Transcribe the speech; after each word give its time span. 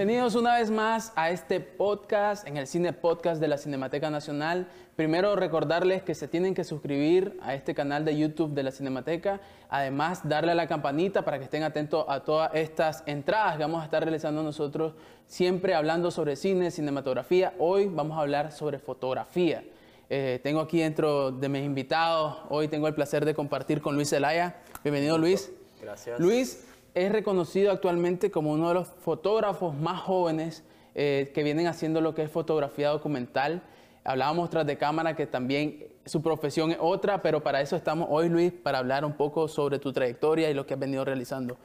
Bienvenidos 0.00 0.34
una 0.34 0.56
vez 0.56 0.70
más 0.70 1.12
a 1.14 1.28
este 1.28 1.60
podcast, 1.60 2.48
en 2.48 2.56
el 2.56 2.66
Cine 2.66 2.94
Podcast 2.94 3.38
de 3.38 3.48
la 3.48 3.58
Cinemateca 3.58 4.08
Nacional. 4.08 4.66
Primero 4.96 5.36
recordarles 5.36 6.02
que 6.02 6.14
se 6.14 6.26
tienen 6.26 6.54
que 6.54 6.64
suscribir 6.64 7.38
a 7.42 7.52
este 7.52 7.74
canal 7.74 8.06
de 8.06 8.16
YouTube 8.16 8.54
de 8.54 8.62
la 8.62 8.70
Cinemateca. 8.70 9.42
Además, 9.68 10.26
darle 10.26 10.52
a 10.52 10.54
la 10.54 10.66
campanita 10.66 11.22
para 11.22 11.36
que 11.36 11.44
estén 11.44 11.64
atentos 11.64 12.06
a 12.08 12.20
todas 12.20 12.50
estas 12.54 13.02
entradas 13.04 13.58
que 13.58 13.62
vamos 13.62 13.82
a 13.82 13.84
estar 13.84 14.02
realizando 14.02 14.42
nosotros, 14.42 14.94
siempre 15.26 15.74
hablando 15.74 16.10
sobre 16.10 16.34
cine, 16.34 16.70
cinematografía. 16.70 17.52
Hoy 17.58 17.86
vamos 17.86 18.16
a 18.16 18.22
hablar 18.22 18.52
sobre 18.52 18.78
fotografía. 18.78 19.62
Eh, 20.08 20.40
tengo 20.42 20.60
aquí 20.60 20.78
dentro 20.78 21.30
de 21.30 21.50
mis 21.50 21.62
invitados, 21.62 22.38
hoy 22.48 22.68
tengo 22.68 22.88
el 22.88 22.94
placer 22.94 23.26
de 23.26 23.34
compartir 23.34 23.82
con 23.82 23.96
Luis 23.96 24.08
Zelaya. 24.08 24.62
Bienvenido 24.82 25.18
Luis. 25.18 25.52
Gracias. 25.82 26.18
Luis 26.18 26.69
es 26.94 27.12
reconocido 27.12 27.72
actualmente 27.72 28.30
como 28.30 28.52
uno 28.52 28.68
de 28.68 28.74
los 28.74 28.88
fotógrafos 28.88 29.74
más 29.74 30.00
jóvenes 30.00 30.64
eh, 30.94 31.30
que 31.34 31.42
vienen 31.42 31.66
haciendo 31.66 32.00
lo 32.00 32.14
que 32.14 32.22
es 32.22 32.30
fotografía 32.30 32.88
documental. 32.88 33.62
Hablábamos 34.04 34.50
tras 34.50 34.66
de 34.66 34.76
cámara 34.76 35.14
que 35.14 35.26
también 35.26 35.86
su 36.04 36.22
profesión 36.22 36.72
es 36.72 36.78
otra, 36.80 37.22
pero 37.22 37.42
para 37.42 37.60
eso 37.60 37.76
estamos 37.76 38.08
hoy, 38.10 38.28
Luis, 38.28 38.52
para 38.52 38.78
hablar 38.78 39.04
un 39.04 39.12
poco 39.12 39.46
sobre 39.46 39.78
tu 39.78 39.92
trayectoria 39.92 40.50
y 40.50 40.54
lo 40.54 40.66
que 40.66 40.74
has 40.74 40.80
venido 40.80 41.04
realizando. 41.04 41.56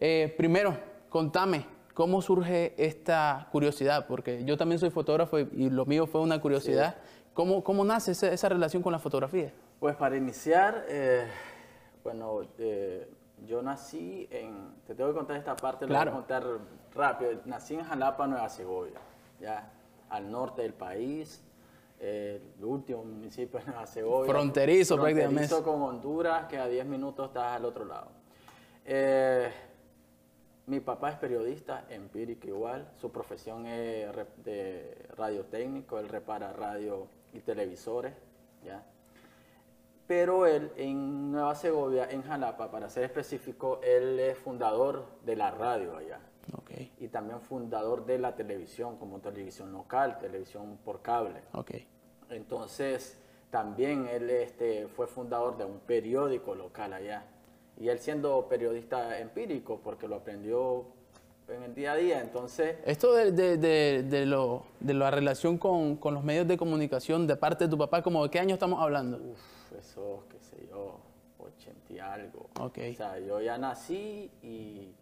Eh, 0.00 0.32
primero, 0.36 0.76
contame, 1.08 1.66
¿cómo 1.94 2.22
surge 2.22 2.74
esta 2.76 3.48
curiosidad? 3.50 4.06
Porque 4.06 4.44
yo 4.44 4.56
también 4.56 4.78
soy 4.78 4.90
fotógrafo 4.90 5.38
y, 5.38 5.70
lo 5.70 5.86
mío 5.86 6.06
fue 6.06 6.20
una 6.20 6.40
curiosidad. 6.40 6.96
¿Cómo, 7.34 7.64
¿Cómo, 7.64 7.84
nace 7.84 8.12
esa, 8.12 8.32
esa, 8.32 8.48
relación 8.48 8.82
con 8.82 8.92
la 8.92 8.98
fotografía? 8.98 9.52
Pues 9.80 9.96
para 9.96 10.16
iniciar, 10.16 10.84
eh, 10.88 11.24
bueno, 12.04 12.42
eh, 12.58 13.08
yo 13.46 13.62
nací 13.62 14.26
en, 14.30 14.74
te 14.86 14.94
tengo 14.94 15.10
que 15.10 15.16
contar 15.16 15.36
esta 15.36 15.56
parte, 15.56 15.86
Claro. 15.86 16.10
lo 16.10 16.16
voy 16.16 16.24
a 16.24 16.26
contar 16.26 16.58
rápido. 16.94 17.32
Nací 17.44 17.74
en 17.74 17.84
Jalapa, 17.84 18.26
Nueva 18.26 18.48
Segovia, 18.48 18.98
ya 19.40 19.70
al 20.10 20.30
norte 20.30 20.62
del 20.62 20.74
país, 20.74 21.44
eh, 22.00 22.40
el 22.58 22.64
último 22.64 23.04
municipio 23.04 23.58
de 23.60 23.66
Nueva 23.66 23.86
Segovia. 23.86 24.32
Fronterizo, 24.32 24.96
prácticamente. 24.96 25.48
Fronterizo 25.48 25.62
con 25.64 25.82
Honduras, 25.82 26.46
que 26.46 26.58
a 26.58 26.66
10 26.66 26.86
minutos 26.86 27.28
estás 27.28 27.56
al 27.56 27.64
otro 27.64 27.84
lado. 27.84 28.08
Eh, 28.84 29.50
mi 30.66 30.80
papá 30.80 31.10
es 31.10 31.16
periodista, 31.16 31.86
empírico 31.88 32.46
igual, 32.46 32.90
su 32.96 33.10
profesión 33.10 33.66
es 33.66 34.10
de 34.44 35.06
radiotécnico, 35.16 35.98
él 35.98 36.08
repara 36.08 36.52
radio 36.52 37.06
y 37.32 37.40
televisores, 37.40 38.12
¿ya? 38.64 38.82
Pero 40.08 40.46
él 40.46 40.72
en 40.76 41.30
Nueva 41.30 41.54
Segovia, 41.54 42.08
en 42.10 42.22
Jalapa, 42.22 42.70
para 42.70 42.90
ser 42.90 43.04
específico, 43.04 43.78
él 43.84 44.18
es 44.18 44.36
fundador 44.38 45.04
de 45.24 45.36
la 45.36 45.52
radio 45.52 45.96
allá 45.96 46.18
y 46.98 47.08
también 47.08 47.40
fundador 47.40 48.06
de 48.06 48.18
la 48.18 48.34
televisión, 48.34 48.96
como 48.96 49.20
televisión 49.20 49.72
local, 49.72 50.18
televisión 50.18 50.78
por 50.84 51.02
cable. 51.02 51.42
ok. 51.52 51.72
Entonces, 52.30 53.18
también 53.50 54.06
él 54.08 54.28
este, 54.30 54.88
fue 54.88 55.06
fundador 55.06 55.56
de 55.56 55.64
un 55.64 55.78
periódico 55.80 56.54
local 56.54 56.92
allá. 56.92 57.24
Y 57.78 57.88
él 57.88 57.98
siendo 57.98 58.48
periodista 58.48 59.18
empírico, 59.18 59.80
porque 59.82 60.08
lo 60.08 60.16
aprendió 60.16 60.84
en 61.48 61.62
el 61.62 61.74
día 61.74 61.92
a 61.92 61.96
día, 61.96 62.20
entonces 62.20 62.76
Esto 62.84 63.14
de, 63.14 63.32
de, 63.32 63.56
de, 63.56 64.02
de 64.02 64.26
lo, 64.26 64.64
de 64.80 64.92
la 64.92 65.10
relación 65.10 65.56
con, 65.56 65.96
con 65.96 66.12
los 66.12 66.22
medios 66.22 66.46
de 66.46 66.58
comunicación 66.58 67.26
de 67.26 67.36
parte 67.36 67.64
de 67.64 67.70
tu 67.70 67.78
papá, 67.78 68.02
¿como 68.02 68.22
de 68.24 68.30
qué 68.30 68.38
año 68.38 68.54
estamos 68.54 68.80
hablando? 68.82 69.16
Uf, 69.16 69.40
eso, 69.76 70.24
qué 70.30 70.38
sé 70.40 70.66
yo, 70.68 70.98
80 71.38 71.92
y 71.92 71.98
algo. 71.98 72.48
Ok. 72.60 72.78
O 72.90 72.94
sea, 72.94 73.18
yo 73.18 73.40
ya 73.40 73.58
nací 73.58 74.30
y, 74.42 74.94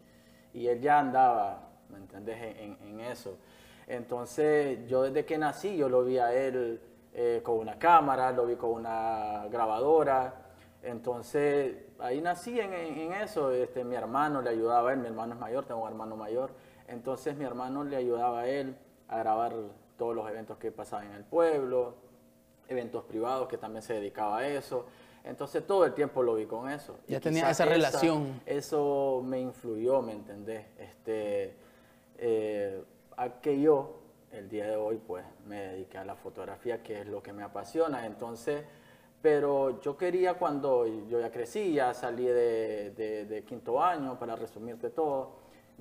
y 0.55 0.67
él 0.67 0.81
ya 0.81 0.99
andaba, 1.01 1.69
¿me 1.91 1.99
entendés?, 1.99 2.37
en, 2.41 2.57
en- 2.59 2.79
en 2.89 3.01
eso. 3.01 3.37
Entonces, 3.87 4.87
yo 4.89 5.03
desde 5.03 5.25
que 5.25 5.39
nací, 5.39 5.77
yo 5.77 5.89
lo 5.89 6.05
vi 6.05 6.19
a 6.19 6.33
él 6.35 6.81
eh, 7.15 7.41
con 7.43 7.59
una 7.59 7.79
cámara, 7.79 8.33
lo 8.33 8.45
vi 8.47 8.57
con 8.57 8.71
una 8.73 9.47
grabadora. 9.51 10.35
Entonces, 10.83 11.77
ahí 11.99 12.21
nací 12.21 12.59
en 12.61 13.13
eso. 13.13 13.51
Este, 13.53 13.85
mi 13.85 13.95
hermano 13.95 14.43
le 14.43 14.51
ayudaba 14.51 14.91
a 14.91 14.93
él, 14.93 14.99
mi 15.01 15.07
hermano 15.07 15.35
es 15.35 15.41
mayor, 15.41 15.65
tengo 15.65 15.83
un 15.83 15.89
hermano 15.89 16.17
mayor. 16.17 16.51
Entonces, 16.89 17.37
mi 17.37 17.45
hermano 17.45 17.85
le 17.85 17.97
ayudaba 17.97 18.41
a 18.41 18.49
él 18.49 18.77
a 19.09 19.19
grabar 19.19 19.53
todos 19.97 20.15
los 20.15 20.29
eventos 20.29 20.59
que 20.59 20.71
pasaban 20.73 21.07
en 21.07 21.13
el 21.15 21.25
pueblo, 21.25 21.95
eventos 22.69 23.04
privados 23.04 23.49
que 23.49 23.59
también 23.59 23.82
se 23.82 23.94
dedicaba 23.94 24.38
a 24.38 24.49
eso. 24.49 24.87
Entonces 25.25 25.66
todo 25.66 25.84
el 25.84 25.93
tiempo 25.94 26.22
lo 26.22 26.34
vi 26.37 26.47
con 26.47 26.71
eso. 26.71 26.99
Ya 27.09 27.16
Y 27.16 27.21
tenía 27.21 27.50
esa 27.50 27.65
relación. 27.65 28.41
Eso 28.47 29.22
me 29.25 29.41
influyó, 29.41 30.00
¿me 30.03 30.12
entendés? 30.12 30.66
Este, 30.78 31.56
eh, 32.19 32.82
a 33.16 33.28
que 33.41 33.60
yo, 33.60 33.99
el 34.31 34.49
día 34.49 34.66
de 34.69 34.77
hoy, 34.77 34.99
pues 35.04 35.25
me 35.47 35.60
dediqué 35.69 35.99
a 35.99 36.04
la 36.04 36.15
fotografía, 36.15 36.82
que 36.82 37.00
es 37.00 37.06
lo 37.06 37.22
que 37.22 37.32
me 37.32 37.43
apasiona. 37.43 38.06
Entonces, 38.06 38.62
pero 39.21 39.81
yo 39.81 39.97
quería 39.97 40.34
cuando 40.34 40.87
yo 40.87 41.19
ya 41.21 41.31
crecí, 41.31 41.72
ya 41.72 41.93
salí 41.94 42.27
de, 42.27 42.91
de- 42.93 43.25
de 43.27 43.44
quinto 43.44 43.83
año, 43.83 44.16
para 44.19 44.37
resumirte 44.37 44.91
todo, 44.91 45.33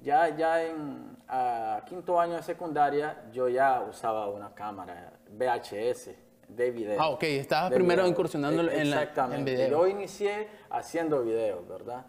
ya, 0.01 0.35
ya 0.35 0.63
en 0.63 1.15
a 1.27 1.83
quinto 1.85 2.19
año 2.19 2.35
de 2.35 2.43
secundaria, 2.43 3.29
yo 3.31 3.47
ya 3.47 3.81
usaba 3.87 4.27
una 4.29 4.53
cámara 4.55 5.13
VHS 5.29 6.09
de 6.47 6.71
video. 6.71 7.01
Ah, 7.01 7.09
ok, 7.09 7.23
estabas 7.23 7.71
primero 7.71 8.03
video. 8.03 8.11
incursionando 8.11 8.61
en 8.61 8.67
la- 8.67 8.73
en 8.75 8.81
Exactamente. 8.87 9.51
video. 9.51 9.69
Yo 9.69 9.87
inicié 9.87 10.47
haciendo 10.69 11.23
videos, 11.23 11.67
¿verdad? 11.67 12.05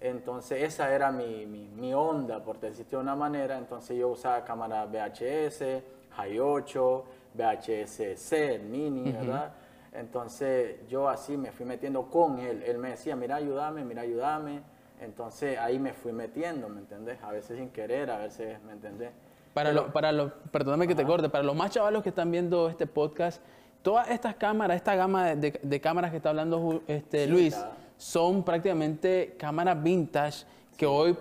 Entonces 0.00 0.62
esa 0.62 0.94
era 0.94 1.12
mi, 1.12 1.44
mi, 1.46 1.68
mi 1.68 1.92
onda, 1.92 2.42
por 2.42 2.58
decirte 2.58 2.96
de 2.96 3.02
una 3.02 3.14
manera. 3.14 3.58
Entonces 3.58 3.98
yo 3.98 4.08
usaba 4.08 4.44
cámara 4.44 4.86
VHS, 4.86 5.82
High 6.16 6.38
8, 6.40 7.04
VHS 7.34 8.16
C, 8.16 8.54
el 8.54 8.62
mini, 8.62 9.12
¿verdad? 9.12 9.52
Entonces 9.92 10.76
yo 10.88 11.08
así 11.08 11.36
me 11.36 11.52
fui 11.52 11.66
metiendo 11.66 12.04
con 12.08 12.38
él. 12.38 12.62
Él 12.66 12.78
me 12.78 12.90
decía, 12.90 13.14
mira, 13.16 13.36
ayúdame, 13.36 13.84
mira, 13.84 14.02
ayúdame. 14.02 14.62
Entonces 15.00 15.58
ahí 15.58 15.78
me 15.78 15.92
fui 15.92 16.12
metiendo, 16.12 16.68
¿me 16.68 16.80
entendés? 16.80 17.18
A 17.22 17.30
veces 17.32 17.58
sin 17.58 17.70
querer, 17.70 18.10
a 18.10 18.18
veces, 18.18 18.62
¿me 18.62 18.72
entendés? 18.72 19.10
Para 19.54 19.72
los, 19.72 19.90
para 19.92 20.12
los, 20.12 20.32
perdóname 20.52 20.86
que 20.86 20.94
te 20.94 21.04
corte, 21.04 21.28
para 21.28 21.42
los 21.44 21.56
más 21.56 21.70
chavalos 21.72 22.02
que 22.02 22.10
están 22.10 22.30
viendo 22.30 22.68
este 22.70 22.86
podcast, 22.86 23.42
todas 23.82 24.10
estas 24.10 24.34
cámaras, 24.36 24.76
esta 24.76 24.94
gama 24.94 25.26
de, 25.26 25.36
de- 25.36 25.60
de 25.62 25.80
cámaras 25.80 26.10
que 26.10 26.18
está 26.18 26.30
hablando 26.30 26.82
este, 26.86 27.26
Luis, 27.26 27.56
son 27.96 28.42
prácticamente 28.44 29.34
cámaras 29.38 29.82
vintage 29.82 30.44
que 30.76 30.86
hoy 30.86 31.16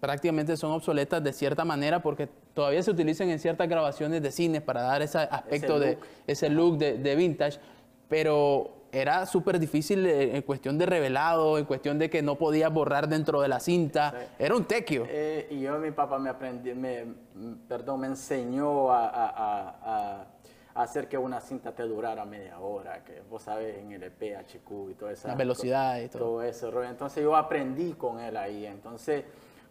prácticamente 0.00 0.56
son 0.56 0.72
obsoletas 0.72 1.22
de 1.22 1.32
cierta 1.32 1.64
manera 1.64 2.00
porque 2.02 2.28
todavía 2.54 2.82
se 2.82 2.90
utilizan 2.90 3.28
en 3.30 3.38
ciertas 3.38 3.68
grabaciones 3.68 4.22
de 4.22 4.30
cine 4.30 4.60
para 4.60 4.82
dar 4.82 5.02
ese 5.02 5.18
aspecto 5.18 5.78
de 5.78 5.92
look. 5.94 6.06
ese 6.26 6.48
look 6.50 6.78
de, 6.78 6.98
de 6.98 7.16
vintage, 7.16 7.58
pero 8.08 8.70
era 8.92 9.26
súper 9.26 9.58
difícil 9.58 10.06
eh, 10.06 10.36
en 10.36 10.42
cuestión 10.42 10.78
de 10.78 10.86
revelado, 10.86 11.58
en 11.58 11.64
cuestión 11.64 11.98
de 11.98 12.08
que 12.10 12.22
no 12.22 12.36
podías 12.36 12.72
borrar 12.72 13.08
dentro 13.08 13.40
de 13.40 13.48
la 13.48 13.58
cinta, 13.60 14.12
Sí. 14.16 14.26
era 14.44 14.54
un 14.54 14.64
tequio. 14.66 15.04
Eh, 15.08 15.48
y 15.50 15.60
yo, 15.60 15.78
mi 15.78 15.90
papá 15.90 16.18
me 16.18 16.30
aprendí, 16.30 16.74
me, 16.74 17.06
perdón, 17.66 18.00
me 18.00 18.06
enseñó 18.06 18.92
a, 18.92 19.06
a- 19.08 19.26
a- 19.26 19.68
a- 19.82 20.20
a 20.20 20.26
hacer 20.74 21.08
que 21.08 21.16
una 21.16 21.40
cinta 21.40 21.72
te 21.72 21.84
durara 21.84 22.24
media 22.24 22.58
hora, 22.58 23.04
que 23.04 23.22
vos 23.30 23.42
sabes 23.42 23.78
en 23.78 23.92
LP, 23.92 24.36
HQ 24.36 24.90
y 24.90 24.94
todo 24.94 25.10
eso. 25.10 25.28
La 25.28 25.36
velocidad 25.36 26.00
y 26.00 26.08
todo. 26.08 26.24
Todo 26.24 26.42
eso, 26.42 26.70
rollo. 26.70 26.88
Entonces 26.88 27.22
yo 27.22 27.36
aprendí 27.36 27.92
con 27.92 28.18
él 28.18 28.36
ahí. 28.36 28.66
Entonces, 28.66 29.24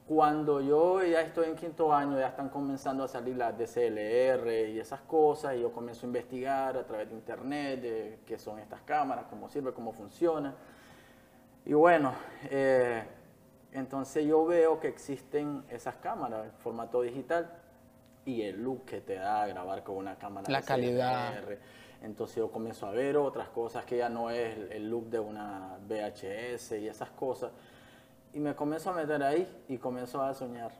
cuando 0.07 0.61
yo 0.61 1.03
ya 1.03 1.21
estoy 1.21 1.49
en 1.49 1.55
quinto 1.55 1.93
año, 1.93 2.17
ya 2.17 2.27
están 2.27 2.49
comenzando 2.49 3.03
a 3.03 3.07
salir 3.07 3.35
las 3.35 3.57
DCLR 3.57 4.69
y 4.69 4.79
esas 4.79 5.01
cosas, 5.01 5.55
y 5.55 5.61
yo 5.61 5.71
comienzo 5.71 6.05
a 6.05 6.07
investigar 6.07 6.77
a 6.77 6.85
través 6.85 7.09
de 7.09 7.15
internet 7.15 7.81
de 7.81 8.19
qué 8.25 8.37
son 8.37 8.59
estas 8.59 8.81
cámaras, 8.81 9.25
cómo 9.29 9.49
sirve, 9.49 9.73
cómo 9.73 9.91
funciona. 9.91 10.55
Y 11.65 11.73
bueno, 11.73 12.13
eh, 12.49 13.03
entonces 13.73 14.25
yo 14.25 14.45
veo 14.45 14.79
que 14.79 14.87
existen 14.87 15.65
esas 15.69 15.95
cámaras 15.95 16.45
en 16.45 16.51
formato 16.53 17.01
digital 17.01 17.62
y 18.25 18.41
el 18.41 18.63
look 18.63 18.85
que 18.85 19.01
te 19.01 19.15
da 19.15 19.45
grabar 19.47 19.83
con 19.83 19.97
una 19.97 20.17
cámara 20.17 20.49
La 20.49 20.61
calidad. 20.61 21.33
Entonces 22.01 22.37
yo 22.37 22.51
comienzo 22.51 22.85
a 22.85 22.91
ver 22.91 23.15
otras 23.15 23.47
cosas 23.49 23.85
que 23.85 23.97
ya 23.97 24.09
no 24.09 24.29
es 24.29 24.57
el, 24.57 24.71
el 24.73 24.89
look 24.89 25.09
de 25.09 25.19
una 25.19 25.77
VHS 25.87 26.73
y 26.73 26.87
esas 26.87 27.09
cosas. 27.11 27.51
Y 28.33 28.39
me 28.39 28.55
comienzo 28.55 28.89
a 28.89 28.93
meter 28.93 29.23
ahí 29.23 29.47
y 29.69 29.77
comienzo 29.77 30.21
a 30.21 30.33
soñar. 30.33 30.71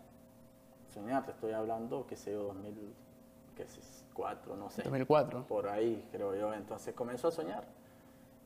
Soñar, 0.93 1.25
te 1.25 1.31
estoy 1.31 1.53
hablando, 1.53 2.05
qué 2.07 2.15
sé 2.15 2.31
yo, 2.31 2.43
2004, 2.43 4.55
no 4.55 4.69
sé. 4.69 4.83
2004. 4.83 5.47
Por 5.47 5.69
ahí, 5.69 6.07
creo 6.11 6.35
yo. 6.35 6.53
Entonces 6.53 6.93
comienzo 6.93 7.29
a 7.29 7.31
soñar. 7.31 7.65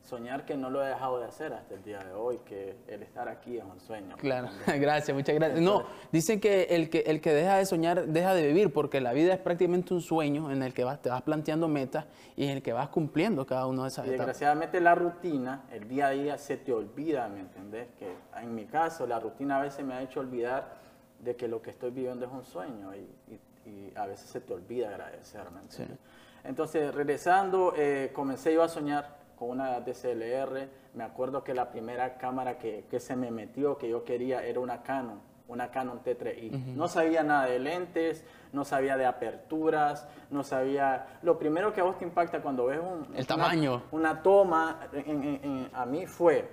Soñar 0.02 0.46
que 0.46 0.56
no 0.56 0.70
lo 0.70 0.82
he 0.82 0.88
dejado 0.88 1.18
de 1.20 1.26
hacer 1.26 1.52
hasta 1.52 1.74
el 1.74 1.82
día 1.82 1.98
de 1.98 2.14
hoy, 2.14 2.38
que 2.46 2.74
el 2.86 3.02
estar 3.02 3.28
aquí 3.28 3.58
es 3.58 3.64
un 3.64 3.78
sueño. 3.78 4.16
Claro, 4.16 4.48
gracias, 4.66 5.14
muchas 5.14 5.34
gracias. 5.34 5.60
No, 5.60 5.84
dicen 6.10 6.40
que 6.40 6.62
el, 6.70 6.88
que 6.88 7.00
el 7.00 7.20
que 7.20 7.34
deja 7.34 7.56
de 7.58 7.66
soñar 7.66 8.06
deja 8.06 8.32
de 8.32 8.46
vivir, 8.46 8.72
porque 8.72 9.02
la 9.02 9.12
vida 9.12 9.34
es 9.34 9.38
prácticamente 9.38 9.92
un 9.92 10.00
sueño 10.00 10.50
en 10.50 10.62
el 10.62 10.72
que 10.72 10.82
vas, 10.84 11.02
te 11.02 11.10
vas 11.10 11.20
planteando 11.20 11.68
metas 11.68 12.06
y 12.36 12.44
en 12.44 12.50
el 12.52 12.62
que 12.62 12.72
vas 12.72 12.88
cumpliendo 12.88 13.44
cada 13.44 13.66
una 13.66 13.82
de 13.82 13.88
esas 13.88 14.06
Y 14.06 14.08
etapas. 14.08 14.26
desgraciadamente 14.28 14.80
la 14.80 14.94
rutina, 14.94 15.64
el 15.72 15.86
día 15.86 16.06
a 16.06 16.10
día 16.10 16.38
se 16.38 16.56
te 16.56 16.72
olvida, 16.72 17.28
¿me 17.28 17.40
entendés? 17.40 17.88
Que 17.98 18.10
en 18.40 18.54
mi 18.54 18.64
caso 18.64 19.06
la 19.06 19.20
rutina 19.20 19.58
a 19.58 19.62
veces 19.62 19.84
me 19.84 19.92
ha 19.92 20.00
hecho 20.00 20.20
olvidar 20.20 20.72
de 21.18 21.36
que 21.36 21.48
lo 21.48 21.60
que 21.60 21.68
estoy 21.68 21.90
viviendo 21.90 22.24
es 22.24 22.32
un 22.32 22.46
sueño 22.46 22.94
y, 22.94 23.00
y- 23.34 23.40
y 23.68 23.92
a 23.94 24.06
veces 24.06 24.30
se 24.30 24.40
te 24.40 24.54
olvida 24.54 24.88
agradecer, 24.88 25.50
¿me 25.50 25.60
entiendes? 25.60 25.98
Entonces, 26.44 26.94
regresando, 26.94 27.74
eh, 27.76 28.10
comencé 28.14 28.54
yo 28.54 28.62
a 28.62 28.68
soñar 28.68 29.17
con 29.38 29.50
una 29.50 29.80
DSLR. 29.80 30.68
Me 30.94 31.04
acuerdo 31.04 31.44
que 31.44 31.54
la 31.54 31.70
primera 31.70 32.16
cámara 32.18 32.58
que, 32.58 32.84
que 32.90 32.98
se 33.00 33.14
me 33.16 33.30
metió, 33.30 33.78
que 33.78 33.88
yo 33.88 34.04
quería, 34.04 34.42
era 34.44 34.60
una 34.60 34.82
Canon, 34.82 35.20
una 35.46 35.70
Canon 35.70 36.02
T3i. 36.02 36.50
No 36.74 36.88
sabía 36.88 37.22
nada 37.22 37.46
de 37.46 37.58
lentes, 37.58 38.24
no 38.52 38.64
sabía 38.64 38.96
de 38.96 39.06
aperturas, 39.06 40.08
no 40.30 40.42
sabía... 40.42 41.18
Lo 41.22 41.38
primero 41.38 41.72
que 41.72 41.80
a 41.80 41.84
vos 41.84 41.98
te 41.98 42.04
impacta 42.04 42.40
cuando 42.42 42.66
ves 42.66 42.80
un... 42.80 43.04
El 43.04 43.10
una- 43.12 43.24
tamaño. 43.24 43.82
Una, 43.92 44.22
toma, 44.22 44.88
en- 44.92 45.22
en- 45.24 45.40
en- 45.44 45.70
a 45.72 45.86
mí 45.86 46.06
fue 46.06 46.48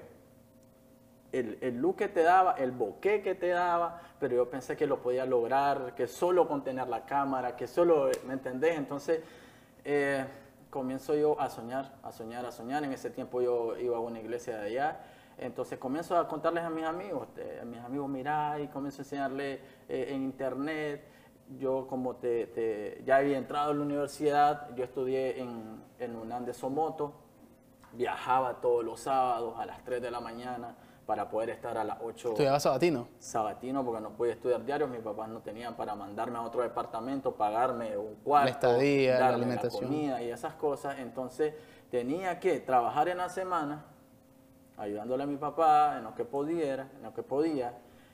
el, 1.31 1.57
el 1.61 1.77
look 1.81 1.97
que 1.97 2.07
te 2.07 2.23
daba, 2.23 2.53
el 2.53 2.71
bokeh 2.71 3.21
que 3.21 3.35
te 3.35 3.49
daba, 3.49 3.99
pero 4.19 4.35
yo 4.35 4.49
pensé 4.49 4.77
que 4.77 4.87
lo 4.87 5.01
podía 5.01 5.25
lograr, 5.25 5.93
que 5.95 6.07
solo 6.07 6.47
con 6.47 6.63
tener 6.63 6.87
la 6.87 7.05
cámara, 7.05 7.55
que 7.57 7.67
solo, 7.67 8.09
¿me 8.25 8.33
entendés? 8.33 8.77
Entonces, 8.77 9.21
eh, 9.83 10.25
comienzo 10.79 11.15
yo 11.15 11.39
a 11.39 11.49
soñar, 11.49 11.93
a 12.03 12.11
soñar, 12.11 12.45
a 12.45 12.51
soñar. 12.51 12.83
En 12.83 12.91
ese 12.91 13.09
tiempo 13.09 13.41
yo 13.41 13.77
iba 13.77 13.95
a 13.95 13.99
una 14.01 14.19
iglesia 14.19 14.57
de 14.57 14.65
allá. 14.67 14.99
Entonces 15.37 15.79
comienzo 15.79 16.17
a 16.17 16.27
contarles 16.27 16.65
a 16.65 16.69
mis 16.69 16.83
amigos, 16.83 17.29
a 17.61 17.63
mis 17.63 17.79
amigos, 17.79 18.09
mirá, 18.09 18.59
y 18.59 18.67
comienzo 18.67 19.01
a 19.01 19.03
enseñarles 19.05 19.61
eh, 19.87 20.07
en 20.09 20.21
internet. 20.23 21.05
Yo 21.57 21.87
como 21.87 22.17
te- 22.17 23.01
ya 23.05 23.17
había 23.17 23.37
entrado 23.37 23.71
a 23.71 23.73
la 23.73 23.81
universidad, 23.81 24.75
yo 24.75 24.83
estudié 24.83 25.39
en, 25.39 25.81
en 25.97 26.15
UNAM 26.17 26.43
de 26.43 26.53
Somoto, 26.53 27.13
viajaba 27.93 28.55
todos 28.59 28.83
los 28.83 28.99
sábados 28.99 29.53
a 29.57 29.65
las 29.65 29.81
3 29.85 30.01
de 30.01 30.11
la 30.11 30.19
mañana 30.19 30.75
para 31.05 31.29
poder 31.29 31.51
estar 31.51 31.77
a 31.77 31.83
las 31.83 31.97
8 32.01 32.29
Estudiaba 32.29 32.59
sabatino. 32.59 33.07
sabatino 33.19 33.85
porque 33.85 34.01
no 34.01 34.09
podía 34.11 34.33
estudiar 34.33 34.65
diario, 34.65 34.87
mis 34.87 35.01
papás 35.01 35.29
no 35.29 35.39
tenían 35.41 35.75
para 35.75 35.93
mandarme 35.95 36.37
a 36.37 36.41
otro 36.41 36.63
departamento, 36.63 37.33
pagarme 37.35 37.95
un 37.97 38.15
cuarto, 38.23 38.49
estadía, 38.49 39.19
la 39.19 39.27
alimentación. 39.29 39.83
comida 39.83 40.21
y 40.23 40.29
esas 40.31 40.53
cosas. 40.55 40.97
Entonces 40.99 41.53
tenía 41.91 42.39
que 42.39 42.59
trabajar 42.59 43.07
en 43.09 43.17
la 43.17 43.29
semana, 43.29 43.85
ayudándole 44.77 45.23
a 45.23 45.27
mi 45.27 45.37
papá 45.37 45.95
en 45.97 46.03
lo 46.05 46.15
que 46.15 46.25
pudiera, 46.25 46.87
en 46.97 47.03
lo 47.03 47.13
que 47.13 47.23
podía, 47.23 47.69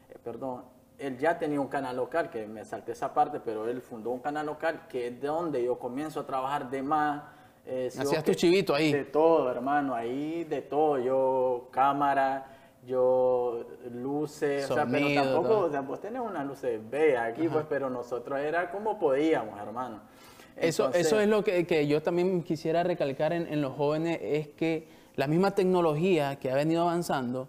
eh, 0.09 0.17
perdón. 0.23 0.63
Él 0.97 1.17
ya 1.17 1.39
tenía 1.39 1.59
un 1.59 1.67
canal 1.67 1.95
local, 1.95 2.29
que 2.29 2.45
me 2.45 2.63
salté 2.63 2.91
esa 2.91 3.11
parte, 3.13 3.39
pero 3.39 3.67
él 3.67 3.81
fundó 3.81 4.11
un 4.11 4.19
canal 4.19 4.45
local 4.45 4.85
que 4.87 5.07
es 5.07 5.19
de 5.19 5.27
donde 5.27 5.63
yo 5.63 5.79
comienzo 5.79 6.19
a 6.19 6.25
trabajar 6.27 6.69
de 6.69 6.83
más. 6.83 7.23
eh, 7.65 7.89
Hacías 7.97 8.23
tu 8.23 8.33
chivito 8.35 8.75
ahí. 8.75 8.91
De 8.93 9.05
todo, 9.05 9.49
hermano, 9.49 9.95
ahí 9.95 10.43
de 10.43 10.61
todo. 10.61 10.99
Yo, 10.99 11.69
cámara, 11.71 12.45
yo, 12.87 13.65
luces, 13.91 14.69
o 14.69 14.73
sea, 14.73 14.85
pero 14.85 15.13
tampoco, 15.13 15.59
o 15.59 15.69
sea, 15.69 15.83
pues 15.83 16.01
tenemos 16.01 16.29
unas 16.29 16.45
luces 16.45 16.79
bellas 16.89 17.23
aquí, 17.31 17.47
pues, 17.47 17.65
pero 17.69 17.89
nosotros 17.89 18.39
era 18.39 18.71
como 18.71 18.97
podíamos, 18.97 19.59
hermano. 19.59 19.99
Eso, 20.55 20.85
Entonces, 20.85 21.07
eso 21.07 21.19
es 21.19 21.27
lo 21.29 21.43
que, 21.43 21.65
que 21.65 21.87
yo 21.87 22.01
también 22.01 22.43
quisiera 22.43 22.83
recalcar 22.83 23.33
en, 23.33 23.47
en 23.47 23.61
los 23.61 23.73
jóvenes, 23.75 24.19
es 24.21 24.47
que 24.49 24.87
la 25.15 25.27
misma 25.27 25.51
tecnología 25.51 26.37
que 26.37 26.51
ha 26.51 26.55
venido 26.55 26.81
avanzando 26.81 27.47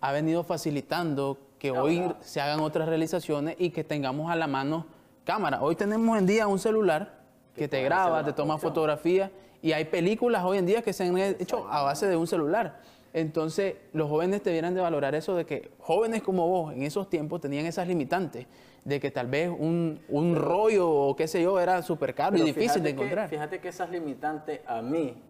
ha 0.00 0.12
venido 0.12 0.44
facilitando 0.44 1.38
que 1.58 1.68
Ahora. 1.68 1.82
hoy 1.82 2.12
se 2.20 2.40
hagan 2.40 2.60
otras 2.60 2.88
realizaciones 2.88 3.56
y 3.58 3.70
que 3.70 3.84
tengamos 3.84 4.30
a 4.30 4.36
la 4.36 4.46
mano 4.46 4.86
cámara. 5.24 5.62
Hoy 5.62 5.76
tenemos 5.76 6.18
en 6.18 6.26
día 6.26 6.46
un 6.46 6.58
celular 6.58 7.20
que, 7.54 7.62
Que 7.62 7.68
te 7.68 7.82
graba, 7.82 8.24
te 8.24 8.32
toma 8.32 8.56
fotografías 8.58 9.30
y 9.60 9.72
hay 9.72 9.84
películas 9.84 10.42
hoy 10.44 10.58
en 10.58 10.66
día 10.66 10.82
que 10.82 10.92
se 10.92 11.04
han 11.04 11.16
hecho 11.18 11.68
a 11.68 11.82
base 11.82 12.06
de 12.06 12.16
un 12.16 12.26
celular. 12.26 12.80
Entonces, 13.12 13.74
los 13.92 14.08
jóvenes 14.08 14.42
debieran 14.44 14.74
de 14.74 14.80
valorar 14.80 15.14
eso 15.14 15.34
de 15.34 15.44
que 15.44 15.70
jóvenes 15.78 16.22
como 16.22 16.48
vos 16.48 16.72
en 16.72 16.82
esos 16.82 17.10
tiempos 17.10 17.40
tenían 17.40 17.66
esas 17.66 17.88
limitantes, 17.88 18.46
de 18.84 19.00
que 19.00 19.10
tal 19.10 19.26
vez 19.26 19.48
un, 19.50 20.00
un 20.08 20.36
rollo 20.36 20.88
o 20.88 21.16
qué 21.16 21.26
sé 21.26 21.42
yo 21.42 21.58
era 21.58 21.82
súper 21.82 22.14
caro 22.14 22.36
y 22.36 22.42
difícil 22.42 22.82
de 22.82 22.90
que- 22.90 22.94
encontrar. 23.02 23.28
fíjate 23.28 23.60
que 23.60 23.68
esas 23.68 23.90
limitantes 23.90 24.60
a 24.66 24.80
mí, 24.80 25.20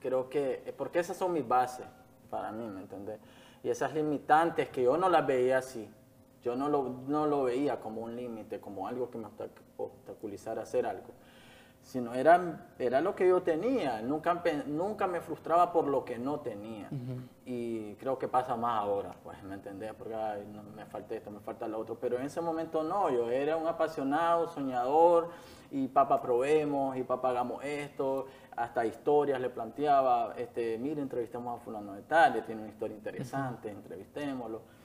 creo 0.00 0.28
que, 0.30 0.72
porque 0.78 0.98
esas 1.00 1.16
son 1.16 1.32
mis 1.34 1.46
bases 1.46 1.86
para 2.30 2.50
mí, 2.52 2.66
¿me 2.66 2.80
entendés? 2.80 3.18
Y 3.62 3.68
esas 3.68 3.92
limitantes 3.94 4.70
que 4.70 4.82
yo 4.84 4.96
no 4.96 5.08
las 5.10 5.26
veía 5.26 5.58
así, 5.58 5.86
yo 6.42 6.56
no 6.56 6.68
lo, 6.70 7.02
no 7.06 7.26
lo 7.26 7.44
veía 7.44 7.78
como 7.80 8.00
un 8.00 8.16
límite, 8.16 8.60
como 8.60 8.88
algo 8.88 9.10
que 9.10 9.18
me 9.18 9.26
obstac- 9.26 9.50
obstaculizara 9.76 10.62
hacer 10.62 10.86
algo, 10.86 11.08
sino 11.82 12.14
era, 12.14 12.68
era 12.78 13.00
lo 13.00 13.14
que 13.14 13.28
yo 13.28 13.42
tenía, 13.42 14.00
nunca, 14.02 14.42
nunca 14.66 15.06
me 15.06 15.20
frustraba 15.20 15.72
por 15.72 15.86
lo 15.86 16.04
que 16.04 16.18
no 16.18 16.40
tenía. 16.40 16.88
Y 17.44 17.94
creo 17.94 18.18
que 18.18 18.28
pasa 18.28 18.54
más 18.56 18.80
ahora, 18.80 19.14
pues, 19.24 19.42
¿me 19.42 19.54
entendés? 19.54 19.92
Porque 19.94 20.14
ay, 20.14 20.46
no, 20.52 20.62
me 20.62 20.86
falta 20.86 21.14
esto, 21.14 21.30
me 21.30 21.40
falta 21.40 21.66
lo 21.66 21.78
otro, 21.78 21.98
pero 21.98 22.16
en 22.18 22.26
ese 22.26 22.40
momento 22.40 22.82
no, 22.82 23.10
yo 23.10 23.30
era 23.30 23.56
un 23.56 23.66
apasionado, 23.66 24.46
soñador, 24.48 25.30
y 25.72 25.88
papá 25.88 26.20
probemos, 26.20 26.96
y 26.96 27.02
papá 27.02 27.30
hagamos 27.30 27.64
esto, 27.64 28.26
hasta 28.56 28.84
historias 28.86 29.40
le 29.40 29.50
planteaba, 29.50 30.34
este, 30.36 30.78
mire, 30.78 31.00
entrevistemos 31.00 31.60
a 31.60 31.64
fulano 31.64 31.94
de 31.94 32.02
tal, 32.02 32.34
le 32.34 32.42
tiene 32.42 32.62
una 32.62 32.70
historia 32.70 32.96
interesante, 32.96 33.70
entrevistémoslo. 33.70 34.79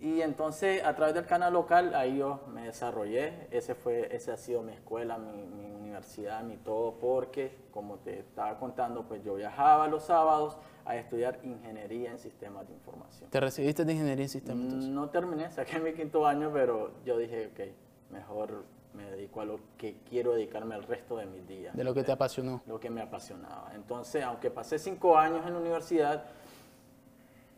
Y 0.00 0.20
entonces 0.20 0.84
a 0.84 0.94
través 0.94 1.14
del 1.14 1.24
canal 1.24 1.54
local 1.54 1.94
ahí 1.94 2.18
yo 2.18 2.40
me 2.52 2.64
desarrollé, 2.64 3.48
ese, 3.50 3.74
fue, 3.74 4.14
ese 4.14 4.30
ha 4.30 4.36
sido 4.36 4.62
mi 4.62 4.72
escuela, 4.72 5.16
mi, 5.16 5.46
mi 5.46 5.70
universidad, 5.70 6.42
mi 6.42 6.58
todo, 6.58 6.98
porque 6.98 7.56
como 7.70 7.96
te 7.96 8.20
estaba 8.20 8.58
contando, 8.58 9.04
pues 9.04 9.24
yo 9.24 9.34
viajaba 9.34 9.88
los 9.88 10.04
sábados 10.04 10.58
a 10.84 10.96
estudiar 10.96 11.40
ingeniería 11.42 12.10
en 12.10 12.18
sistemas 12.18 12.66
de 12.68 12.74
información. 12.74 13.30
Te 13.30 13.40
recibiste 13.40 13.84
de 13.84 13.92
ingeniería 13.92 14.24
en 14.24 14.28
sistemas. 14.28 14.64
entonces? 14.64 14.90
No 14.90 15.08
terminé, 15.08 15.50
saqué 15.50 15.78
mi 15.80 15.92
quinto 15.92 16.26
año, 16.26 16.50
pero 16.52 16.92
yo 17.04 17.16
dije, 17.16 17.50
ok, 17.52 18.12
mejor 18.12 18.64
me 18.94 19.10
dedico 19.10 19.40
a 19.40 19.44
lo 19.44 19.60
que 19.76 19.98
quiero 20.08 20.34
dedicarme 20.34 20.74
el 20.74 20.82
resto 20.82 21.16
de 21.16 21.26
mis 21.26 21.46
días. 21.46 21.76
De 21.76 21.84
lo 21.84 21.92
que 21.92 22.02
te 22.02 22.12
apasionó. 22.12 22.62
Lo 22.66 22.80
que 22.80 22.88
me 22.90 23.02
apasionaba. 23.02 23.72
Entonces, 23.74 24.22
aunque 24.24 24.50
pasé 24.50 24.78
cinco 24.78 25.18
años 25.18 25.46
en 25.46 25.52
la 25.52 25.58
universidad, 25.58 26.24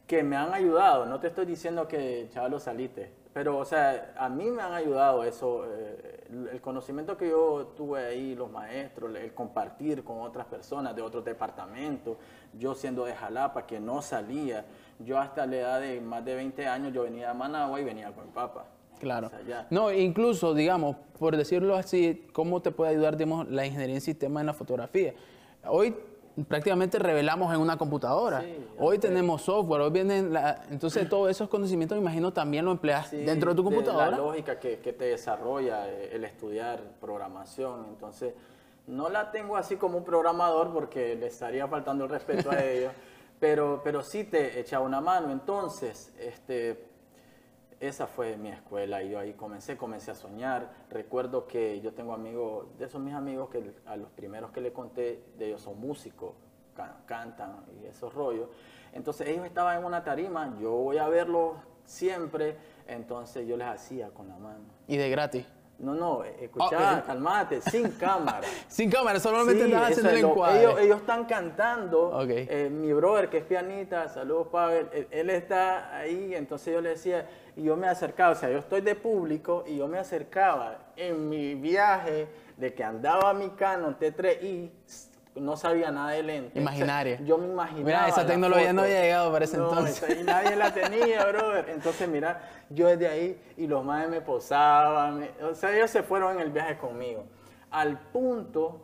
que 0.08 0.22
me 0.22 0.36
han 0.36 0.54
ayudado, 0.54 1.04
no 1.04 1.20
te 1.20 1.26
estoy 1.28 1.44
diciendo 1.44 1.86
que 1.86 2.28
chaval 2.32 2.58
saliste, 2.58 3.12
pero 3.34 3.58
o 3.58 3.64
sea, 3.66 4.14
a 4.16 4.30
mí 4.30 4.50
me 4.50 4.62
han 4.62 4.72
ayudado 4.72 5.22
eso, 5.22 5.66
eh, 5.66 6.24
el 6.50 6.60
conocimiento 6.62 7.14
que 7.18 7.28
yo 7.28 7.74
tuve 7.76 8.06
ahí, 8.06 8.34
los 8.34 8.50
maestros, 8.50 9.14
el 9.14 9.34
compartir 9.34 10.02
con 10.02 10.22
otras 10.22 10.46
personas 10.46 10.96
de 10.96 11.02
otros 11.02 11.26
departamentos, 11.26 12.16
yo 12.54 12.74
siendo 12.74 13.04
de 13.04 13.12
Jalapa, 13.12 13.66
que 13.66 13.80
no 13.80 14.00
salía, 14.00 14.64
yo 14.98 15.18
hasta 15.18 15.44
la 15.44 15.56
edad 15.56 15.80
de 15.82 16.00
más 16.00 16.24
de 16.24 16.34
20 16.36 16.66
años, 16.66 16.94
yo 16.94 17.02
venía 17.02 17.30
a 17.30 17.34
Managua 17.34 17.78
y 17.78 17.84
venía 17.84 18.10
con 18.10 18.24
mi 18.24 18.32
papá. 18.32 18.64
Claro. 18.98 19.26
O 19.26 19.30
sea, 19.30 19.42
ya. 19.42 19.66
No, 19.68 19.92
incluso, 19.92 20.54
digamos, 20.54 20.96
por 21.18 21.36
decirlo 21.36 21.76
así, 21.76 22.26
¿cómo 22.32 22.62
te 22.62 22.70
puede 22.70 22.92
ayudar, 22.92 23.18
digamos, 23.18 23.46
la 23.50 23.66
ingeniería 23.66 23.96
en 23.96 24.00
sistemas 24.00 24.40
en 24.40 24.46
la 24.46 24.54
fotografía? 24.54 25.12
Hoy 25.66 25.94
prácticamente 26.46 26.98
revelamos 26.98 27.52
en 27.54 27.60
una 27.60 27.76
computadora. 27.76 28.42
Sí, 28.42 28.66
hoy 28.78 28.98
tenemos 28.98 29.42
software, 29.42 29.80
hoy 29.82 29.90
vienen, 29.90 30.32
la- 30.32 30.62
entonces 30.70 31.08
todos 31.10 31.30
esos 31.30 31.48
conocimientos, 31.48 31.96
me 31.96 32.02
imagino, 32.02 32.32
también 32.32 32.64
lo 32.64 32.70
empleas 32.72 33.08
Sí, 33.08 33.16
dentro 33.18 33.50
de 33.50 33.56
tu 33.56 33.64
computadora. 33.64 34.10
la 34.10 34.16
lógica 34.18 34.58
que, 34.60 34.78
que 34.78 34.92
te 34.92 35.06
desarrolla 35.06 35.88
eh, 35.88 36.10
el 36.12 36.24
estudiar 36.24 36.80
programación. 37.00 37.86
Entonces, 37.88 38.34
no 38.86 39.08
la 39.08 39.30
tengo 39.30 39.56
así 39.56 39.76
como 39.76 39.98
un 39.98 40.04
programador 40.04 40.72
porque 40.72 41.14
le 41.16 41.26
estaría 41.26 41.66
faltando 41.66 42.04
el 42.04 42.10
respeto 42.10 42.50
a 42.50 42.62
ellos, 42.64 42.92
pero, 43.40 43.80
pero 43.84 44.02
sí 44.02 44.24
te 44.24 44.58
echa 44.60 44.80
una 44.80 45.00
mano. 45.00 45.30
Entonces, 45.30 46.12
este, 46.18 46.87
esa 47.80 48.06
fue 48.06 48.36
mi 48.36 48.48
escuela 48.48 49.02
y 49.02 49.10
yo 49.10 49.18
ahí 49.18 49.34
comencé, 49.34 49.76
comencé 49.76 50.10
a 50.10 50.14
soñar. 50.14 50.70
Recuerdo 50.90 51.46
que 51.46 51.80
yo 51.80 51.92
tengo 51.92 52.12
amigos, 52.12 52.66
de 52.78 52.86
esos 52.86 53.00
mis 53.00 53.14
amigos 53.14 53.50
que 53.50 53.72
a 53.86 53.96
los 53.96 54.10
primeros 54.10 54.50
que 54.50 54.60
le 54.60 54.72
conté, 54.72 55.22
de 55.38 55.46
ellos 55.46 55.62
son 55.62 55.78
músicos, 55.80 56.34
ca- 56.74 56.96
cantan 57.06 57.64
y 57.80 57.86
esos 57.86 58.12
rollos. 58.14 58.48
Entonces 58.92 59.28
ellos 59.28 59.44
estaban 59.46 59.78
en 59.78 59.84
una 59.84 60.02
tarima, 60.02 60.56
yo 60.60 60.72
voy 60.72 60.98
a 60.98 61.08
verlos 61.08 61.54
siempre, 61.84 62.56
entonces 62.86 63.46
yo 63.46 63.56
les 63.56 63.68
hacía 63.68 64.10
con 64.10 64.28
la 64.28 64.36
mano. 64.38 64.64
Y 64.86 64.96
de 64.96 65.08
gratis. 65.10 65.46
No, 65.78 65.94
no, 65.94 66.24
eh, 66.24 66.34
escuchá, 66.40 66.98
eh. 66.98 67.02
calmate, 67.06 67.60
sin 67.60 67.90
cámara. 68.00 68.40
Sin 68.66 68.90
cámara, 68.90 69.20
solamente 69.20 69.64
Sí, 69.64 69.70
estás 69.72 69.90
haciendo 69.92 70.10
el 70.10 70.24
encuadre. 70.24 70.58
ellos, 70.60 70.80
ellos 70.80 71.00
están 71.00 71.24
cantando. 71.26 72.08
Ok. 72.18 72.30
eh, 72.30 72.68
mi 72.70 72.92
brother, 72.92 73.30
que 73.30 73.38
es 73.38 73.44
pianista, 73.44 74.08
saludos 74.08 74.48
Pavel, 74.48 74.88
él, 74.92 75.06
él 75.12 75.30
está 75.30 75.96
ahí, 75.96 76.34
entonces 76.34 76.74
yo 76.74 76.80
le 76.80 76.90
decía, 76.90 77.28
y 77.54 77.62
yo 77.62 77.76
me 77.76 77.86
acercaba, 77.86 78.32
o 78.32 78.34
sea, 78.34 78.50
yo 78.50 78.58
estoy 78.58 78.80
de 78.80 78.96
público 78.96 79.62
y 79.68 79.76
yo 79.76 79.86
me 79.86 79.98
acercaba 79.98 80.78
en 80.96 81.28
mi 81.28 81.54
viaje 81.54 82.26
de 82.56 82.74
que 82.74 82.82
andaba 82.82 83.32
mi 83.34 83.50
Canon 83.50 83.96
T3i, 84.00 84.70
no 85.40 85.56
sabía 85.56 85.90
nada 85.90 86.10
de 86.10 86.22
lente. 86.22 86.58
Imaginaria. 86.58 87.14
O 87.14 87.16
sea, 87.18 87.26
yo 87.26 87.38
me 87.38 87.46
imaginaba. 87.46 87.84
Mira, 87.84 88.08
esa 88.08 88.26
tecnología 88.26 88.72
no 88.72 88.82
había 88.82 89.00
llegado 89.02 89.32
para 89.32 89.44
ese 89.44 89.56
No, 89.58 89.68
entonces. 89.70 90.20
y 90.20 90.22
nadie 90.24 90.56
la 90.56 90.72
tenía, 90.72 91.24
brother. 91.26 91.68
Entonces, 91.70 92.08
mira, 92.08 92.40
yo 92.70 92.88
desde 92.88 93.08
ahí 93.08 93.40
y 93.56 93.66
los 93.66 93.84
madres 93.84 94.10
me 94.10 94.20
posaban. 94.20 95.18
me- 95.20 95.30
o 95.44 95.54
sea, 95.54 95.74
ellos 95.76 95.90
se 95.90 96.02
fueron 96.02 96.34
en 96.36 96.40
el 96.40 96.50
viaje 96.50 96.76
conmigo. 96.78 97.24
Al 97.70 97.98
punto, 97.98 98.80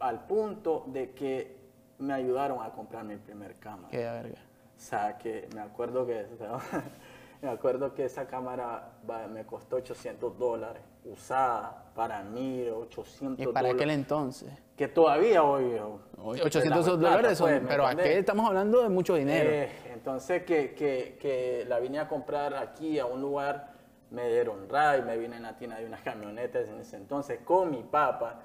al 0.00 0.26
punto 0.26 0.84
de 0.88 1.10
que 1.12 1.56
me 1.98 2.12
ayudaron 2.12 2.62
a 2.62 2.70
comprar 2.70 3.04
mi 3.04 3.16
primer 3.16 3.56
cámara. 3.58 3.88
Qué 3.90 3.98
verga. 3.98 4.38
O 4.76 4.80
sea, 4.80 5.16
que 5.18 5.48
me 5.54 5.60
acuerdo 5.60 6.06
que 6.06 6.26
me 7.42 7.48
acuerdo 7.48 7.94
que 7.94 8.04
esa 8.04 8.26
cámara 8.26 8.90
me 9.32 9.44
costó 9.44 9.76
800 9.76 10.38
dólares, 10.38 10.82
usada 11.04 11.84
para 11.94 12.22
mí, 12.22 12.66
800 12.68 13.38
Y 13.38 13.46
para 13.52 13.68
dólares. 13.68 13.74
aquel 13.74 13.90
entonces. 13.90 14.50
Que 14.76 14.88
todavía 14.88 15.42
hoy... 15.42 15.78
Hoy 16.26 16.38
es 16.38 16.46
800 16.46 16.86
la 16.86 16.92
dólares 17.10 17.36
son, 17.38 17.50
pues, 17.50 17.62
¿me 17.62 17.68
pero 17.68 17.86
aquí 17.86 18.00
estamos 18.08 18.46
hablando 18.46 18.82
de 18.82 18.88
mucho 18.88 19.14
dinero. 19.14 19.50
Eh, 19.50 19.68
entonces 19.92 20.42
que, 20.44 20.72
que, 20.74 21.18
que 21.20 21.64
la 21.68 21.78
vine 21.80 21.98
a 21.98 22.08
comprar 22.08 22.54
aquí 22.54 22.98
a 22.98 23.04
un 23.04 23.20
lugar, 23.20 23.72
me 24.10 24.28
dieron 24.30 24.68
ray, 24.70 25.02
me 25.02 25.18
vine 25.18 25.36
en 25.36 25.42
la 25.42 25.56
tina 25.56 25.76
de 25.76 25.84
unas 25.84 26.00
camionetas 26.00 26.68
en 26.70 26.80
ese 26.80 26.96
entonces 26.96 27.40
con 27.44 27.70
mi 27.70 27.82
papá 27.82 28.40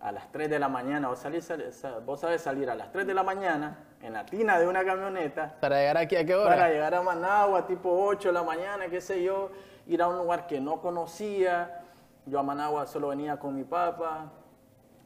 a 0.00 0.12
las 0.12 0.30
3 0.30 0.50
de 0.50 0.58
la 0.58 0.68
mañana, 0.68 1.08
vos, 1.08 1.20
salís, 1.20 1.44
sal- 1.46 1.72
sa- 1.72 2.00
vos 2.00 2.20
sabes 2.20 2.42
salir 2.42 2.68
a 2.68 2.74
las 2.74 2.92
3 2.92 3.06
de 3.06 3.14
la 3.14 3.22
mañana 3.22 3.78
en 4.02 4.12
la 4.12 4.26
tina 4.26 4.58
de 4.58 4.66
una 4.66 4.84
camioneta 4.84 5.56
para 5.60 5.76
llegar 5.78 5.96
aquí 5.96 6.16
a 6.16 6.26
qué 6.26 6.34
hora? 6.34 6.50
para 6.50 6.68
llegar 6.68 6.94
a 6.94 7.02
Managua 7.02 7.66
tipo 7.66 7.88
8 8.04 8.28
de 8.28 8.34
la 8.34 8.42
mañana, 8.42 8.88
qué 8.88 9.00
sé 9.00 9.22
yo, 9.22 9.50
ir 9.86 10.02
a 10.02 10.08
un 10.08 10.18
lugar 10.18 10.46
que 10.46 10.60
no 10.60 10.80
conocía. 10.82 11.78
Yo 12.26 12.38
a 12.38 12.42
Managua 12.42 12.86
solo 12.86 13.08
venía 13.08 13.38
con 13.38 13.54
mi 13.56 13.64
papá, 13.64 14.30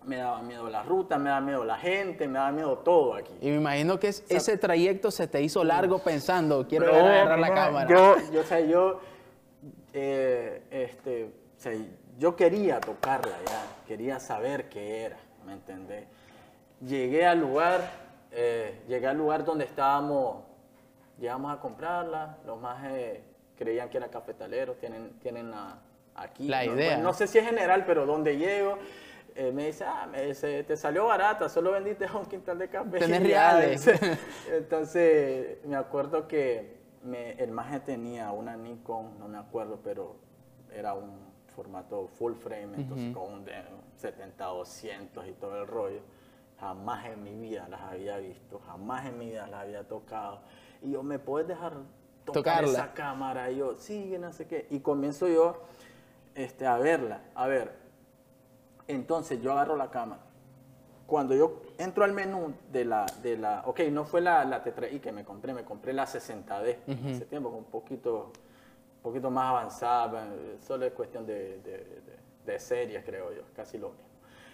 me 0.07 0.17
daba 0.17 0.41
miedo 0.41 0.69
la 0.71 0.83
ruta, 0.83 1.19
me 1.19 1.29
daba 1.31 1.41
miedo 1.41 1.65
la 1.65 1.77
gente, 1.77 2.27
me 2.29 2.35
daba 2.39 2.53
miedo 2.53 2.79
todo 2.79 3.15
aquí. 3.15 3.33
Y 3.41 3.51
me 3.51 3.57
imagino 3.57 3.99
que 3.99 4.09
es- 4.09 4.25
ese 4.29 4.57
trayecto 4.57 5.11
se 5.11 5.27
te 5.27 5.43
hizo 5.43 5.63
largo 5.65 5.99
pensando, 5.99 6.67
quiero 6.69 6.87
No, 6.87 6.93
agarrar 6.95 7.39
la 7.39 7.49
no, 7.49 7.55
cámara. 7.55 7.89
Yo, 7.91 8.15
yo, 8.33 8.41
o 8.41 8.45
sea, 8.45 8.61
yo, 8.61 9.01
eh, 9.93 10.63
este, 10.71 11.25
o 11.25 11.61
sea, 11.61 11.73
yo 12.19 12.37
quería 12.37 12.81
tocarla 12.81 13.37
ya, 13.47 13.63
quería 13.87 14.21
saber 14.21 14.69
qué 14.69 15.03
era, 15.05 15.17
¿me 15.45 15.53
entendés? 15.55 16.05
Llegué 16.81 17.27
al 17.27 17.41
lugar, 17.41 17.91
eh, 18.33 18.83
llegué 18.89 19.07
al 19.09 19.17
lugar 19.17 19.45
donde 19.45 19.65
estábamos, 19.65 20.45
llegamos 21.19 21.53
a 21.57 21.61
comprarla, 21.61 22.39
los 22.47 22.61
más 22.61 22.85
eh, 22.91 23.23
creían 23.59 23.89
que 23.89 23.97
era 23.97 24.09
cafetalero, 24.09 24.75
tienen, 24.75 25.19
tienen 25.21 25.51
la- 25.51 25.79
aquí. 26.15 26.47
La 26.49 26.65
no, 26.65 26.75
idea. 26.75 26.95
bueno, 26.95 27.03
no 27.09 27.13
sé 27.15 27.27
si 27.27 27.39
es 27.39 27.45
general, 27.47 27.85
pero 27.87 28.07
donde 28.07 28.37
llego, 28.37 28.79
eh, 29.37 29.53
me 29.53 29.67
dice, 29.67 29.85
ah, 29.85 30.07
me 30.11 30.23
dice, 30.27 30.65
te 30.65 30.77
salió 30.77 31.07
barata, 31.07 31.49
solo 31.49 31.73
vendiste 31.73 32.07
un 32.15 32.27
quintal 32.27 32.59
de 32.59 32.69
café. 32.69 32.99
Tenés 32.99 33.23
reales. 33.25 33.87
Entonces, 34.51 35.59
me 35.65 35.77
acuerdo 35.77 36.27
que 36.27 36.77
me- 37.03 37.33
el 37.33 37.51
maje 37.51 37.81
tenía 37.81 38.31
una 38.33 38.57
Nikon, 38.57 39.19
no 39.19 39.29
me 39.29 39.39
acuerdo, 39.39 39.81
pero 39.83 40.17
era 40.73 40.95
un 40.95 41.27
formato 41.55 42.09
full 42.09 42.35
frame, 42.35 42.77
entonces 42.77 43.15
con 43.15 43.33
un 43.33 43.45
de 43.45 43.55
70-200 44.01 45.29
y 45.29 45.33
todo 45.33 45.61
el 45.63 45.67
rollo. 45.67 46.01
Jamás 46.61 47.07
en 47.07 47.23
mi 47.23 47.35
vida 47.35 47.67
las 47.69 47.81
había 47.83 48.17
visto, 48.19 48.61
jamás 48.67 49.07
en 49.07 49.19
mi 49.19 49.27
vida 49.27 49.47
las 49.47 49.63
había 49.63 49.87
tocado. 49.87 50.41
Y 50.83 50.93
yo, 50.93 51.03
¿me 51.03 51.19
puedes 51.19 51.47
dejar 51.49 51.73
tocar 52.25 52.35
Tocarla. 52.65 52.71
esa 52.73 52.93
cámara? 52.95 53.51
Y 53.51 53.59
yo, 53.59 53.75
sí, 53.77 54.17
no 54.19 54.33
sé 54.33 54.47
qué. 54.47 54.67
Y 54.71 54.81
comienzo 54.81 55.29
yo 55.29 55.63
este, 56.35 56.67
a 56.67 56.79
verla. 56.79 57.21
A 57.35 57.47
ver, 57.47 57.73
entonces 58.89 59.41
yo 59.41 59.53
agarro 59.53 59.77
la 59.77 59.91
cámara. 59.91 60.23
Cuando 61.07 61.35
yo 61.37 61.63
entro 61.79 62.03
al 62.05 62.13
menú 62.13 62.53
de 62.73 62.85
la, 62.85 63.07
de 63.23 63.37
la 63.39 63.63
ok, 63.67 63.81
no 63.93 64.05
fue 64.05 64.21
la, 64.21 64.45
la 64.45 64.63
Tetra-I 64.65 64.99
que 64.99 65.13
me 65.13 65.25
compré, 65.25 65.55
me 65.55 65.63
compré 65.65 65.93
la 65.93 66.05
60D 66.07 66.79
en 66.87 67.07
ese 67.15 67.27
tiempo, 67.27 67.51
con 67.51 67.59
un 67.61 67.65
poquito, 67.67 68.33
un 68.97 69.03
poquito 69.03 69.31
más 69.31 69.51
avanzada, 69.51 70.27
eh, 70.27 70.57
solo 70.67 70.85
es 70.85 70.93
cuestión 70.93 71.25
de, 71.27 71.59
de, 71.59 71.71
de- 71.79 72.17
de 72.45 72.59
series, 72.61 73.05
creo 73.05 73.33
yo, 73.33 73.43
casi 73.55 73.77
lo 73.79 73.91
mismo. 73.91 74.05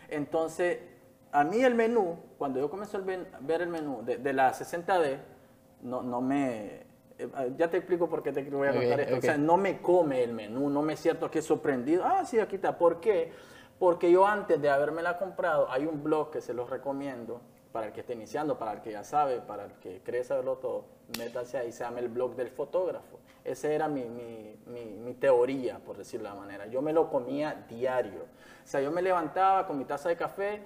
Entonces, 0.09 0.79
a 1.31 1.45
mí 1.45 1.63
el 1.63 1.75
menú, 1.75 2.17
cuando 2.39 2.61
yo 2.61 2.69
comienzo 2.71 2.99
a 2.99 3.01
ver 3.41 3.63
el 3.63 3.69
menú 3.69 4.03
de, 4.05 4.19
de 4.19 4.33
la 4.35 4.53
60D, 4.53 5.19
no, 5.83 6.03
no 6.03 6.21
me... 6.21 6.83
eh, 7.19 7.29
Ya 7.57 7.71
te 7.71 7.79
explico 7.79 8.09
por 8.09 8.23
qué 8.23 8.33
te 8.33 8.43
voy 8.45 8.69
a 8.69 8.73
contar 8.75 9.01
esto. 9.01 9.17
O 9.17 9.21
sea, 9.23 9.37
no 9.39 9.57
me 9.57 9.81
come 9.81 10.23
el 10.23 10.33
menú, 10.35 10.69
no 10.71 10.83
me 10.83 10.97
siento 10.97 11.31
que 11.31 11.41
sorprendido. 11.43 12.05
Ah, 12.05 12.25
sí, 12.27 12.39
aquí 12.39 12.57
está. 12.57 12.77
¿Por 12.77 13.01
qué? 13.01 13.33
Porque 13.83 14.13
yo 14.13 14.25
antes 14.29 14.63
de 14.63 14.71
habérmela 14.71 15.19
comprado, 15.19 15.67
hay 15.69 15.87
un 15.87 16.05
blog 16.05 16.31
que 16.31 16.41
se 16.41 16.55
los 16.55 16.71
recomiendo 16.71 17.41
para 17.73 17.89
el 17.89 17.93
que 17.93 18.03
esté 18.03 18.13
iniciando, 18.13 18.57
para 18.57 18.75
el 18.75 18.81
que 18.81 18.93
ya 18.93 19.03
sabe, 19.03 19.41
para 19.41 19.65
el 19.65 19.73
que 19.73 20.01
cree 20.05 20.23
saberlo 20.23 20.55
todo. 20.59 20.85
Métase 21.19 21.59
ahí, 21.59 21.73
se 21.73 21.83
llama 21.83 21.99
el 21.99 22.07
blog 22.07 22.37
del 22.37 22.49
fotógrafo. 22.49 23.19
Esa 23.43 23.73
era 23.73 23.89
mi, 23.89 24.05
mi, 24.05 24.55
mi, 24.67 24.85
mi 24.85 25.15
teoría, 25.15 25.81
por 25.81 25.97
decirlo 25.97 26.29
de 26.29 26.35
la 26.37 26.41
manera. 26.41 26.67
Yo 26.69 26.81
me 26.81 26.93
lo 26.93 27.11
comía 27.11 27.65
diario. 27.69 28.21
O 28.65 28.69
sea, 28.69 28.81
yo 28.81 28.93
me 28.93 29.03
levantaba 29.03 29.67
con 29.67 29.77
mi 29.79 29.85
taza 29.85 30.11
de 30.11 30.17
café 30.17 30.63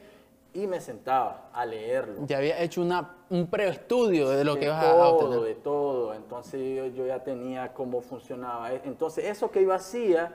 y 0.52 0.66
me 0.66 0.78
sentaba 0.82 1.49
a 1.54 1.64
leerlo 1.64 2.26
Ya 2.26 2.37
había 2.37 2.58
hecho 2.61 2.82
una, 2.82 3.14
un 3.30 3.46
preestudio 3.46 4.28
de 4.28 4.44
lo 4.44 4.54
de 4.56 4.61
que 4.61 4.66
ibas 4.66 4.85
a- 4.85 4.90
a 4.90 4.92
todo, 4.94 5.16
obtener. 5.16 5.40
de 5.40 5.54
todo. 5.62 6.12
Entonces 6.12 6.61
yo, 6.76 6.85
yo 6.88 7.06
ya 7.06 7.25
tenía 7.25 7.73
cómo 7.73 8.02
funcionaba. 8.02 8.75
Entonces 8.75 9.25
eso 9.25 9.50
que 9.50 9.62
yo 9.62 9.73
hacía, 9.73 10.35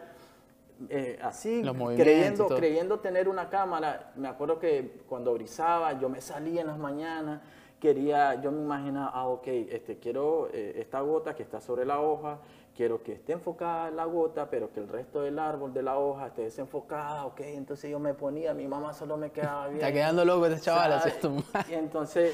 eh, 0.89 1.19
así, 1.21 1.63
creyendo, 1.95 2.47
creyendo 2.47 2.99
tener 2.99 3.27
una 3.27 3.49
cámara, 3.49 4.11
me 4.15 4.27
acuerdo 4.27 4.59
que 4.59 5.01
cuando 5.07 5.33
brizaba, 5.33 5.99
yo 5.99 6.09
me 6.09 6.21
salía 6.21 6.61
en 6.61 6.67
las 6.67 6.77
mañanas, 6.77 7.41
quería, 7.79 8.35
yo 8.41 8.51
me 8.51 8.61
imaginaba, 8.61 9.11
ah, 9.13 9.27
ok, 9.27 9.47
este, 9.47 9.97
quiero 9.97 10.49
eh, 10.53 10.75
esta 10.77 11.01
gota 11.01 11.35
que 11.35 11.43
está 11.43 11.59
sobre 11.59 11.85
la 11.85 11.99
hoja, 11.99 12.39
quiero 12.75 13.03
que 13.03 13.13
esté 13.13 13.33
enfocada 13.33 13.91
la 13.91 14.05
gota, 14.05 14.49
pero 14.49 14.71
que 14.71 14.79
el 14.79 14.87
resto 14.87 15.21
del 15.21 15.39
árbol 15.39 15.73
de 15.73 15.83
la 15.83 15.97
hoja 15.97 16.27
esté 16.27 16.43
desenfocada, 16.43 17.25
ok, 17.25 17.41
entonces 17.41 17.89
yo 17.89 17.99
me 17.99 18.13
ponía, 18.13 18.53
mi 18.53 18.67
mamá 18.67 18.93
solo 18.93 19.17
me 19.17 19.31
quedaba 19.31 19.67
bien. 19.67 19.79
Está 19.79 19.91
quedando 19.91 20.23
loco 20.23 20.45
este 20.45 20.61
chaval, 20.61 20.93
así 20.93 21.11
tú. 21.21 21.43
Y 21.69 21.73
entonces, 21.73 22.33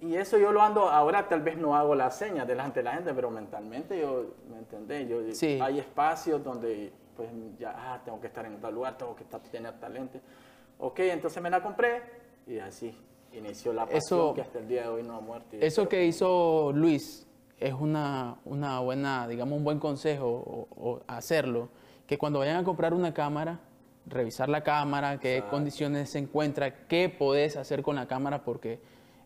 y 0.00 0.14
eso 0.14 0.38
yo 0.38 0.50
lo 0.50 0.62
ando, 0.62 0.88
ahora 0.88 1.28
tal 1.28 1.42
vez 1.42 1.58
no 1.58 1.76
hago 1.76 1.94
las 1.94 2.16
señas 2.16 2.48
delante 2.48 2.80
de 2.80 2.84
la 2.84 2.94
gente, 2.94 3.12
pero 3.12 3.30
mentalmente 3.30 4.00
yo, 4.00 4.34
¿me 4.50 4.58
entendés? 4.58 5.08
Yo, 5.08 5.18
Sí. 5.32 5.58
Hay 5.62 5.78
espacios 5.78 6.42
donde 6.42 6.90
pues 7.20 7.30
ya, 7.58 7.74
ah, 7.76 8.00
tengo 8.02 8.18
que 8.18 8.28
estar 8.28 8.46
en 8.46 8.58
tal 8.62 8.74
lugar, 8.74 8.96
tengo 8.96 9.14
que 9.14 9.24
estar, 9.24 9.38
tener 9.42 9.78
talento. 9.78 10.18
Ok, 10.78 11.00
entonces 11.00 11.42
me 11.42 11.50
la 11.50 11.62
compré 11.62 12.00
y 12.46 12.58
así 12.58 12.96
inició 13.34 13.74
la 13.74 13.82
pasión 13.84 13.98
Eso- 13.98 14.34
que 14.34 14.40
hasta 14.40 14.58
el 14.58 14.66
día 14.68 14.84
de 14.84 14.88
hoy 14.88 15.02
no 15.02 15.16
ha 15.16 15.20
muerto. 15.20 15.54
Eso 15.60 15.86
que 15.86 16.06
hizo 16.06 16.72
Luis 16.74 17.26
es 17.58 17.74
una, 17.74 18.38
una 18.46 18.80
buena, 18.80 19.28
digamos, 19.28 19.58
un 19.58 19.64
buen 19.64 19.78
consejo 19.78 20.26
o, 20.28 20.68
o 20.82 21.00
hacerlo, 21.08 21.68
que 22.06 22.16
cuando 22.16 22.38
vayan 22.38 22.56
a 22.56 22.64
comprar 22.64 22.94
una 22.94 23.12
cámara, 23.12 23.60
revisar 24.06 24.48
la 24.48 24.62
cámara, 24.62 25.20
qué 25.20 25.34
Exacto. 25.36 25.56
condiciones 25.56 26.08
se 26.10 26.20
encuentra, 26.20 26.86
qué 26.86 27.10
podés 27.10 27.58
hacer 27.58 27.82
con 27.82 27.96
la 27.96 28.06
cámara, 28.08 28.42
porque, 28.44 28.80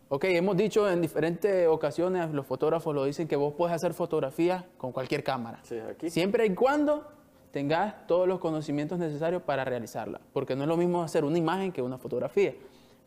ok, 0.09 0.25
hemos 0.25 0.57
dicho 0.57 0.91
en 0.91 1.01
diferentes 1.01 1.65
ocasiones, 1.69 2.29
los 2.31 2.45
fotógrafos 2.45 2.93
lo 2.93 3.05
dicen, 3.05 3.25
que 3.29 3.37
vos 3.37 3.53
puedes 3.57 3.73
hacer 3.73 3.93
fotografías 3.93 4.65
con 4.77 4.91
cualquier 4.91 5.23
cámara. 5.23 5.59
Sí, 5.63 5.79
aquí. 5.79 6.09
Siempre 6.09 6.45
y 6.45 6.53
cuando 6.53 7.07
tengas 7.55 8.05
todos 8.05 8.27
los 8.27 8.39
conocimientos 8.39 8.99
necesarios 8.99 9.41
para 9.41 9.63
realizarla, 9.63 10.19
porque 10.33 10.57
no 10.57 10.63
es 10.63 10.67
lo 10.67 10.75
mismo 10.75 11.01
hacer 11.01 11.23
una 11.23 11.37
imagen 11.37 11.71
que 11.71 11.81
una 11.81 11.97
fotografía. 11.97 12.53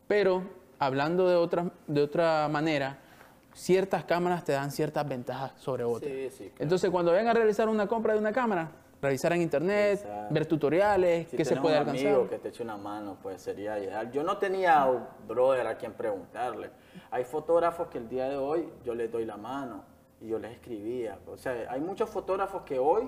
Pero 0.07 0.41
hablando 0.79 1.29
de 1.29 1.35
otra, 1.35 1.69
de 1.85 2.01
otra 2.01 2.47
manera, 2.47 2.97
ciertas 3.53 4.05
cámaras 4.05 4.43
te 4.43 4.53
dan 4.53 4.71
ciertas 4.71 5.07
ventajas 5.07 5.51
sobre 5.57 5.83
otras. 5.83 6.11
Sí, 6.11 6.29
sí, 6.31 6.43
claro. 6.45 6.55
Entonces, 6.63 6.89
cuando 6.89 7.11
vayan 7.11 7.27
a 7.27 7.33
realizar 7.33 7.69
una 7.69 7.85
compra 7.85 8.13
de 8.13 8.19
una 8.19 8.31
cámara, 8.31 8.71
revisar 8.99 9.33
en 9.33 9.43
internet, 9.43 9.99
Exacto. 10.01 10.33
ver 10.33 10.45
tutoriales, 10.47 11.27
Si 11.29 11.37
qué 11.37 11.45
se 11.45 11.55
puede 11.55 11.75
un 11.75 11.81
alcanzar. 11.81 12.07
amigo 12.07 12.27
que 12.27 12.39
te 12.39 12.49
eche 12.49 12.63
una 12.63 12.77
mano, 12.77 13.17
pues 13.21 13.43
sería 13.43 13.77
ideal. 13.77 14.11
Yo 14.11 14.23
no 14.23 14.39
tenía 14.39 14.83
un 14.87 15.03
brother 15.27 15.67
a 15.67 15.77
quien 15.77 15.93
preguntarle. 15.93 16.71
Hay 17.11 17.23
fotógrafos 17.23 17.87
que 17.89 17.99
el 17.99 18.09
día 18.09 18.27
de 18.27 18.37
hoy 18.37 18.67
yo 18.83 18.95
les 18.95 19.11
doy 19.11 19.25
la 19.25 19.37
mano 19.37 19.83
y 20.19 20.27
yo 20.29 20.39
les 20.39 20.53
escribía. 20.53 21.19
O 21.27 21.37
sea, 21.37 21.53
hay 21.69 21.81
muchos 21.81 22.09
fotógrafos 22.09 22.63
que 22.63 22.79
hoy, 22.79 23.07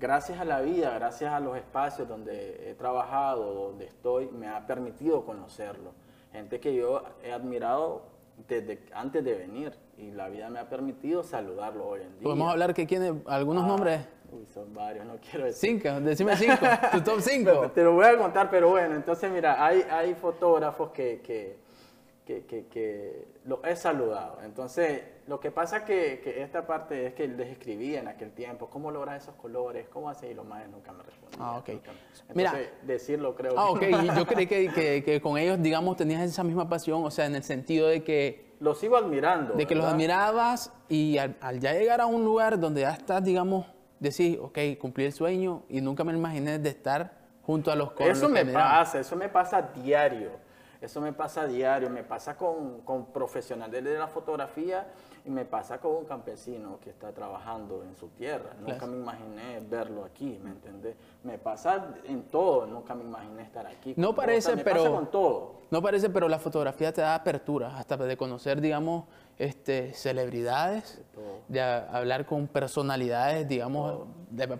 gracias 0.00 0.40
a 0.40 0.44
la 0.44 0.62
vida, 0.62 0.92
gracias 0.94 1.32
a 1.32 1.38
los 1.38 1.56
espacios 1.56 2.08
donde 2.08 2.70
he 2.70 2.74
trabajado, 2.74 3.68
donde 3.68 3.84
estoy, 3.84 4.28
me 4.28 4.48
ha 4.48 4.66
permitido 4.66 5.24
conocerlo. 5.24 5.92
Gente 6.32 6.58
que 6.58 6.74
yo 6.74 7.02
he 7.22 7.32
admirado 7.32 8.02
desde 8.48 8.80
antes 8.94 9.22
de 9.22 9.34
venir 9.34 9.74
y 9.98 10.10
la 10.12 10.28
vida 10.28 10.48
me 10.48 10.58
ha 10.58 10.68
permitido 10.68 11.22
saludarlo 11.22 11.86
hoy 11.86 12.00
en 12.00 12.12
día. 12.12 12.22
Podemos 12.22 12.50
hablar 12.50 12.72
que 12.72 12.86
tiene 12.86 13.20
algunos 13.26 13.66
nombres. 13.66 14.00
Uy, 14.32 14.46
son 14.46 14.72
varios, 14.72 15.04
no 15.04 15.16
quiero 15.18 15.44
decir. 15.44 15.70
Cinco, 15.70 16.00
decime 16.00 16.36
cinco, 16.36 16.66
tu 16.92 17.00
top 17.02 17.20
cinco. 17.20 17.70
Te 17.74 17.82
lo 17.82 17.92
voy 17.92 18.06
a 18.06 18.16
contar, 18.16 18.48
pero 18.48 18.70
bueno, 18.70 18.94
entonces 18.94 19.30
mira, 19.30 19.62
hay, 19.62 19.84
hay 19.90 20.14
fotógrafos 20.14 20.90
que, 20.92 21.20
que, 21.20 21.58
que, 22.24 22.46
que, 22.46 22.66
que 22.68 23.28
los 23.44 23.58
he 23.64 23.76
saludado. 23.76 24.38
Entonces, 24.42 25.02
lo 25.30 25.38
que 25.38 25.52
pasa 25.52 25.84
que, 25.84 26.20
que 26.24 26.42
esta 26.42 26.66
parte 26.66 27.06
es 27.06 27.14
que 27.14 27.28
les 27.28 27.50
escribí 27.50 27.94
en 27.94 28.08
aquel 28.08 28.32
tiempo, 28.32 28.68
¿cómo 28.68 28.90
logras 28.90 29.22
esos 29.22 29.36
colores? 29.36 29.86
¿Cómo 29.88 30.10
haces? 30.10 30.32
Y 30.32 30.34
los 30.34 30.44
más 30.44 30.68
nunca 30.68 30.90
me 30.90 31.04
respondían. 31.04 31.40
Ah, 31.40 31.58
ok. 31.58 31.68
nunca 31.68 31.92
me- 31.92 32.34
Mira. 32.34 32.50
Entonces, 32.50 32.72
decirlo 32.82 33.36
creo 33.36 33.52
Ah, 33.56 33.68
que- 33.78 33.94
ok, 33.94 34.02
y 34.02 34.18
yo 34.18 34.26
creí 34.26 34.46
que, 34.48 34.68
que- 34.72 35.04
que 35.04 35.20
con 35.20 35.38
ellos, 35.38 35.62
digamos, 35.62 35.96
tenías 35.96 36.20
esa 36.22 36.42
misma 36.42 36.68
pasión, 36.68 37.04
o 37.04 37.12
sea, 37.12 37.26
en 37.26 37.36
el 37.36 37.44
sentido 37.44 37.86
de 37.86 38.02
que 38.02 38.50
Los 38.58 38.80
sigo 38.80 38.96
admirando. 38.96 39.54
de 39.54 39.68
que 39.68 39.76
los 39.76 39.84
admirabas 39.86 40.72
y 40.88 41.16
al, 41.18 41.36
al 41.40 41.60
ya 41.60 41.74
llegar 41.74 42.00
a 42.00 42.06
un 42.06 42.24
lugar 42.24 42.58
donde 42.58 42.80
ya 42.80 42.90
estás, 42.90 43.22
digamos, 43.22 43.66
decís, 44.00 44.36
ok, 44.36 44.58
cumplí 44.80 45.04
el 45.04 45.12
sueño 45.12 45.62
y 45.68 45.80
nunca 45.80 46.02
me 46.02 46.12
imaginé 46.12 46.58
de 46.58 46.70
estar 46.70 47.12
junto 47.42 47.70
a 47.70 47.76
los 47.76 47.92
con 47.92 48.08
Eso 48.08 48.28
me 48.28 48.44
pasa, 48.46 48.98
eso 48.98 49.14
me 49.14 49.28
pasa 49.28 49.62
diario. 49.62 50.49
Eso 50.80 51.00
me 51.00 51.12
pasa 51.12 51.46
diario, 51.46 51.90
me 51.90 52.04
pasa 52.04 52.36
con, 52.36 52.80
con 52.80 53.06
profesionales 53.06 53.84
de 53.84 53.98
la 53.98 54.08
fotografía 54.08 54.86
Y 55.26 55.30
me 55.30 55.44
pasa 55.44 55.78
con 55.78 55.94
un 55.94 56.04
campesino 56.06 56.78
que 56.80 56.90
está 56.90 57.12
trabajando 57.12 57.82
en 57.82 57.94
su 57.96 58.08
tierra. 58.08 58.54
Nunca 58.60 58.86
me 58.86 58.96
imaginé 58.96 59.60
verlo 59.60 60.04
aquí, 60.04 60.38
¿me 60.42 60.50
entendés? 60.50 60.96
Me 61.22 61.36
pasa 61.38 61.94
en 62.04 62.22
todo, 62.24 62.66
nunca 62.66 62.94
me 62.94 63.04
imaginé 63.04 63.42
estar 63.42 63.66
aquí. 63.66 63.92
No 63.96 64.14
parece, 64.14 64.56
me 64.56 64.64
pero... 64.64 64.84
Pasa 64.84 64.94
con 64.94 65.10
todo. 65.10 65.60
No 65.70 65.82
parece, 65.82 66.10
pero 66.10 66.28
la 66.28 66.38
fotografía 66.38 66.92
te 66.92 67.00
da 67.00 67.14
apertura, 67.14 67.76
hasta 67.76 67.96
de 67.96 68.16
conocer, 68.16 68.60
digamos, 68.60 69.04
este, 69.38 69.92
celebridades, 69.94 71.00
de, 71.48 71.60
hablar 71.60 72.26
con 72.26 72.48
personalidades, 72.48 73.46
digamos, 73.46 74.08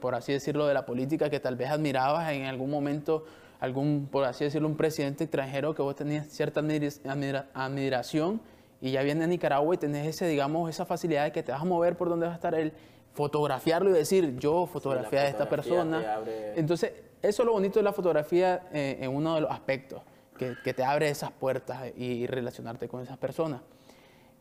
por 0.00 0.14
así 0.14 0.32
decirlo, 0.32 0.66
de 0.66 0.74
la 0.74 0.86
política 0.86 1.28
que 1.28 1.40
tal 1.40 1.56
vez 1.56 1.70
admirabas 1.70 2.30
en 2.32 2.44
algún 2.44 2.70
momento, 2.70 3.24
algún, 3.60 4.08
por 4.10 4.24
así 4.24 4.44
decirlo, 4.44 4.66
un 4.66 4.76
presidente 4.76 5.24
extranjero 5.24 5.74
que 5.74 5.82
vos 5.82 5.94
tenías 5.94 6.26
cierta 6.28 6.60
admiración 6.60 8.40
y 8.80 8.92
ya 8.92 9.02
viene 9.02 9.24
a 9.24 9.26
Nicaragua 9.26 9.74
y 9.74 9.78
tenés 9.78 10.06
ese, 10.06 10.26
digamos, 10.26 10.70
esa 10.70 10.86
facilidad 10.86 11.24
de 11.24 11.32
que 11.32 11.42
te 11.42 11.52
vas 11.52 11.60
a 11.60 11.66
mover 11.66 11.96
por 11.96 12.08
donde 12.08 12.26
va 12.26 12.32
a 12.32 12.36
estar 12.36 12.54
él, 12.54 12.72
fotografiarlo 13.12 13.90
y 13.90 13.92
decir, 13.92 14.38
yo 14.38 14.66
fotografía 14.66 15.22
de 15.22 15.28
esta 15.28 15.48
persona. 15.48 16.20
Entonces, 16.56 16.92
eso 17.22 17.42
es 17.42 17.46
lo 17.46 17.52
bonito 17.52 17.78
de 17.78 17.82
la 17.82 17.92
fotografía 17.92 18.68
eh, 18.72 18.98
en 19.00 19.14
uno 19.14 19.34
de 19.34 19.42
los 19.42 19.50
aspectos, 19.50 20.00
que, 20.38 20.54
que, 20.64 20.72
te 20.72 20.82
abre 20.82 21.10
esas 21.10 21.30
puertas 21.30 21.92
y, 21.96 22.26
relacionarte 22.26 22.88
con 22.88 23.02
esas 23.02 23.18
personas. 23.18 23.60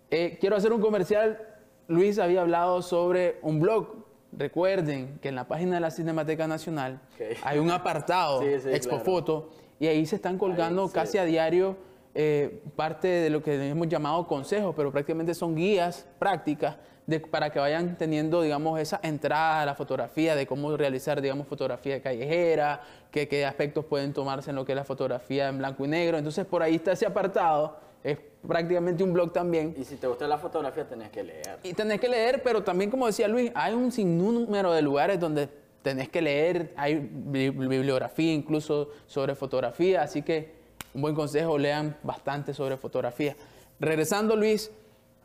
Eh, 0.09 0.37
quiero 0.39 0.55
hacer 0.55 0.71
un 0.71 0.79
comercial. 0.79 1.45
Luis 1.89 2.19
había 2.19 2.41
hablado 2.41 2.81
sobre 2.81 3.39
un 3.41 3.59
blog. 3.59 4.08
Recuerden 4.31 5.19
que 5.21 5.29
en 5.29 5.35
la 5.35 5.47
página 5.47 5.75
de 5.75 5.81
la 5.81 5.91
Cinemateca 5.91 6.47
Nacional 6.47 6.99
hay 7.43 7.59
un 7.59 7.71
apartado, 7.71 8.43
Expo 8.43 8.99
Foto, 8.99 9.49
y 9.79 9.87
ahí 9.87 10.05
se 10.05 10.17
están 10.17 10.37
colgando 10.37 10.89
casi 10.89 11.17
a 11.17 11.25
diario 11.25 11.77
eh, 12.13 12.63
parte 12.75 13.07
de 13.07 13.29
lo 13.29 13.41
que 13.41 13.69
hemos 13.69 13.87
llamado 13.87 14.27
consejos, 14.27 14.73
pero 14.75 14.91
prácticamente 14.91 15.33
son 15.33 15.55
guías 15.55 16.07
prácticas 16.17 16.77
de, 17.07 17.19
para 17.19 17.49
que 17.49 17.59
vayan 17.59 17.97
teniendo, 17.97 18.41
digamos, 18.41 18.79
esa 18.79 18.99
entrada 19.01 19.61
a 19.61 19.65
la 19.65 19.73
fotografía, 19.73 20.35
de 20.35 20.45
cómo 20.45 20.75
realizar, 20.77 21.21
digamos, 21.21 21.47
fotografía 21.47 22.01
callejera, 22.01 22.81
qué, 23.09 23.27
qué 23.27 23.45
aspectos 23.45 23.85
pueden 23.85 24.13
tomarse 24.13 24.51
en 24.51 24.55
lo 24.55 24.65
que 24.65 24.73
es 24.73 24.75
la 24.75 24.83
fotografía 24.83 25.49
en 25.49 25.57
blanco 25.57 25.85
y 25.85 25.87
negro. 25.87 26.17
Entonces, 26.17 26.45
por 26.45 26.61
ahí 26.61 26.75
está 26.75 26.91
ese 26.91 27.05
apartado. 27.05 27.77
Es 28.03 28.17
prácticamente 28.47 29.03
un 29.03 29.13
blog 29.13 29.33
también. 29.33 29.75
Y 29.77 29.83
si 29.83 29.95
te 29.95 30.07
gusta 30.07 30.27
la 30.27 30.37
fotografía, 30.37 30.87
tenés 30.87 31.09
que 31.09 31.23
leer. 31.23 31.59
Y 31.63 31.73
tenés 31.73 31.99
que 31.99 32.09
leer, 32.09 32.41
pero 32.43 32.63
también, 32.63 32.89
como 32.89 33.07
decía 33.07 33.27
Luis, 33.27 33.51
hay 33.55 33.73
un 33.73 33.91
sinnúmero 33.91 34.71
de 34.73 34.81
lugares 34.81 35.19
donde 35.19 35.49
tenés 35.81 36.09
que 36.09 36.21
leer, 36.21 36.73
hay 36.75 36.95
bibliografía 36.95 38.33
incluso 38.33 38.89
sobre 39.07 39.35
fotografía, 39.35 40.01
así 40.01 40.21
que 40.21 40.59
un 40.93 41.01
buen 41.01 41.15
consejo, 41.15 41.57
lean 41.57 41.97
bastante 42.03 42.53
sobre 42.53 42.77
fotografía. 42.77 43.35
Regresando, 43.79 44.35
Luis, 44.35 44.71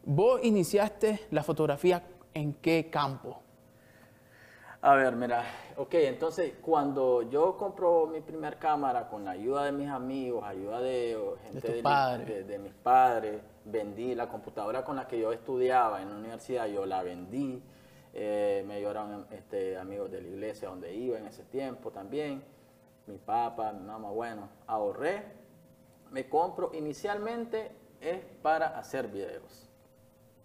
vos 0.05 0.41
iniciaste 0.43 1.21
la 1.31 1.43
fotografía 1.43 2.03
en 2.35 2.53
qué 2.55 2.89
campo? 2.91 3.41
A 4.87 4.97
ver, 4.97 5.17
mira, 5.17 5.43
ok, 5.79 5.95
entonces 5.95 6.57
cuando 6.61 7.23
yo 7.23 7.57
compro 7.57 8.07
mi 8.07 8.21
primer 8.21 8.59
cámara 8.59 9.09
con 9.09 9.25
la 9.25 9.31
ayuda 9.31 9.65
de 9.65 9.73
mis 9.73 9.89
amigos, 9.89 10.45
ayuda 10.45 10.83
de 10.83 11.19
gente 11.43 11.83
de, 11.83 12.45
de, 12.45 12.59
mis 12.59 12.75
padres, 12.75 13.41
vendí 13.65 14.15
la 14.15 14.29
computadora 14.29 14.85
con 14.85 14.97
la 14.97 15.09
que 15.09 15.19
yo 15.19 15.33
estudiaba 15.33 16.03
en 16.03 16.11
la 16.11 16.17
universidad, 16.17 16.67
yo 16.67 16.85
la 16.85 17.03
vendí, 17.03 17.63
eh, 18.13 18.63
me 18.67 18.75
ayudaron 18.75 19.27
este, 19.31 19.79
amigos 19.79 20.11
de 20.11 20.21
la 20.21 20.29
iglesia 20.29 20.69
donde 20.69 20.95
iba 20.95 21.17
en 21.17 21.29
ese 21.29 21.45
tiempo 21.45 21.91
también, 21.91 22.45
mi 23.07 23.17
papá, 23.17 23.73
mi 23.73 23.87
mamá, 23.87 24.11
bueno, 24.11 24.51
ahorré 24.67 25.23
me 26.11 26.29
compro 26.29 26.73
inicialmente 26.75 27.73
es 28.03 28.23
para 28.43 28.79
hacer 28.79 29.09
videos. 29.09 29.67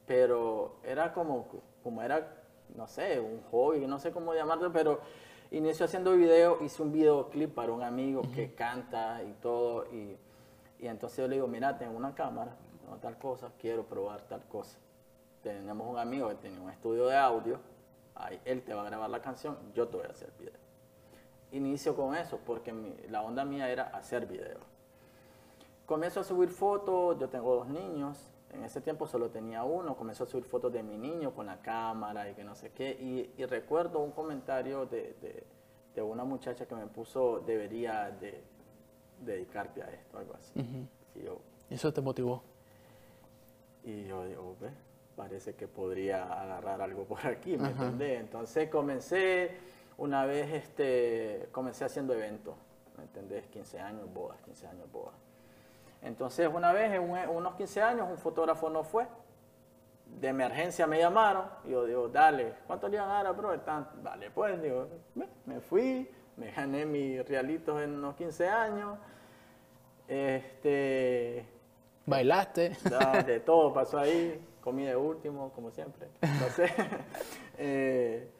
Pero 0.05 0.77
era 0.85 1.11
como, 1.11 1.45
como 1.83 2.01
era, 2.01 2.38
no 2.79 2.87
sé, 2.87 3.19
un 3.19 3.43
hobby, 3.51 3.85
no 3.85 3.99
sé 3.99 4.11
cómo 4.11 4.33
llamarlo, 4.33 4.71
pero 4.71 5.01
inicio 5.51 5.85
haciendo 5.85 6.15
videos, 6.15 6.61
hice 6.61 6.81
un 6.81 6.91
videoclip 6.91 7.53
para 7.53 7.71
un 7.71 7.83
amigo 7.83 8.21
que 8.33 8.55
canta 8.55 9.21
y 9.23 9.33
todo. 9.33 9.85
Y, 9.91 10.17
y, 10.79 10.87
entonces 10.87 11.17
yo 11.17 11.27
le 11.27 11.35
digo, 11.35 11.47
mira, 11.47 11.77
tengo 11.77 11.97
una 11.97 12.15
cámara, 12.15 12.55
tengo 12.79 12.95
tal 12.97 13.17
cosa, 13.17 13.51
quiero 13.59 13.83
probar 13.83 14.21
tal 14.23 14.43
cosa. 14.47 14.79
Tenemos 15.43 15.87
un 15.87 15.99
amigo 15.99 16.29
que 16.29 16.35
tiene 16.35 16.59
un 16.59 16.69
estudio 16.69 17.07
de 17.07 17.17
audio, 17.17 17.59
ahí 18.15 18.39
él 18.45 18.63
te 18.63 18.73
va 18.73 18.81
a 18.81 18.85
grabar 18.85 19.09
la 19.09 19.21
canción, 19.21 19.57
yo 19.73 19.87
te 19.89 19.97
voy 19.97 20.05
a 20.07 20.11
hacer 20.11 20.31
video. 20.39 20.53
Inicio 21.51 21.95
con 21.95 22.15
eso, 22.15 22.39
porque 22.45 22.73
la 23.09 23.21
onda 23.21 23.43
mía 23.43 23.69
era 23.69 23.83
hacer 23.89 24.25
videos 24.25 24.63
comienzo 25.89 26.19
a 26.19 26.23
subir 26.23 26.49
fotos, 26.49 27.17
yo 27.17 27.29
tengo 27.29 27.55
dos 27.55 27.67
niños, 27.67 28.29
en 28.53 28.63
ese 28.63 28.81
tiempo 28.81 29.07
solo 29.07 29.29
tenía 29.29 29.63
uno, 29.63 29.95
comenzó 29.95 30.23
a 30.23 30.27
subir 30.27 30.45
fotos 30.45 30.73
de 30.73 30.81
mi 30.83 30.97
niño 30.97 31.33
con 31.33 31.45
la 31.45 31.61
cámara 31.61 32.29
y 32.29 32.33
que 32.33 32.43
no 32.43 32.55
sé 32.55 32.71
qué, 32.71 32.91
y, 32.91 33.45
recuerdo 33.45 33.99
un 33.99 34.11
comentario 34.11 34.85
de, 34.85 35.43
una 35.97 36.23
muchacha 36.23 36.65
que 36.65 36.75
me 36.75 36.87
puso, 36.87 37.41
debería 37.41 38.09
de 38.09 38.41
dedicarte 39.19 39.83
a 39.83 39.91
esto, 39.91 40.17
algo 40.17 40.33
así. 40.33 40.57
y 41.15 41.73
¿Eso 41.73 41.91
te 41.91 41.99
motivó? 41.99 42.41
Y 43.83 44.05
yo 44.05 44.25
digo, 44.25 44.55
ve, 44.61 44.69
parece 45.15 45.55
que 45.55 45.67
podría 45.67 46.23
agarrar 46.23 46.81
algo 46.81 47.03
por 47.03 47.25
aquí, 47.27 47.57
¿me 47.57 47.69
entendés? 47.69 48.21
Entonces 48.21 48.69
comencé, 48.69 49.57
una 49.97 50.25
vez 50.25 50.51
este, 50.53 51.49
comencé 51.51 51.83
haciendo 51.83 52.13
eventos, 52.13 52.55
¿me 52.97 53.03
entendés? 53.03 53.45
15 53.47 53.79
años 53.79 54.13
bodas, 54.13 54.39
15 54.41 54.67
años 54.67 54.91
bodas. 54.91 55.28
Entonces, 56.01 56.49
una 56.53 56.71
vez, 56.71 56.91
en 56.93 57.01
unos 57.01 57.55
15 57.55 57.81
años, 57.81 58.07
un 58.09 58.17
fotógrafo 58.17 58.69
no 58.69 58.83
fue. 58.83 59.07
De 60.05 60.29
emergencia 60.29 60.87
me 60.87 60.99
llamaron. 60.99 61.45
Y 61.65 61.71
yo 61.71 61.85
digo, 61.85 62.07
dale, 62.07 62.53
¿cuánto 62.67 62.87
le 62.87 62.97
iban 62.97 63.09
a 63.09 63.23
dar, 63.23 63.35
bro? 63.35 63.55
Dale, 64.01 64.31
pues, 64.31 64.61
digo, 64.61 64.87
me 65.45 65.59
fui, 65.59 66.09
me 66.37 66.51
gané 66.51 66.85
mis 66.85 67.27
realitos 67.27 67.81
en 67.81 67.95
unos 67.95 68.15
15 68.15 68.47
años. 68.47 68.97
Este. 70.07 71.45
¿Bailaste? 72.05 72.75
de 73.25 73.39
todo 73.41 73.73
pasó 73.73 73.99
ahí. 73.99 74.45
Comí 74.61 74.85
de 74.85 74.95
último, 74.95 75.51
como 75.53 75.69
siempre. 75.71 76.07
Entonces, 76.21 76.71
eh, 77.57 78.31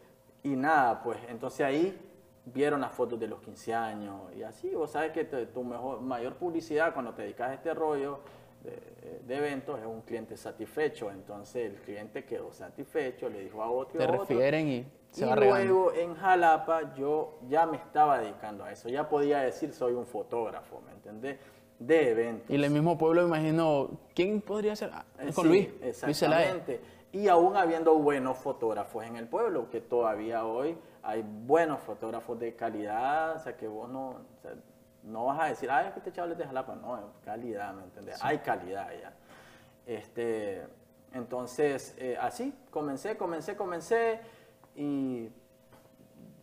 y 0.44 0.56
nada, 0.56 1.02
pues, 1.04 1.18
entonces 1.28 1.62
ahí 1.66 2.09
vieron 2.54 2.82
las 2.82 2.92
fotos 2.92 3.20
de 3.20 3.28
los 3.28 3.42
15 3.42 3.74
años 3.74 4.16
y 4.36 4.44
así, 4.44 4.70
vos 4.74 4.92
sabes 4.92 5.12
que 5.12 5.26
tu 5.26 5.64
mejor, 5.64 6.02
mayor 6.02 6.36
publicidad 6.36 6.94
cuando 6.94 7.14
te 7.14 7.24
dedicas 7.24 7.50
a 7.50 7.54
este 7.54 7.74
rollo 7.74 8.20
de, 8.64 9.36
eventos 9.36 9.80
es 9.80 9.86
un 9.86 10.02
cliente 10.02 10.36
satisfecho, 10.36 11.12
entonces 11.12 11.72
el 11.72 11.82
cliente 11.82 12.26
quedó 12.26 12.52
satisfecho, 12.52 13.30
le 13.30 13.42
dijo 13.42 13.62
a 13.62 13.70
otro. 13.70 14.00
Te 14.00 14.08
refieren 14.08 14.68
y 14.68 14.86
se 15.12 15.26
y 15.26 15.34
luego 15.34 15.94
en 15.94 16.16
Jalapa 16.16 16.94
yo 16.96 17.40
ya 17.48 17.66
me 17.66 17.78
estaba 17.78 18.20
dedicando 18.20 18.64
a 18.64 18.72
eso, 18.72 18.90
ya 18.90 19.08
podía 19.08 19.40
decir 19.40 19.74
soy 19.74 19.94
un 19.94 20.06
fotógrafo, 20.06 20.82
¿me 20.86 20.92
entendés? 20.92 21.38
De 21.80 22.12
eventos. 22.12 22.50
Y 22.50 22.56
el 22.56 22.70
mismo 22.70 22.98
pueblo, 22.98 23.26
imagino, 23.26 23.92
¿quién 24.14 24.42
podría 24.42 24.76
ser? 24.76 24.90
Ah, 24.94 25.06
con 25.34 25.48
Luis. 25.48 25.70
Exactamente. 25.82 26.82
y 27.14 27.30
aún 27.30 27.56
habiendo 27.56 27.96
buenos 27.96 28.38
fotógrafos 28.38 29.06
en 29.06 29.16
el 29.16 29.28
pueblo, 29.28 29.70
que 29.70 29.80
todavía 29.80 30.46
hoy 30.46 30.78
hay 31.04 31.24
buenos 31.24 31.80
fotógrafos 31.82 32.40
de 32.40 32.56
calidad, 32.56 33.36
o 33.36 33.40
sea, 33.40 33.56
que 33.56 33.68
vos 33.68 33.90
no, 33.90 34.18
no 35.04 35.26
vas 35.26 35.40
a 35.40 35.46
decir, 35.46 35.70
ay, 35.72 35.88
es 35.88 35.94
que 35.94 36.00
este 36.00 36.12
chaval 36.12 36.32
es 36.34 36.38
de 36.38 36.46
Jalapa, 36.46 36.76
no, 36.76 37.00
calidad, 37.24 37.74
¿me 37.74 37.84
entiendes? 37.84 38.20
Hay 38.24 38.40
calidad 38.40 38.90
ya. 38.92 39.14
Este, 39.86 40.68
entonces, 41.14 41.96
eh, 41.98 42.18
así, 42.20 42.54
comencé, 42.70 43.18
comencé, 43.18 43.56
comencé, 43.56 44.20
y 44.76 45.30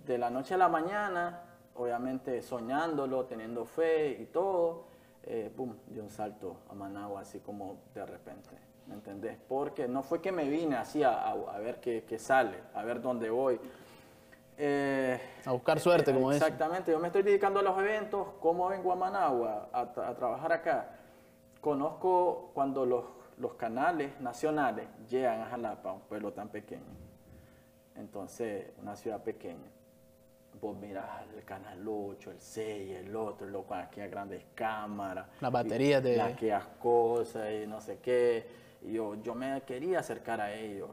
de 0.04 0.18
la 0.18 0.30
noche 0.30 0.54
a 0.54 0.58
la 0.58 0.68
mañana, 0.68 1.42
obviamente 1.74 2.42
soñándolo, 2.42 3.26
teniendo 3.26 3.64
fe 3.64 4.10
y 4.20 4.26
todo, 4.26 4.86
eh, 5.22 5.52
pum, 5.54 5.74
dio 5.88 6.02
un 6.02 6.10
salto 6.10 6.58
a 6.70 6.74
Managua, 6.74 7.20
así 7.20 7.40
como 7.40 7.78
de 7.94 8.06
repente, 8.06 8.50
¿me 8.86 8.94
entendés? 8.94 9.38
Porque 9.48 9.88
no 9.88 10.02
fue 10.02 10.20
que 10.20 10.32
me 10.32 10.48
vine 10.48 10.76
así 10.76 11.02
a, 11.02 11.30
a, 11.30 11.58
ver 11.58 11.80
qué, 11.80 12.04
qué, 12.06 12.18
sale, 12.18 12.58
a 12.74 12.82
ver 12.84 13.00
dónde 13.00 13.30
voy, 13.30 13.58
eh, 14.58 15.20
a 15.44 15.52
buscar 15.52 15.78
suerte, 15.80 16.14
como 16.14 16.30
es. 16.32 16.38
Exactamente, 16.38 16.90
yo 16.90 16.98
me 16.98 17.08
estoy 17.08 17.22
dedicando 17.22 17.60
a 17.60 17.62
los 17.62 17.78
eventos, 17.78 18.28
como 18.40 18.68
vengo 18.68 18.90
a 18.92 18.96
Managua 18.96 19.68
a, 19.72 19.92
trabajar 19.92 20.52
acá. 20.52 20.90
Conozco 21.60 22.52
cuando 22.54 22.86
los, 22.86 23.04
los, 23.38 23.54
canales 23.54 24.18
nacionales 24.20 24.88
llegan 25.08 25.42
a 25.42 25.46
Jalapa, 25.46 25.92
un 25.92 26.00
pueblo 26.02 26.32
tan 26.32 26.48
pequeño. 26.48 26.84
Entonces, 27.96 28.72
una 28.80 28.96
ciudad 28.96 29.22
pequeña. 29.22 29.70
Vos 30.58 30.74
miras 30.78 31.04
el 31.34 31.44
canal 31.44 31.86
8, 31.86 32.30
el 32.30 32.40
6, 32.40 32.96
el 32.96 33.14
otro, 33.14 33.46
lo 33.46 33.64
con 33.64 33.78
aquellas 33.78 34.10
grandes 34.10 34.42
cámaras. 34.54 35.26
Las 35.40 35.52
baterías 35.52 36.02
de. 36.02 36.20
Aquellas 36.20 36.66
cosas 36.80 37.52
y 37.52 37.66
no 37.66 37.80
sé 37.82 37.98
qué. 37.98 38.46
Y 38.82 38.94
yo, 38.94 39.16
yo 39.16 39.34
me 39.34 39.60
quería 39.62 39.98
acercar 39.98 40.40
a 40.40 40.54
ellos, 40.54 40.90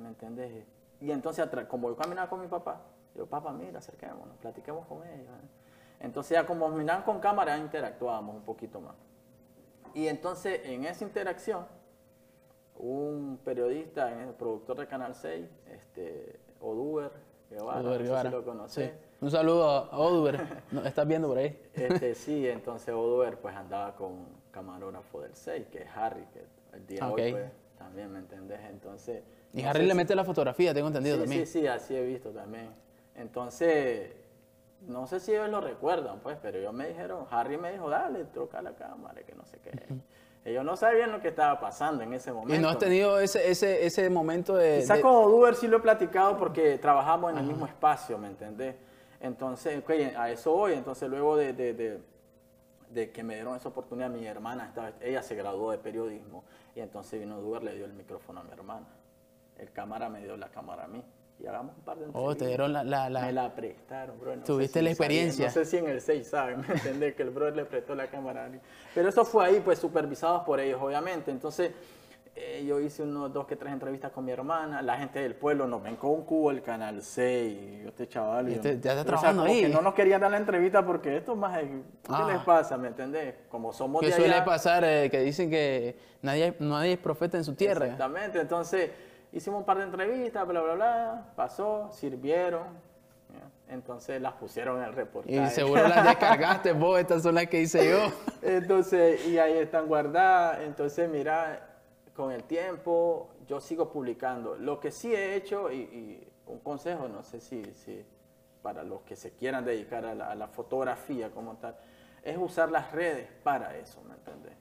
¿me 0.00 0.08
entendés? 0.08 0.64
Y 1.00 1.10
entonces, 1.10 1.46
como 1.68 1.90
yo 1.90 1.96
caminaba 1.96 2.30
con 2.30 2.40
mi 2.40 2.46
papá, 2.46 2.80
yo, 3.14 3.26
papá, 3.26 3.52
mira, 3.52 3.78
acerquémonos, 3.78 4.36
platiquemos 4.38 4.86
con 4.86 5.06
ellos. 5.06 5.28
Entonces 6.00 6.32
ya 6.32 6.46
como 6.46 6.68
miran 6.68 7.02
con 7.02 7.20
cámara, 7.20 7.56
interactuábamos 7.56 8.36
un 8.36 8.42
poquito 8.42 8.80
más. 8.80 8.94
Y 9.94 10.08
entonces 10.08 10.60
en 10.64 10.84
esa 10.84 11.04
interacción, 11.04 11.66
un 12.76 13.38
periodista, 13.44 14.10
el 14.22 14.30
productor 14.34 14.78
de 14.78 14.86
Canal 14.86 15.14
6, 15.14 15.46
este, 15.72 16.40
Oduber 16.60 17.12
Guevara, 17.50 17.80
Oduber 17.80 17.92
no 17.92 17.98
sé 17.98 18.04
Guevara. 18.04 18.30
si 18.30 18.36
lo 18.36 18.44
conoces. 18.44 18.90
Sí. 18.90 18.96
Un 19.20 19.30
saludo 19.30 19.64
a 19.68 19.96
Oduber. 19.98 20.40
¿No? 20.72 20.84
¿Estás 20.84 21.06
viendo 21.06 21.28
por 21.28 21.38
ahí? 21.38 21.58
Este, 21.72 22.14
sí, 22.14 22.48
entonces 22.48 22.92
Oduber 22.92 23.38
pues 23.38 23.54
andaba 23.54 23.94
con 23.94 24.12
un 24.12 24.26
camarógrafo 24.50 25.20
del 25.20 25.34
6, 25.34 25.66
que 25.70 25.82
es 25.82 25.88
Harry, 25.94 26.26
que 26.32 26.44
el 26.76 26.86
día 26.86 27.06
de 27.06 27.12
Ok. 27.12 27.18
hoy 27.18 27.32
pues, 27.32 27.52
también, 27.78 28.12
¿me 28.12 28.18
entendés? 28.18 28.60
Entonces... 28.68 29.22
Y 29.52 29.62
no 29.62 29.68
Harry 29.70 29.80
sé 29.80 29.86
le 29.86 29.90
si- 29.92 29.96
mete 29.96 30.14
la 30.16 30.24
fotografía, 30.24 30.74
tengo 30.74 30.88
entendido 30.88 31.16
sí, 31.16 31.22
también. 31.22 31.46
Sí, 31.46 31.60
sí, 31.60 31.66
así 31.68 31.94
he 31.94 32.02
visto 32.04 32.30
también. 32.30 32.70
Entonces, 33.16 34.12
no 34.86 35.06
sé 35.06 35.20
si 35.20 35.32
ellos 35.32 35.48
lo 35.48 35.60
recuerdan, 35.60 36.20
pues, 36.20 36.36
pero 36.42 36.58
ellos 36.58 36.72
me 36.72 36.88
dijeron, 36.88 37.26
Harry 37.30 37.56
me 37.56 37.72
dijo, 37.72 37.88
dale, 37.88 38.24
troca 38.26 38.60
la 38.62 38.72
cámara, 38.74 39.22
que 39.22 39.34
no 39.34 39.44
sé 39.46 39.58
qué. 39.60 39.70
Ellos 40.44 40.62
no 40.64 40.76
sabían 40.76 41.10
lo 41.10 41.20
que 41.22 41.28
estaba 41.28 41.58
pasando 41.58 42.02
en 42.02 42.12
ese 42.12 42.30
momento. 42.32 42.54
Y 42.54 42.58
no 42.58 42.68
has 42.68 42.78
tenido 42.78 43.18
ese, 43.18 43.50
ese, 43.50 43.86
ese 43.86 44.10
momento 44.10 44.54
de... 44.56 44.80
Quizás 44.80 44.98
de- 44.98 45.02
con 45.02 45.14
Oduber 45.14 45.54
sí 45.54 45.68
lo 45.68 45.78
he 45.78 45.80
platicado 45.80 46.36
porque 46.36 46.76
trabajamos 46.76 47.32
en 47.32 47.38
el 47.38 47.44
mismo 47.46 47.66
espacio, 47.66 48.18
¿me 48.18 48.26
entendés? 48.28 48.74
Entonces, 49.20 49.82
a 50.18 50.30
eso 50.30 50.52
voy. 50.52 50.74
Entonces, 50.74 51.08
luego 51.08 51.36
de, 51.36 51.54
de- 51.54 51.72
de- 51.72 52.00
de 52.90 53.10
que 53.10 53.22
me 53.24 53.34
dieron 53.36 53.56
esa 53.56 53.70
oportunidad, 53.70 54.10
mi 54.10 54.26
hermana, 54.26 54.66
estaba, 54.66 54.92
ella 55.00 55.22
se 55.22 55.34
graduó 55.34 55.70
de 55.70 55.78
periodismo 55.78 56.44
y 56.76 56.80
entonces 56.80 57.18
vino 57.18 57.38
Oduber, 57.38 57.62
le 57.64 57.74
dio 57.74 57.86
el 57.86 57.94
micrófono 57.94 58.40
a 58.40 58.44
mi 58.44 58.52
hermana. 58.52 58.86
El 59.56 59.72
cámara 59.72 60.10
me 60.10 60.22
dio 60.22 60.36
la 60.36 60.50
cámara 60.50 60.84
a 60.84 60.88
mí 60.88 61.02
y 61.38 61.46
hagamos 61.46 61.76
un 61.76 61.82
par 61.82 61.98
de 61.98 62.04
Oh, 62.04 62.08
entrevistas. 62.08 62.38
te 62.38 62.46
dieron 62.46 62.72
la... 62.72 62.84
la, 62.84 63.10
la- 63.10 63.20
Me 63.22 63.32
la 63.32 63.54
prestaron, 63.54 64.18
bro. 64.20 64.36
No 64.36 64.44
Tuviste 64.44 64.78
si 64.78 64.84
la 64.84 64.90
experiencia. 64.90 65.46
no 65.46 65.52
sé 65.52 65.64
si 65.64 65.76
en 65.78 65.88
el 65.88 66.00
6 66.00 66.26
saben, 66.26 66.60
¿me 66.68 66.74
entendés? 66.74 67.14
Que 67.14 67.22
el 67.22 67.30
brother 67.30 67.56
le 67.56 67.64
prestó 67.64 67.94
la 67.94 68.06
cámara. 68.06 68.48
Pero 68.94 69.08
eso 69.08 69.24
fue 69.24 69.44
ahí, 69.46 69.60
pues, 69.64 69.78
supervisados 69.78 70.42
por 70.44 70.60
ellos, 70.60 70.80
obviamente. 70.80 71.30
Entonces, 71.30 71.72
eh, 72.36 72.64
yo 72.66 72.80
hice 72.80 73.02
unos 73.02 73.32
dos 73.32 73.46
que 73.46 73.54
tres 73.56 73.72
entrevistas 73.72 74.10
con 74.12 74.24
mi 74.24 74.32
hermana. 74.32 74.80
La 74.82 74.96
gente 74.96 75.20
del 75.20 75.34
pueblo 75.34 75.66
nos 75.68 75.82
ven 75.82 75.96
con 75.96 76.10
un 76.10 76.22
cubo 76.24 76.50
el 76.50 76.62
Canal 76.62 77.02
6. 77.02 77.52
Y 77.52 77.82
yo, 77.82 77.88
este 77.88 78.08
chaval... 78.08 78.48
Y 78.48 78.52
yo- 78.52 78.56
este- 78.56 78.80
ya 78.80 78.90
está 78.90 78.92
o 78.92 78.94
sea, 78.94 79.04
trabajando 79.04 79.42
ahí. 79.44 79.68
no 79.72 79.82
nos 79.82 79.94
querían 79.94 80.20
dar 80.20 80.30
la 80.30 80.38
entrevista 80.38 80.84
porque 80.86 81.16
esto 81.16 81.34
más... 81.36 81.58
¿Qué 81.58 81.82
Ah. 82.08 82.28
les 82.32 82.42
pasa, 82.42 82.76
me 82.78 82.88
entendés? 82.88 83.34
Como 83.48 83.72
somos 83.72 84.00
que 84.00 84.06
de 84.06 84.12
suele 84.12 84.34
allá... 84.34 84.44
pasar, 84.44 84.84
eh, 84.84 85.08
que 85.10 85.20
dicen 85.20 85.50
que 85.50 85.96
nadie, 86.22 86.54
nadie 86.60 86.92
es 86.92 86.98
profeta 86.98 87.36
en 87.36 87.44
su 87.44 87.54
tierra. 87.54 87.86
Exactamente, 87.86 88.40
entonces 88.40 88.90
hicimos 89.34 89.58
un 89.60 89.66
par 89.66 89.78
de 89.78 89.84
entrevistas, 89.84 90.46
bla, 90.46 90.62
bla, 90.62 90.74
bla, 90.74 91.32
pasó, 91.34 91.90
sirvieron, 91.92 92.68
entonces 93.68 94.22
las 94.22 94.34
pusieron 94.34 94.78
en 94.78 94.84
el 94.84 94.92
reportaje. 94.92 95.36
Y 95.36 95.46
seguro 95.50 95.88
las 95.88 96.04
descargaste 96.04 96.72
vos, 96.72 97.00
estas 97.00 97.22
son 97.22 97.34
las 97.34 97.48
que 97.48 97.60
hice 97.60 97.90
yo. 97.90 98.12
Entonces, 98.42 99.26
y 99.26 99.38
ahí 99.38 99.58
están 99.58 99.86
guardadas, 99.88 100.60
entonces 100.60 101.08
mira, 101.08 101.66
con 102.14 102.30
el 102.30 102.44
tiempo 102.44 103.30
yo 103.48 103.58
sigo 103.60 103.90
publicando. 103.90 104.54
Lo 104.56 104.78
que 104.78 104.90
sí 104.90 105.14
he 105.14 105.34
hecho, 105.34 105.72
y, 105.72 105.76
y 105.76 106.28
un 106.46 106.58
consejo, 106.58 107.08
no 107.08 107.22
sé 107.22 107.40
si, 107.40 107.64
si 107.74 108.04
para 108.62 108.84
los 108.84 109.00
que 109.02 109.16
se 109.16 109.32
quieran 109.32 109.64
dedicar 109.64 110.04
a 110.04 110.14
la, 110.14 110.30
a 110.30 110.34
la 110.34 110.46
fotografía 110.46 111.30
como 111.30 111.56
tal, 111.56 111.74
es 112.22 112.36
usar 112.36 112.70
las 112.70 112.92
redes 112.92 113.28
para 113.42 113.76
eso, 113.76 114.02
¿me 114.06 114.14
entendés? 114.14 114.54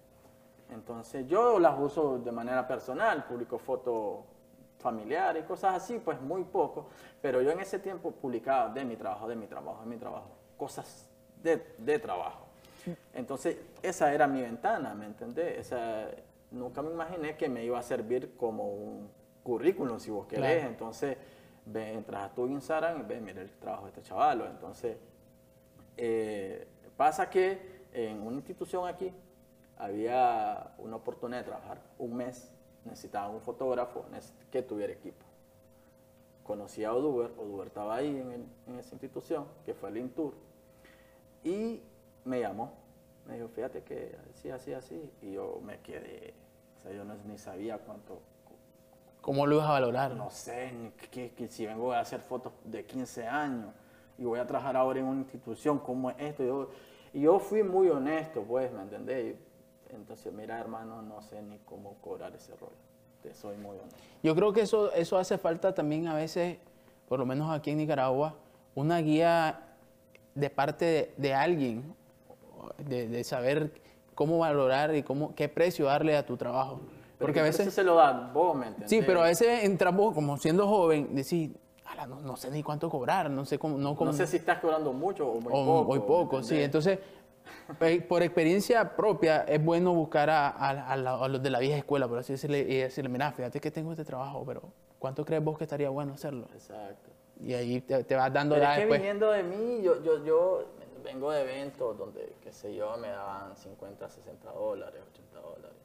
Entonces 0.69 1.27
yo 1.27 1.59
las 1.59 1.77
uso 1.77 2.19
de 2.19 2.31
manera 2.31 2.65
personal, 2.65 3.25
publico 3.25 3.59
fotos 3.59 4.32
familiares, 4.83 5.45
cosas 5.45 5.75
así, 5.75 5.97
pues 5.97 6.21
muy 6.21 6.43
poco, 6.43 6.89
pero 7.21 7.41
yo 7.41 7.49
en 7.51 7.59
ese 7.59 7.79
tiempo 7.79 8.11
publicaba 8.11 8.69
de 8.69 8.85
mi 8.85 8.95
trabajo, 8.95 9.27
de 9.27 9.35
mi 9.35 9.47
trabajo, 9.47 9.81
de 9.81 9.87
mi 9.87 9.97
trabajo, 9.97 10.29
cosas 10.57 11.09
de, 11.41 11.75
de 11.77 11.97
trabajo. 11.99 12.45
Entonces 13.13 13.57
esa 13.81 14.13
era 14.13 14.27
mi 14.27 14.41
ventana, 14.41 14.93
¿me 14.93 15.05
entendés? 15.05 15.57
Esa, 15.59 16.07
nunca 16.51 16.81
me 16.81 16.91
imaginé 16.91 17.35
que 17.37 17.49
me 17.49 17.63
iba 17.63 17.79
a 17.79 17.83
servir 17.83 18.35
como 18.35 18.67
un 18.67 19.09
currículum, 19.43 19.99
si 19.99 20.11
vos 20.11 20.27
querés. 20.27 20.57
Claro. 20.57 20.69
Entonces 20.69 21.17
ve, 21.65 21.93
entras 21.93 22.29
a 22.29 22.33
tu 22.33 22.47
Instagram 22.47 22.99
y 22.99 23.03
ves, 23.03 23.21
mira 23.21 23.41
el 23.41 23.49
trabajo 23.51 23.83
de 23.85 23.89
este 23.89 24.01
chaval. 24.01 24.41
Entonces 24.51 24.97
eh, 25.97 26.67
pasa 26.97 27.29
que 27.29 27.83
en 27.93 28.21
una 28.21 28.35
institución 28.37 28.87
aquí 28.87 29.13
había 29.77 30.73
una 30.77 30.97
oportunidad 30.97 31.39
de 31.39 31.45
trabajar 31.45 31.81
un 31.97 32.15
mes, 32.15 32.52
necesitaban 32.85 33.31
un 33.35 33.41
fotógrafo 33.41 34.05
que 34.51 34.61
tuviera 34.61 34.93
equipo. 34.93 35.25
Conocí 36.43 36.83
a 36.83 36.93
Oduber, 36.93 37.31
Oduber 37.37 37.67
estaba 37.67 37.95
ahí 37.95 38.07
en, 38.17 38.31
el- 38.31 38.45
en 38.67 38.79
esa 38.79 38.95
institución, 38.95 39.45
que 39.65 39.73
fue 39.73 39.89
el 39.89 39.97
Intour, 39.97 40.33
y 41.43 41.81
me 42.25 42.39
llamó. 42.41 42.73
Me 43.27 43.35
dijo, 43.35 43.47
fíjate 43.47 43.83
que 43.83 44.17
así, 44.33 44.49
así, 44.49 44.73
así, 44.73 45.09
y 45.21 45.33
yo 45.33 45.61
me 45.63 45.79
quedé, 45.79 46.33
o 46.79 46.83
sea, 46.83 46.91
yo 46.91 47.05
no, 47.05 47.15
ni 47.25 47.37
sabía 47.37 47.77
cuánto, 47.77 48.19
¿Cómo 49.21 49.47
lo 49.47 49.55
ibas 49.55 49.67
a 49.69 49.71
valorar? 49.71 50.13
no 50.15 50.29
sé, 50.29 50.73
ni 50.73 50.89
que, 50.91 51.31
que 51.31 51.47
si 51.47 51.65
vengo 51.65 51.93
a 51.93 51.99
hacer 52.01 52.19
fotos 52.19 52.51
de 52.65 52.85
15 52.85 53.25
años 53.25 53.73
y 54.17 54.25
voy 54.25 54.39
a 54.39 54.45
trabajar 54.45 54.75
ahora 54.75 54.99
en 54.99 55.05
una 55.05 55.21
institución 55.21 55.79
como 55.79 56.09
es 56.09 56.17
esto. 56.19 56.43
Yo, 56.43 56.69
y 57.13 57.21
yo 57.21 57.39
fui 57.39 57.63
muy 57.63 57.87
honesto, 57.87 58.43
pues, 58.43 58.69
¿me 58.73 58.81
entendés? 58.81 59.37
Entonces, 59.95 60.33
mira, 60.33 60.59
hermano, 60.59 61.01
no 61.01 61.21
sé 61.21 61.41
ni 61.41 61.57
cómo 61.59 61.95
cobrar 62.01 62.35
ese 62.35 62.53
rollo. 62.55 62.73
Te 63.21 63.33
soy 63.33 63.57
muy 63.57 63.77
honesto. 63.77 63.97
Yo 64.21 64.35
creo 64.35 64.51
que 64.53 64.61
eso, 64.61 64.91
eso 64.93 65.17
hace 65.17 65.37
falta 65.37 65.73
también 65.73 66.07
a 66.07 66.13
veces, 66.15 66.57
por 67.07 67.19
lo 67.19 67.25
menos 67.25 67.51
aquí 67.51 67.71
en 67.71 67.77
Nicaragua, 67.77 68.35
una 68.75 68.97
guía 68.99 69.61
de 70.35 70.49
parte 70.49 70.85
de, 70.85 71.13
de 71.17 71.33
alguien, 71.33 71.95
de, 72.79 73.07
de 73.07 73.23
saber 73.23 73.71
cómo 74.15 74.39
valorar 74.39 74.95
y 74.95 75.03
cómo, 75.03 75.35
qué 75.35 75.47
precio 75.47 75.85
darle 75.85 76.17
a 76.17 76.25
tu 76.25 76.37
trabajo. 76.37 76.81
Porque 77.19 77.39
a 77.39 77.43
¿qué 77.43 77.49
precio 77.49 77.65
veces... 77.65 77.73
se 77.73 77.83
lo 77.83 77.95
da 77.95 78.31
vos, 78.33 78.55
¿me 78.55 78.67
entendés? 78.67 78.89
Sí, 78.89 79.01
pero 79.05 79.21
a 79.21 79.25
veces 79.25 79.63
entramos 79.63 80.13
como 80.13 80.37
siendo 80.37 80.67
joven, 80.67 81.09
"Ala, 81.85 82.07
no, 82.07 82.19
no 82.21 82.35
sé 82.35 82.49
ni 82.51 82.63
cuánto 82.63 82.89
cobrar, 82.89 83.29
no 83.29 83.45
sé 83.45 83.57
cómo... 83.59 83.77
No, 83.77 83.95
cómo 83.95 84.11
No 84.11 84.17
sé 84.17 84.27
si 84.27 84.37
estás 84.37 84.59
cobrando 84.59 84.91
mucho 84.91 85.27
o 85.27 85.39
muy 85.39 85.53
o 85.53 85.65
poco. 85.65 85.83
muy 85.85 85.99
¿me 85.99 86.05
poco, 86.05 86.43
sí. 86.43 86.61
Entonces, 86.61 86.99
por 88.07 88.23
experiencia 88.23 88.95
propia, 88.95 89.43
es 89.43 89.63
bueno 89.63 89.93
buscar 89.93 90.29
a, 90.29 90.49
a- 90.49 90.91
a 90.91 90.95
la- 90.97 91.15
a 91.15 91.27
los 91.27 91.41
de 91.41 91.49
la 91.49 91.59
vieja 91.59 91.77
escuela, 91.77 92.07
por 92.07 92.17
así 92.19 92.33
decirle, 92.33 92.59
y 92.61 92.77
decirle, 92.77 93.09
mira, 93.09 93.31
fíjate 93.31 93.59
que 93.59 93.71
tengo 93.71 93.91
este 93.91 94.05
trabajo, 94.05 94.43
pero 94.45 94.61
¿cuánto 94.99 95.23
crees 95.25 95.43
vos 95.43 95.57
que 95.57 95.63
estaría 95.63 95.89
bueno 95.89 96.13
hacerlo? 96.13 96.47
Exacto. 96.53 97.09
Y 97.39 97.53
ahí 97.53 97.81
te, 97.81 98.03
te 98.03 98.15
vas 98.15 98.31
dando 98.31 98.55
Pero 98.55 98.65
ya 98.65 98.71
es 98.73 98.75
que 98.75 98.81
después. 98.85 98.99
viniendo 99.01 99.31
de 99.31 99.43
mí, 99.43 99.81
yo, 99.83 100.01
yo, 100.03 100.23
yo 100.23 100.65
vengo 101.03 101.31
de 101.31 101.41
eventos 101.41 101.97
donde, 101.97 102.35
qué 102.41 102.51
sé 102.53 102.73
yo, 102.75 102.95
me 102.97 103.09
daban 103.09 103.55
50, 103.57 104.09
60 104.09 104.51
dólares, 104.51 105.01
80 105.11 105.39
dólares. 105.39 105.77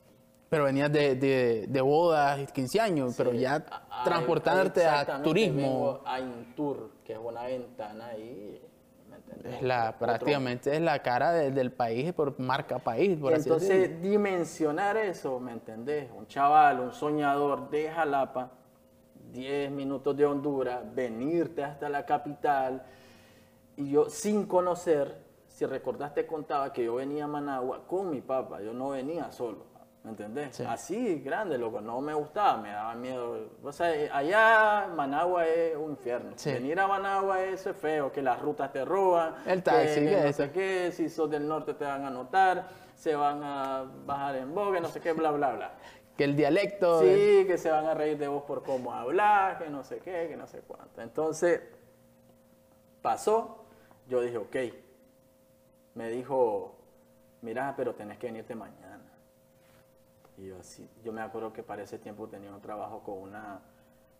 Pero 0.50 0.64
venías 0.64 0.90
de, 0.92 1.14
de, 1.16 1.66
de 1.68 1.80
bodas, 1.82 2.50
15 2.52 2.80
años, 2.80 3.14
pero 3.16 3.32
Sí, 3.32 3.40
ya 3.40 3.56
a- 3.70 4.00
a- 4.00 4.04
transportarte 4.04 4.84
a 4.86 4.90
exactamente, 4.92 5.28
turismo 5.28 5.56
vengo 5.62 6.02
A 6.06 6.20
Intour, 6.20 6.90
que 7.04 7.12
es 7.14 7.18
una 7.18 7.42
ventana 7.44 8.06
ahí. 8.08 8.62
Es 9.44 9.62
la, 9.62 9.90
Otro- 9.90 9.98
prácticamente 10.06 10.74
es 10.74 10.80
la 10.80 11.00
cara 11.02 11.32
de- 11.32 11.50
del 11.50 11.72
país 11.72 12.12
por 12.12 12.38
marca 12.40 12.78
país, 12.78 13.18
por 13.18 13.32
así 13.34 13.48
decirlo. 13.50 13.74
Entonces, 13.74 14.02
dimensionar 14.02 14.96
eso, 14.96 15.38
¿me 15.40 15.52
entendés? 15.52 16.08
Un 16.16 16.26
chaval, 16.26 16.80
un 16.80 16.92
soñador 16.92 17.70
de 17.70 17.90
Jalapa, 17.90 18.50
10 19.32 19.70
minutos 19.70 20.16
de 20.16 20.24
Honduras, 20.26 20.80
venirte 20.94 21.62
hasta 21.62 21.88
la 21.88 22.04
capital, 22.06 22.82
y 23.76 23.90
yo 23.90 24.08
sin 24.08 24.46
conocer, 24.46 25.16
si 25.46 25.66
recordaste, 25.66 26.26
contaba 26.26 26.72
que 26.72 26.84
yo 26.84 26.96
venía 26.96 27.24
a 27.24 27.28
Managua 27.28 27.84
con 27.86 28.10
mi 28.10 28.20
papá, 28.20 28.60
yo 28.62 28.72
no 28.72 28.90
venía 28.90 29.30
solo, 29.32 29.66
¿me 30.08 30.12
entendés? 30.12 30.56
Sí. 30.56 30.64
Así, 30.66 31.20
grande, 31.20 31.58
loco, 31.58 31.80
no 31.80 32.00
me 32.00 32.14
gustaba, 32.14 32.56
me 32.56 32.70
daba 32.70 32.94
miedo. 32.94 33.50
O 33.62 33.72
sea, 33.72 33.94
eh, 33.94 34.08
allá 34.12 34.88
Managua 34.94 35.46
es 35.46 35.76
un 35.76 35.90
infierno. 35.90 36.32
Sí. 36.36 36.52
Venir 36.52 36.80
a 36.80 36.86
Managua 36.86 37.44
eso 37.44 37.70
es 37.70 37.76
feo, 37.76 38.10
que 38.10 38.22
las 38.22 38.40
rutas 38.40 38.72
te 38.72 38.84
roban, 38.84 39.34
El 39.46 39.62
taxi, 39.62 40.00
que 40.00 40.06
¿qué 40.06 40.22
no 40.24 40.32
sé 40.32 40.50
qué, 40.50 40.92
si 40.92 41.08
sos 41.10 41.30
del 41.30 41.46
norte 41.46 41.74
te 41.74 41.84
van 41.84 42.04
a 42.04 42.10
notar, 42.10 42.68
se 42.94 43.14
van 43.14 43.42
a 43.44 43.84
bajar 44.06 44.36
en 44.36 44.54
boga, 44.54 44.80
no 44.80 44.88
sé 44.88 45.00
qué, 45.00 45.12
bla, 45.12 45.30
bla, 45.30 45.52
bla. 45.52 45.72
Que 46.16 46.24
el 46.24 46.34
dialecto... 46.34 47.00
Sí, 47.00 47.44
que 47.46 47.56
se 47.58 47.70
van 47.70 47.86
a 47.86 47.94
reír 47.94 48.18
de 48.18 48.26
vos 48.26 48.42
por 48.42 48.64
cómo 48.64 48.92
hablas, 48.92 49.56
que 49.62 49.70
no 49.70 49.84
sé 49.84 49.98
qué, 49.98 50.26
que 50.28 50.36
no 50.36 50.48
sé 50.48 50.62
cuánto. 50.66 51.00
Entonces, 51.00 51.60
pasó, 53.00 53.66
yo 54.08 54.20
dije, 54.20 54.36
ok. 54.36 54.56
Me 55.94 56.10
dijo, 56.10 56.74
mira, 57.40 57.72
pero 57.76 57.94
tenés 57.94 58.18
que 58.18 58.26
venirte 58.26 58.56
mañana. 58.56 58.87
Y 60.38 60.46
yo 60.46 60.58
así, 60.58 60.88
yo 61.02 61.12
me 61.12 61.20
acuerdo 61.20 61.52
que 61.52 61.62
para 61.62 61.82
ese 61.82 61.98
tiempo 61.98 62.28
tenía 62.28 62.52
un 62.52 62.60
trabajo 62.60 63.02
con 63.02 63.18
una, 63.18 63.60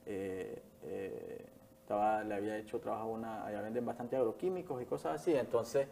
eh, 0.04 0.62
eh, 0.82 1.46
estaba, 1.80 2.24
le 2.24 2.34
había 2.34 2.56
hecho 2.56 2.80
trabajo 2.80 3.04
a 3.04 3.06
una, 3.06 3.46
allá 3.46 3.62
venden 3.62 3.86
bastante 3.86 4.16
agroquímicos 4.16 4.82
y 4.82 4.84
cosas 4.84 5.20
así, 5.20 5.34
entonces 5.34 5.86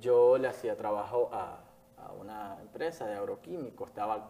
yo 0.00 0.38
le 0.38 0.48
hacía 0.48 0.76
trabajo 0.76 1.30
a, 1.32 1.60
a 2.04 2.12
una 2.12 2.58
empresa 2.60 3.06
de 3.06 3.14
agroquímicos, 3.14 3.88
estaba 3.88 4.28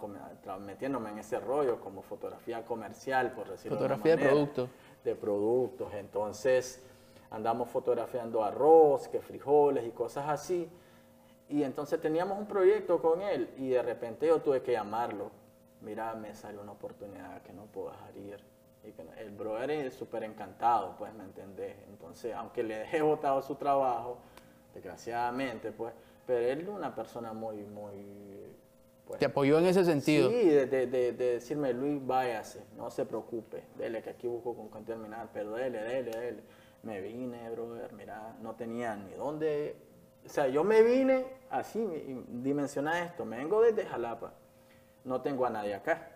metiéndome 0.60 1.10
en 1.10 1.18
ese 1.18 1.40
rollo 1.40 1.80
como 1.80 2.02
fotografía 2.02 2.64
comercial, 2.64 3.32
por 3.32 3.48
decirlo 3.48 3.78
Fotografía 3.78 4.16
de 4.16 4.22
de 4.22 4.22
una 4.22 4.34
manera, 4.34 4.52
producto. 4.54 4.74
De 5.04 5.14
productos, 5.14 5.94
entonces 5.94 6.84
andamos 7.30 7.70
fotografiando 7.70 8.44
arroz, 8.44 9.08
que 9.08 9.20
frijoles 9.20 9.86
y 9.86 9.90
cosas 9.90 10.28
así. 10.28 10.68
Y 11.50 11.62
entonces 11.64 12.00
teníamos 12.00 12.38
un 12.38 12.46
proyecto 12.46 13.02
con 13.02 13.20
él 13.20 13.50
y 13.58 13.68
de 13.68 13.82
repente 13.82 14.26
yo 14.26 14.40
tuve 14.40 14.62
que 14.62 14.72
llamarlo 14.72 15.30
mira, 15.82 16.14
me 16.14 16.34
salió 16.34 16.60
una 16.60 16.72
oportunidad 16.72 17.42
que 17.42 17.52
no 17.52 17.64
puedo 17.66 17.90
dejar 17.90 18.16
ir. 18.16 18.40
Y 18.82 18.92
que 18.92 19.02
el 19.18 19.30
brother 19.30 19.70
es 19.70 19.94
súper 19.94 20.24
encantado, 20.24 20.94
pues, 20.96 21.12
¿me 21.14 21.24
entendés? 21.24 21.76
Entonces, 21.90 22.34
aunque 22.34 22.62
le 22.62 22.78
dejé 22.78 23.02
botado 23.02 23.42
su 23.42 23.54
trabajo, 23.56 24.18
desgraciadamente, 24.72 25.70
pues, 25.70 25.92
pero 26.26 26.40
él 26.40 26.60
es 26.60 26.68
una 26.68 26.94
persona 26.94 27.32
muy, 27.32 27.58
muy... 27.58 28.56
Pues, 29.06 29.18
¿Te 29.18 29.26
apoyó 29.26 29.58
en 29.58 29.66
ese 29.66 29.84
sentido? 29.84 30.30
Sí, 30.30 30.48
de, 30.48 30.66
de, 30.66 30.86
de, 30.86 31.12
decirme, 31.12 31.74
Luis, 31.74 32.04
váyase, 32.06 32.62
no 32.76 32.90
se 32.90 33.04
preocupe, 33.04 33.64
dele, 33.76 34.02
que 34.02 34.10
aquí 34.10 34.26
busco 34.26 34.54
con 34.54 34.70
qué 34.70 34.92
terminar, 34.92 35.28
pero 35.32 35.52
dele, 35.54 35.82
dele, 35.82 36.10
dele. 36.10 36.42
Me 36.82 37.02
vine, 37.02 37.50
brother, 37.50 37.92
mira, 37.92 38.36
no 38.40 38.54
tenía 38.54 38.96
ni 38.96 39.12
dónde... 39.12 39.76
O 40.30 40.32
sea, 40.32 40.46
yo 40.46 40.62
me 40.62 40.80
vine 40.82 41.24
así, 41.50 41.84
dimensiona 42.28 43.02
esto, 43.02 43.24
me 43.24 43.38
vengo 43.38 43.60
desde 43.60 43.84
Jalapa, 43.84 44.32
no 45.02 45.20
tengo 45.22 45.44
a 45.44 45.50
nadie 45.50 45.74
acá. 45.74 46.08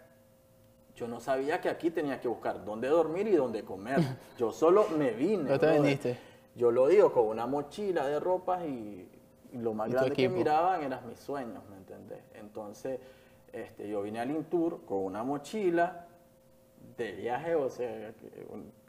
Yo 0.95 1.09
no 1.09 1.19
sabía 1.19 1.61
que 1.61 1.69
aquí 1.69 1.91
tenía 1.91 2.21
que 2.21 2.29
buscar 2.29 2.65
dónde 2.65 2.87
dormir 2.87 3.27
y 3.27 3.35
dónde 3.35 3.65
comer. 3.65 3.99
Yo 4.39 4.53
solo 4.53 4.87
me 4.97 5.11
vine. 5.11 5.51
¿No 5.51 5.59
te 5.59 5.73
viniste? 5.73 6.17
Yo 6.55 6.71
lo 6.71 6.87
digo 6.87 7.13
con 7.13 7.27
una 7.27 7.49
mochila 7.49 8.07
de 8.07 8.21
ropa 8.21 8.65
y, 8.65 9.11
lo 9.55 9.75
más 9.75 9.91
grande 9.91 10.13
que 10.13 10.29
miraban 10.29 10.85
eran 10.85 11.09
mis 11.09 11.19
sueños, 11.19 11.65
¿me 11.69 11.77
entendés? 11.77 12.21
Entonces, 12.35 13.01
este, 13.53 13.89
yo 13.89 14.03
vine 14.03 14.21
al 14.21 14.31
Intour 14.31 14.85
con 14.85 14.99
una 14.99 15.25
mochila 15.25 16.07
de 16.97 17.13
viaje, 17.13 17.57
o 17.57 17.69
sea, 17.69 18.13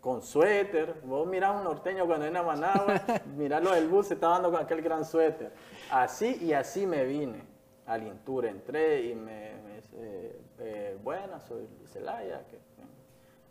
con 0.06 0.22
suéter. 0.22 1.02
Vos 1.04 1.26
mirás 1.26 1.58
un 1.58 1.64
norteño 1.64 2.06
cuando 2.06 2.26
viene 2.26 2.38
a 2.38 2.44
Managua, 2.44 3.02
mirarlo 3.36 3.74
del 3.74 3.88
bus, 3.88 4.06
se 4.06 4.14
está 4.14 4.28
dando 4.28 4.52
con 4.52 4.62
aquel 4.62 4.84
gran 4.84 5.04
suéter. 5.04 5.52
Así 5.90 6.38
y 6.42 6.54
así 6.54 6.86
me 6.86 7.04
vine 7.06 7.42
al 7.88 8.06
Intour, 8.06 8.46
entré 8.46 9.02
y 9.02 9.16
me, 9.16 9.54
dice, 9.76 10.40
eh, 10.60 11.00
buena, 11.04 11.40
soy 11.40 11.68
Celaya. 11.88 12.46
Que, 12.46 12.60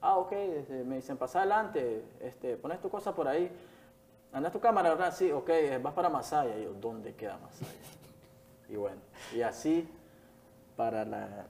ah, 0.00 0.16
ok, 0.16 0.32
me 0.86 0.94
dicen, 0.94 1.16
pasa 1.16 1.40
adelante, 1.40 2.04
este, 2.20 2.56
pones 2.56 2.80
tu 2.80 2.88
cosa 2.88 3.12
por 3.12 3.26
ahí. 3.26 3.50
¿Andas 4.32 4.52
tu 4.52 4.60
cámara, 4.60 4.90
verdad? 4.90 5.12
Sí, 5.12 5.32
ok, 5.32 5.50
vas 5.82 5.92
para 5.92 6.08
Masaya. 6.08 6.56
Y 6.56 6.62
yo, 6.62 6.74
¿dónde 6.74 7.16
queda 7.16 7.36
Masaya? 7.38 7.72
y 8.68 8.76
bueno, 8.76 9.00
y 9.34 9.42
así, 9.42 9.88
para 10.76 11.04
la... 11.04 11.46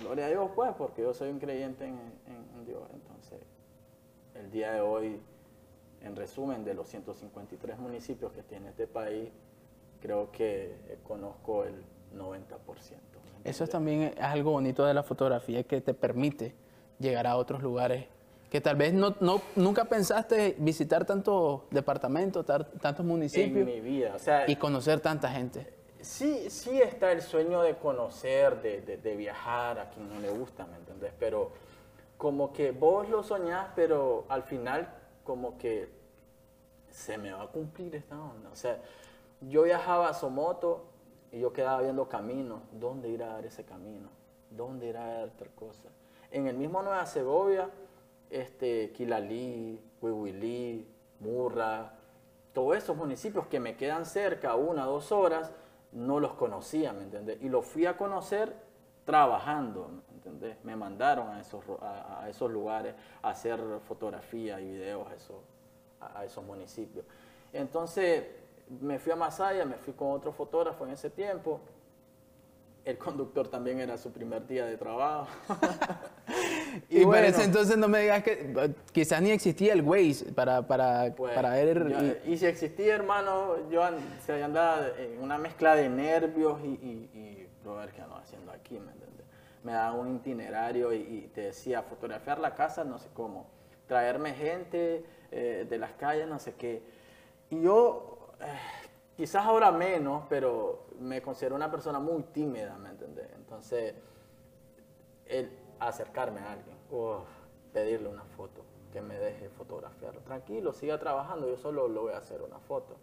Gloria 0.00 0.26
a 0.26 0.28
Dios, 0.28 0.50
pues, 0.56 0.72
porque 0.76 1.02
yo 1.02 1.14
soy 1.14 1.30
un 1.30 1.38
creyente 1.38 1.84
en, 1.84 2.00
en 2.26 2.64
Dios. 2.64 2.82
Entonces, 2.92 3.11
el 4.42 4.50
día 4.50 4.72
de 4.72 4.80
hoy, 4.80 5.20
en 6.02 6.16
resumen, 6.16 6.64
de 6.64 6.74
los 6.74 6.88
153 6.88 7.78
municipios 7.78 8.32
que 8.32 8.42
tiene 8.42 8.70
este 8.70 8.86
país, 8.86 9.30
creo 10.00 10.30
que 10.32 10.76
conozco 11.04 11.64
el 11.64 11.84
90%. 12.16 12.42
Eso 13.44 13.66
también 13.66 14.02
es 14.02 14.20
algo 14.20 14.52
bonito 14.52 14.84
de 14.84 14.94
la 14.94 15.02
fotografía 15.02 15.62
que 15.62 15.80
te 15.80 15.94
permite 15.94 16.54
llegar 16.98 17.26
a 17.26 17.36
otros 17.36 17.62
lugares 17.62 18.06
que 18.52 18.60
tal 18.60 18.76
vez 18.76 18.92
no, 18.92 19.16
no, 19.20 19.40
nunca 19.56 19.86
pensaste 19.86 20.56
visitar 20.58 21.06
tantos 21.06 21.62
departamentos, 21.70 22.44
tantos 22.44 23.06
municipios. 23.06 23.56
En 23.56 23.64
mi 23.64 23.80
vida, 23.80 24.14
Y 24.46 24.56
conocer 24.56 25.00
tanta 25.00 25.30
gente. 25.30 25.72
Sí, 26.02 26.50
sí 26.50 26.82
está 26.82 27.12
el 27.12 27.22
sueño 27.22 27.62
de 27.62 27.76
conocer, 27.76 28.60
de, 28.60 28.82
de, 28.82 29.16
viajar, 29.16 29.78
a 29.78 29.88
quien 29.88 30.06
no 30.06 30.20
le 30.20 30.28
gusta, 30.28 30.66
¿me 30.66 30.76
entendés? 30.76 31.14
Pero 31.18 31.52
como 32.22 32.52
que 32.52 32.70
vos 32.70 33.08
lo 33.08 33.24
soñás, 33.24 33.70
pero 33.74 34.26
al 34.28 34.44
final 34.44 34.88
como 35.24 35.58
que 35.58 35.88
se 36.88 37.18
me 37.18 37.32
va 37.32 37.42
a 37.42 37.46
cumplir 37.48 37.96
esta 37.96 38.14
onda. 38.14 38.48
O 38.48 38.54
sea, 38.54 38.80
yo 39.40 39.64
viajaba 39.64 40.08
a 40.08 40.14
Somoto 40.14 40.84
y 41.32 41.40
yo 41.40 41.52
quedaba 41.52 41.82
viendo 41.82 42.08
caminos, 42.08 42.62
¿dónde 42.70 43.08
ir 43.08 43.24
a 43.24 43.30
dar 43.30 43.44
ese 43.44 43.64
camino? 43.64 44.08
¿Dónde 44.50 44.86
ir 44.86 44.98
a 44.98 45.14
dar 45.14 45.30
tal 45.30 45.50
cosa? 45.56 45.88
En 46.30 46.46
el 46.46 46.56
mismo 46.56 46.80
Nueva 46.80 47.04
Segovia 47.06 47.68
este, 48.30 48.92
Quilalí, 48.92 49.80
Huihuilí, 50.00 50.86
Murra, 51.18 51.92
todos 52.52 52.76
esos 52.76 52.96
municipios 52.96 53.48
que 53.48 53.58
me 53.58 53.76
quedan 53.76 54.06
cerca, 54.06 54.54
una, 54.54 54.84
dos 54.84 55.10
horas, 55.10 55.50
no 55.90 56.20
los 56.20 56.34
conocía, 56.34 56.92
¿me 56.92 57.02
entiendes? 57.02 57.42
Y 57.42 57.48
los 57.48 57.66
fui 57.66 57.84
a 57.84 57.96
conocer 57.96 58.54
trabajando, 59.04 60.04
¿me 60.64 60.76
mandaron 60.76 61.28
a 61.28 61.40
esos, 61.40 61.62
a, 61.80 62.26
esos 62.28 62.50
lugares 62.50 62.94
a 63.22 63.30
hacer 63.30 63.60
fotografía 63.86 64.60
y 64.60 64.70
videos 64.72 65.08
a 65.08 65.14
esos, 65.14 65.36
a 66.00 66.24
esos 66.24 66.44
municipios. 66.44 67.04
Entonces 67.52 68.24
me 68.80 68.98
fui 68.98 69.12
a 69.12 69.16
Masaya, 69.16 69.64
me 69.64 69.76
fui 69.76 69.92
con 69.92 70.12
otro 70.12 70.32
fotógrafo 70.32 70.86
en 70.86 70.92
ese 70.92 71.10
tiempo, 71.10 71.60
el 72.84 72.98
conductor 72.98 73.46
también 73.46 73.78
era 73.78 73.96
su 73.96 74.10
primer 74.10 74.46
día 74.46 74.66
de 74.66 74.76
trabajo. 74.76 75.28
y, 76.90 77.04
bueno, 77.04 77.28
ese 77.28 77.44
entonces 77.44 77.76
no 77.76 77.86
me 77.86 78.00
digas 78.00 78.24
que 78.24 78.74
quizás 78.92 79.22
ni 79.22 79.30
existía 79.30 79.72
el 79.72 79.82
Waze 79.82 80.32
para, 80.32 80.66
para, 80.66 81.14
pues, 81.14 81.32
para 81.32 81.50
ver... 81.50 82.20
y, 82.26 82.36
si 82.36 82.46
existía, 82.46 82.94
hermano, 82.94 83.70
yo 83.70 83.82
se 84.26 84.42
andaba 84.42 84.88
en 84.98 85.22
una 85.22 85.38
mezcla 85.38 85.76
de 85.76 85.88
nervios 85.88 86.60
y, 86.64 86.66
y, 86.66 87.10
y 87.14 87.48
ver 87.70 87.90
qué 87.90 88.02
ando 88.02 88.16
haciendo 88.16 88.50
aquí, 88.52 88.74
¿me 88.74 88.90
entiendes? 88.90 89.11
Me 89.64 89.72
daba 89.72 89.92
un 89.92 90.16
itinerario 90.16 90.92
y, 90.92 91.30
te 91.34 91.42
decía, 91.42 91.82
fotografiar 91.82 92.38
la 92.38 92.54
casa, 92.54 92.84
no 92.84 92.98
sé 92.98 93.08
cómo, 93.14 93.46
traerme 93.86 94.34
gente 94.34 95.04
eh, 95.30 95.66
de 95.68 95.78
las 95.78 95.92
calles, 95.92 96.28
no 96.28 96.38
sé 96.38 96.54
qué. 96.54 96.82
Y 97.50 97.62
yo... 97.62 98.32
Eh, 98.40 98.82
quizás 99.16 99.44
ahora 99.44 99.70
menos, 99.70 100.24
pero 100.28 100.86
me 100.98 101.22
considero 101.22 101.54
una 101.54 101.70
persona 101.70 101.98
muy 101.98 102.22
tímida, 102.24 102.76
¿me 102.78 102.90
entendés? 102.90 103.28
Entonces, 103.36 103.94
el 105.26 105.50
acercarme 105.78 106.40
a 106.40 106.52
alguien, 106.52 106.76
pedirle 107.72 108.08
una 108.08 108.24
foto, 108.24 108.64
que 108.92 109.00
me 109.00 109.18
deje 109.18 109.48
fotografiarlo. 109.50 110.20
Tranquilo, 110.22 110.72
siga 110.72 110.98
trabajando, 110.98 111.48
yo 111.48 111.56
solo 111.56 111.88
lo 111.88 112.02
voy 112.02 112.12
a 112.14 112.18
hacer 112.18 112.42
una 112.42 112.58
foto. 112.58 112.96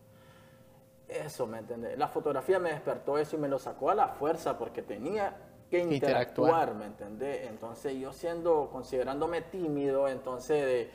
Eso, 1.07 1.47
¿me 1.47 1.59
entendés? 1.59 1.97
La 1.97 2.07
fotografía 2.07 2.59
me 2.59 2.69
despertó 2.69 3.17
eso 3.17 3.35
y 3.35 3.39
me 3.39 3.47
lo 3.47 3.57
sacó 3.57 3.89
a 3.89 3.95
la 3.95 4.09
fuerza 4.09 4.57
porque 4.57 4.81
tenía 4.81 5.35
que 5.69 5.79
interactuar, 5.79 6.73
¿me 6.75 6.85
entendés? 6.85 7.47
Entonces 7.47 7.97
yo 7.99 8.11
siendo, 8.13 8.69
considerándome 8.71 9.41
tímido, 9.41 10.07
entonces 10.07 10.65
de, 10.65 10.89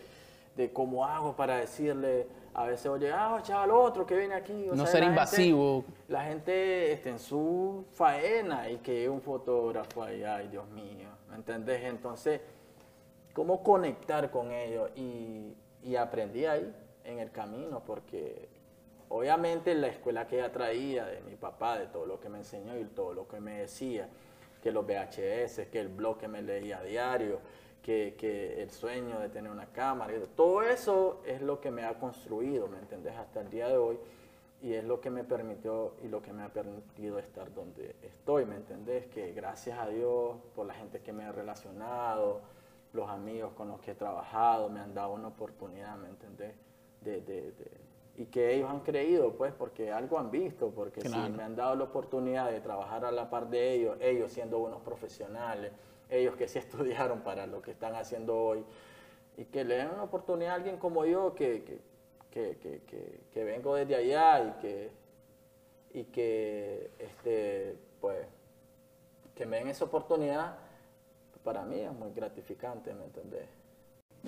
de 0.56 0.72
cómo 0.72 1.04
hago 1.04 1.34
para 1.34 1.56
decirle 1.56 2.26
a 2.54 2.66
veces 2.66 2.86
oye, 2.86 3.10
ah, 3.12 3.40
chaval, 3.42 3.72
otro 3.72 4.06
que 4.06 4.16
viene 4.16 4.34
aquí. 4.34 4.68
no 4.72 4.86
ser 4.86 5.02
invasivo. 5.02 5.84
la 6.06 6.24
gente 6.24 6.92
está 6.92 7.10
en 7.10 7.18
su 7.18 7.84
faena 7.92 8.70
y 8.70 8.76
que 8.78 9.08
un 9.08 9.20
fotógrafo 9.20 10.04
ahí, 10.04 10.22
ay, 10.22 10.48
Dios 10.48 10.68
mío, 10.68 11.08
¿me 11.28 11.34
entendés? 11.34 11.82
Entonces, 11.82 12.40
¿cómo 13.32 13.62
conectar 13.62 14.30
con 14.30 14.52
ellos? 14.52 14.88
Y, 14.94 15.52
y 15.82 15.96
aprendí 15.96 16.46
ahí, 16.46 16.72
en 17.02 17.18
el 17.18 17.32
camino, 17.32 17.82
porque 17.84 18.48
obviamente 19.08 19.74
la 19.74 19.88
escuela 19.88 20.28
que 20.28 20.36
ella 20.36 20.52
traía 20.52 21.06
de 21.06 21.22
mi 21.22 21.34
papá, 21.34 21.78
de 21.78 21.86
todo 21.88 22.06
lo 22.06 22.20
que 22.20 22.28
me 22.28 22.38
enseñó 22.38 22.78
y 22.78 22.84
todo 22.84 23.14
lo 23.14 23.26
que 23.26 23.40
me 23.40 23.58
decía, 23.58 24.08
que 24.64 24.72
los 24.72 24.86
VHS, 24.86 25.68
que 25.70 25.78
el 25.78 25.88
blog 25.88 26.16
que 26.16 26.26
me 26.26 26.40
leía 26.40 26.78
a 26.78 26.82
diario, 26.82 27.38
que, 27.82 28.62
el 28.62 28.70
sueño 28.70 29.20
de 29.20 29.28
tener 29.28 29.52
una 29.52 29.66
cámara, 29.66 30.14
todo 30.34 30.62
eso 30.62 31.20
es 31.26 31.42
lo 31.42 31.60
que 31.60 31.70
me 31.70 31.84
ha 31.84 31.98
construido, 31.98 32.66
¿me 32.66 32.78
entendés? 32.78 33.14
Hasta 33.14 33.42
el 33.42 33.50
día 33.50 33.68
de 33.68 33.76
hoy 33.76 33.98
y 34.62 34.72
es 34.72 34.82
lo 34.82 35.02
que 35.02 35.10
me 35.10 35.22
permitió 35.22 35.96
y 36.02 36.08
lo 36.08 36.22
que 36.22 36.32
me 36.32 36.42
ha 36.42 36.48
permitido 36.48 37.18
estar 37.18 37.52
donde 37.52 37.94
estoy, 38.00 38.46
¿me 38.46 38.56
entendés? 38.56 39.04
Que 39.08 39.34
gracias 39.34 39.78
a 39.78 39.86
Dios 39.86 40.38
por 40.54 40.64
la 40.64 40.72
gente 40.72 41.02
que 41.02 41.12
me 41.12 41.24
ha 41.24 41.32
relacionado, 41.32 42.40
los 42.94 43.10
amigos 43.10 43.52
con 43.52 43.68
los 43.68 43.82
que 43.82 43.90
he 43.90 43.94
trabajado, 43.94 44.70
me 44.70 44.80
han 44.80 44.94
dado 44.94 45.12
una 45.12 45.28
oportunidad, 45.28 45.94
¿me 45.98 46.08
entendés? 46.08 46.54
De, 47.02 47.52
y 48.16 48.26
que 48.26 48.54
ellos 48.54 48.70
han 48.70 48.80
creído, 48.80 49.32
pues, 49.32 49.52
porque 49.52 49.90
algo 49.90 50.18
han 50.18 50.30
visto, 50.30 50.70
porque 50.70 51.00
si 51.00 51.08
me 51.08 51.42
han 51.42 51.56
dado 51.56 51.74
la 51.74 51.84
oportunidad 51.84 52.50
de 52.50 52.60
trabajar 52.60 53.04
a 53.04 53.10
la 53.10 53.28
par 53.28 53.48
de 53.48 53.72
ellos, 53.72 53.96
ellos 54.00 54.30
siendo 54.32 54.58
buenos 54.58 54.82
profesionales, 54.82 55.72
ellos 56.08 56.36
que 56.36 56.46
sí 56.46 56.58
estudiaron 56.60 57.20
para 57.20 57.46
lo 57.46 57.60
que 57.60 57.72
están 57.72 57.94
haciendo 57.96 58.36
hoy, 58.36 58.64
y 59.36 59.46
que 59.46 59.64
le 59.64 59.76
den 59.76 59.88
una 59.88 60.04
oportunidad 60.04 60.52
a 60.52 60.54
alguien 60.56 60.76
como 60.76 61.04
yo 61.04 61.34
que, 61.34 61.80
que, 62.30 63.44
vengo 63.44 63.74
desde 63.74 63.96
allá 63.96 64.44
y 64.44 64.60
que, 64.60 64.90
y 65.92 66.04
que 66.04 66.90
este, 66.98 67.76
pues, 68.00 68.26
que 69.34 69.44
me 69.44 69.56
den 69.56 69.68
esa 69.68 69.86
oportunidad, 69.86 70.56
para 71.42 71.64
mí 71.64 71.80
es 71.80 71.92
muy 71.92 72.12
gratificante, 72.12 72.94
¿me 72.94 73.04
entendés? 73.04 73.48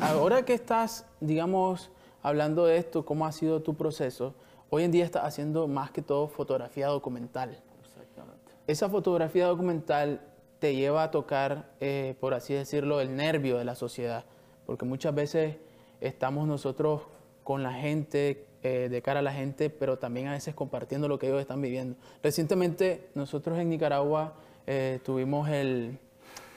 Ahora 0.01 0.44
que 0.44 0.55
estás, 0.55 1.07
digamos, 1.20 1.90
hablando 2.22 2.66
de 2.66 2.79
esto, 2.79 3.05
¿cómo 3.05 3.26
ha 3.26 3.33
sido 3.33 3.62
tu 3.62 3.74
proceso? 3.74 4.35
Hoy 4.70 4.85
en 4.85 4.90
día 4.90 5.05
estás 5.05 5.24
haciendo 5.24 5.68
más 5.68 5.90
que 5.90 6.02
todo 6.02 6.29
fotografía 6.29 6.88
documental. 6.88 7.59
Exactamente. 7.85 8.52
Esa 8.66 8.88
fotografía 8.88 9.46
documental 9.46 10.20
te 10.59 10.74
lleva 10.74 11.05
a 11.05 11.11
tocar, 11.11 11.70
eh, 11.81 12.16
por 12.20 12.35
así 12.35 12.55
decirlo, 12.55 13.00
el 13.00 13.14
nervio 13.14 13.59
de 13.59 13.64
la 13.64 13.74
sociedad, 13.74 14.24
porque 14.66 14.85
muchas 14.85 15.14
veces 15.14 15.57
estamos 16.00 16.48
nosotros 16.48 17.02
con 17.44 17.62
la 17.62 17.72
gente 17.72 18.46
eh, 18.62 18.88
de 18.90 19.02
cara 19.02 19.20
a 19.20 19.22
la 19.22 19.33
gente, 19.33 19.70
pero 19.70 19.98
también 19.98 20.26
a 20.26 20.33
veces 20.33 20.55
compartiendo 20.55 21.07
lo 21.07 21.18
que 21.18 21.29
ellos 21.29 21.40
están 21.40 21.62
viviendo. 21.62 21.96
Recientemente 22.22 23.11
nosotros 23.14 23.59
en 23.59 23.68
Nicaragua 23.68 24.35
eh, 24.66 24.98
tuvimos 25.05 25.48
el, 25.48 25.98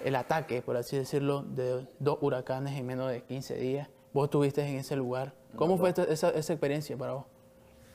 el 0.04 0.16
ataque, 0.16 0.64
por 0.64 0.78
así 0.78 0.98
decirlo, 0.98 1.44
de 1.44 1.86
dos 2.00 2.18
huracanes 2.22 2.80
en 2.80 2.88
menos 2.88 3.12
de 3.12 3.22
15 3.22 3.56
días. 3.58 3.90
Vos 4.14 4.26
estuviste 4.26 4.62
en 4.68 4.78
ese 4.78 4.96
lugar. 4.96 5.34
¿Cómo 5.56 5.78
fue 5.78 5.90
esta- 5.90 6.04
esa, 6.04 6.30
esa 6.32 6.54
experiencia 6.54 6.98
para 6.98 7.14
vos? 7.14 7.26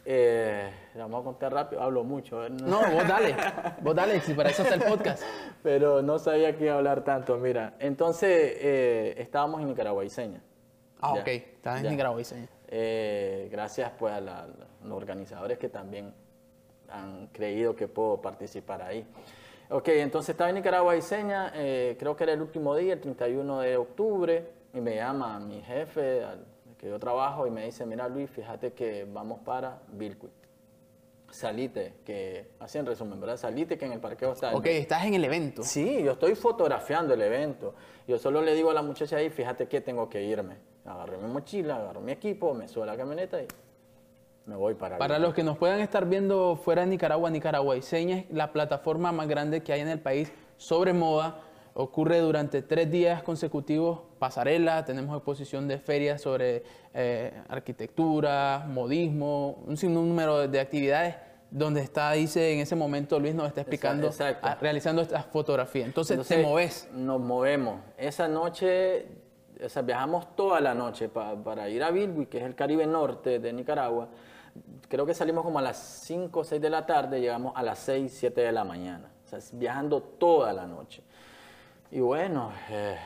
Eh, 0.06 0.70
vamos 0.96 1.22
a 1.22 1.24
contar 1.24 1.52
rápido, 1.52 1.82
hablo 1.82 2.04
mucho. 2.04 2.44
¿eh? 2.44 2.50
No, 2.50 2.78
vos 2.92 3.08
dale, 3.08 3.34
vos 3.80 3.94
dale, 3.94 4.20
si 4.20 4.34
para 4.34 4.50
eso 4.50 4.62
está 4.62 4.74
el 4.74 4.82
podcast. 4.82 5.22
Pero 5.62 6.02
no 6.02 6.18
sabía 6.18 6.54
que 6.56 6.64
iba 6.64 6.74
a 6.74 6.78
hablar 6.78 7.04
tanto. 7.04 7.36
Mira, 7.38 7.74
entonces 7.78 8.30
eh, 8.60 9.14
estábamos 9.16 9.62
en 9.62 9.68
Nicaragua 9.68 10.04
y 10.04 10.10
seña. 10.10 10.42
Ah, 11.00 11.12
Ya, 11.16 11.20
ok, 11.22 11.28
estás 11.28 11.76
en 11.78 11.82
diseño. 12.18 12.48
Eh, 12.68 13.48
gracias 13.50 13.92
pues 13.98 14.12
a 14.12 14.20
la- 14.20 14.46
la- 14.46 14.66
los 14.86 14.96
organizadores 14.96 15.58
que 15.58 15.68
también 15.70 16.12
han 16.90 17.28
creído 17.28 17.74
que 17.74 17.88
puedo 17.88 18.20
participar 18.20 18.82
ahí. 18.82 19.06
Ok, 19.70 19.88
entonces 19.88 20.30
estaba 20.30 20.50
en 20.50 20.56
Nicaragua 20.56 20.94
eh, 21.54 21.96
creo 21.98 22.14
que 22.14 22.24
era 22.24 22.34
el 22.34 22.42
último 22.42 22.76
día, 22.76 22.92
el 22.92 23.00
31 23.00 23.60
de 23.60 23.76
octubre, 23.78 24.46
y 24.74 24.80
me 24.80 24.96
llama 24.96 25.38
mi 25.38 25.62
jefe, 25.62 26.24
al 26.24 26.44
que 26.76 26.88
yo 26.88 26.98
trabajo, 26.98 27.46
y 27.46 27.50
me 27.50 27.64
dice, 27.64 27.86
mira 27.86 28.08
Luis, 28.08 28.28
fíjate 28.28 28.72
que 28.72 29.06
vamos 29.10 29.40
para 29.40 29.80
Bilcuit. 29.88 30.32
Salite, 31.30 31.94
que, 32.04 32.52
así 32.60 32.78
en 32.78 32.86
resumen, 32.86 33.18
¿verdad? 33.20 33.36
Salite 33.36 33.78
que 33.78 33.86
en 33.86 33.92
el 33.92 34.00
parqueo 34.00 34.32
está 34.32 34.50
el 34.50 34.56
Ok, 34.56 34.66
estás 34.66 35.04
en 35.04 35.14
el 35.14 35.24
evento. 35.24 35.62
Sí, 35.62 36.02
yo 36.02 36.12
estoy 36.12 36.34
fotografiando 36.34 37.14
el 37.14 37.22
evento. 37.22 37.74
Yo 38.06 38.18
solo 38.18 38.40
le 38.40 38.54
digo 38.54 38.70
a 38.70 38.74
la 38.74 38.82
muchacha 38.82 39.16
ahí, 39.16 39.30
fíjate 39.30 39.66
que 39.66 39.80
tengo 39.80 40.08
que 40.08 40.22
irme. 40.22 40.58
Agarré 40.84 41.16
mi 41.18 41.28
mochila, 41.28 41.76
agarro 41.76 42.00
mi 42.00 42.12
equipo, 42.12 42.54
me 42.54 42.68
subo 42.68 42.84
a 42.84 42.86
la 42.86 42.96
camioneta 42.96 43.42
y 43.42 43.48
me 44.46 44.54
voy 44.54 44.74
para 44.74 44.98
Para 44.98 45.18
los 45.18 45.34
que 45.34 45.42
nos 45.42 45.56
puedan 45.56 45.80
estar 45.80 46.06
viendo 46.06 46.56
fuera 46.56 46.82
de 46.82 46.88
Nicaragua, 46.88 47.30
Nicaragua 47.30 47.74
Diseña 47.74 48.18
es 48.18 48.30
la 48.30 48.52
plataforma 48.52 49.10
más 49.10 49.26
grande 49.26 49.62
que 49.62 49.72
hay 49.72 49.80
en 49.80 49.88
el 49.88 50.00
país 50.00 50.30
sobre 50.56 50.92
moda. 50.92 51.40
Ocurre 51.76 52.20
durante 52.20 52.62
tres 52.62 52.88
días 52.90 53.22
consecutivos 53.24 54.00
pasarela, 54.20 54.84
tenemos 54.84 55.16
exposición 55.16 55.66
de 55.66 55.78
ferias 55.78 56.22
sobre 56.22 56.62
eh, 56.94 57.32
arquitectura, 57.48 58.64
modismo, 58.68 59.62
un 59.66 59.76
sinnúmero 59.76 60.38
de, 60.38 60.48
de 60.48 60.60
actividades 60.60 61.16
donde 61.50 61.80
está, 61.82 62.12
dice 62.12 62.52
en 62.54 62.60
ese 62.60 62.74
momento 62.76 63.18
Luis 63.18 63.34
nos 63.34 63.48
está 63.48 63.60
explicando, 63.62 64.06
exacto. 64.08 64.46
ah, 64.48 64.56
realizando 64.60 65.02
estas 65.02 65.26
fotografías. 65.26 65.86
Entonces, 65.86 66.12
Entonces, 66.16 66.36
te 66.38 66.42
moves. 66.42 66.88
Nos 66.92 67.20
movemos. 67.20 67.80
Esa 67.98 68.28
noche, 68.28 69.06
o 69.64 69.68
sea, 69.68 69.82
viajamos 69.82 70.34
toda 70.36 70.60
la 70.60 70.74
noche 70.74 71.08
pa- 71.08 71.34
para 71.36 71.68
ir 71.68 71.82
a 71.82 71.90
Bilwi, 71.90 72.26
que 72.26 72.38
es 72.38 72.44
el 72.44 72.54
Caribe 72.54 72.86
Norte 72.86 73.38
de 73.40 73.52
Nicaragua. 73.52 74.08
Creo 74.88 75.04
que 75.06 75.14
salimos 75.14 75.44
como 75.44 75.58
a 75.58 75.62
las 75.62 75.76
5 75.76 76.40
o 76.40 76.44
6 76.44 76.60
de 76.62 76.70
la 76.70 76.86
tarde, 76.86 77.20
llegamos 77.20 77.52
a 77.56 77.62
las 77.64 77.78
6, 77.80 78.12
7 78.16 78.40
de 78.40 78.52
la 78.52 78.64
mañana. 78.64 79.10
O 79.24 79.28
sea, 79.28 79.38
viajando 79.52 80.00
toda 80.02 80.52
la 80.52 80.66
noche. 80.66 81.02
Y 81.94 82.00
bueno, 82.00 82.50
eh, 82.70 82.96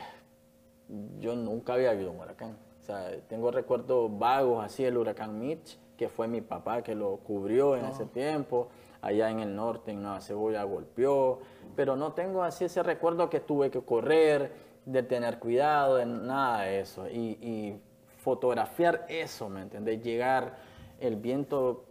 yo 1.19 1.35
nunca 1.35 1.75
había 1.75 1.91
habido 1.91 2.09
un 2.09 2.19
huracán. 2.21 2.57
O 2.79 2.81
sea, 2.81 3.11
tengo 3.27 3.51
recuerdos 3.51 4.09
vagos 4.17 4.65
así 4.65 4.83
del 4.83 4.97
huracán 4.97 5.37
Mitch, 5.37 5.77
que 5.95 6.09
fue 6.09 6.27
mi 6.27 6.41
papá 6.41 6.81
que 6.81 6.95
lo 6.95 7.17
cubrió 7.17 7.75
en 7.75 7.85
ese 7.85 8.07
tiempo. 8.07 8.69
Allá 9.03 9.29
en 9.29 9.41
el 9.41 9.55
norte, 9.55 9.91
en 9.91 10.01
Nueva 10.01 10.19
Cebolla, 10.21 10.63
golpeó. 10.63 11.37
Pero 11.75 11.95
no 11.95 12.13
tengo 12.13 12.41
así 12.41 12.65
ese 12.65 12.81
recuerdo 12.81 13.29
que 13.29 13.41
tuve 13.41 13.69
que 13.69 13.79
correr, 13.79 14.51
de 14.85 15.03
tener 15.03 15.37
cuidado, 15.37 15.97
de 15.97 16.07
nada 16.07 16.61
de 16.61 16.79
eso. 16.79 17.07
Y, 17.07 17.37
y 17.43 17.79
fotografiar 18.17 19.05
eso, 19.07 19.49
¿me 19.49 19.61
entendés? 19.61 20.01
Llegar 20.01 20.57
el 20.99 21.15
viento 21.15 21.85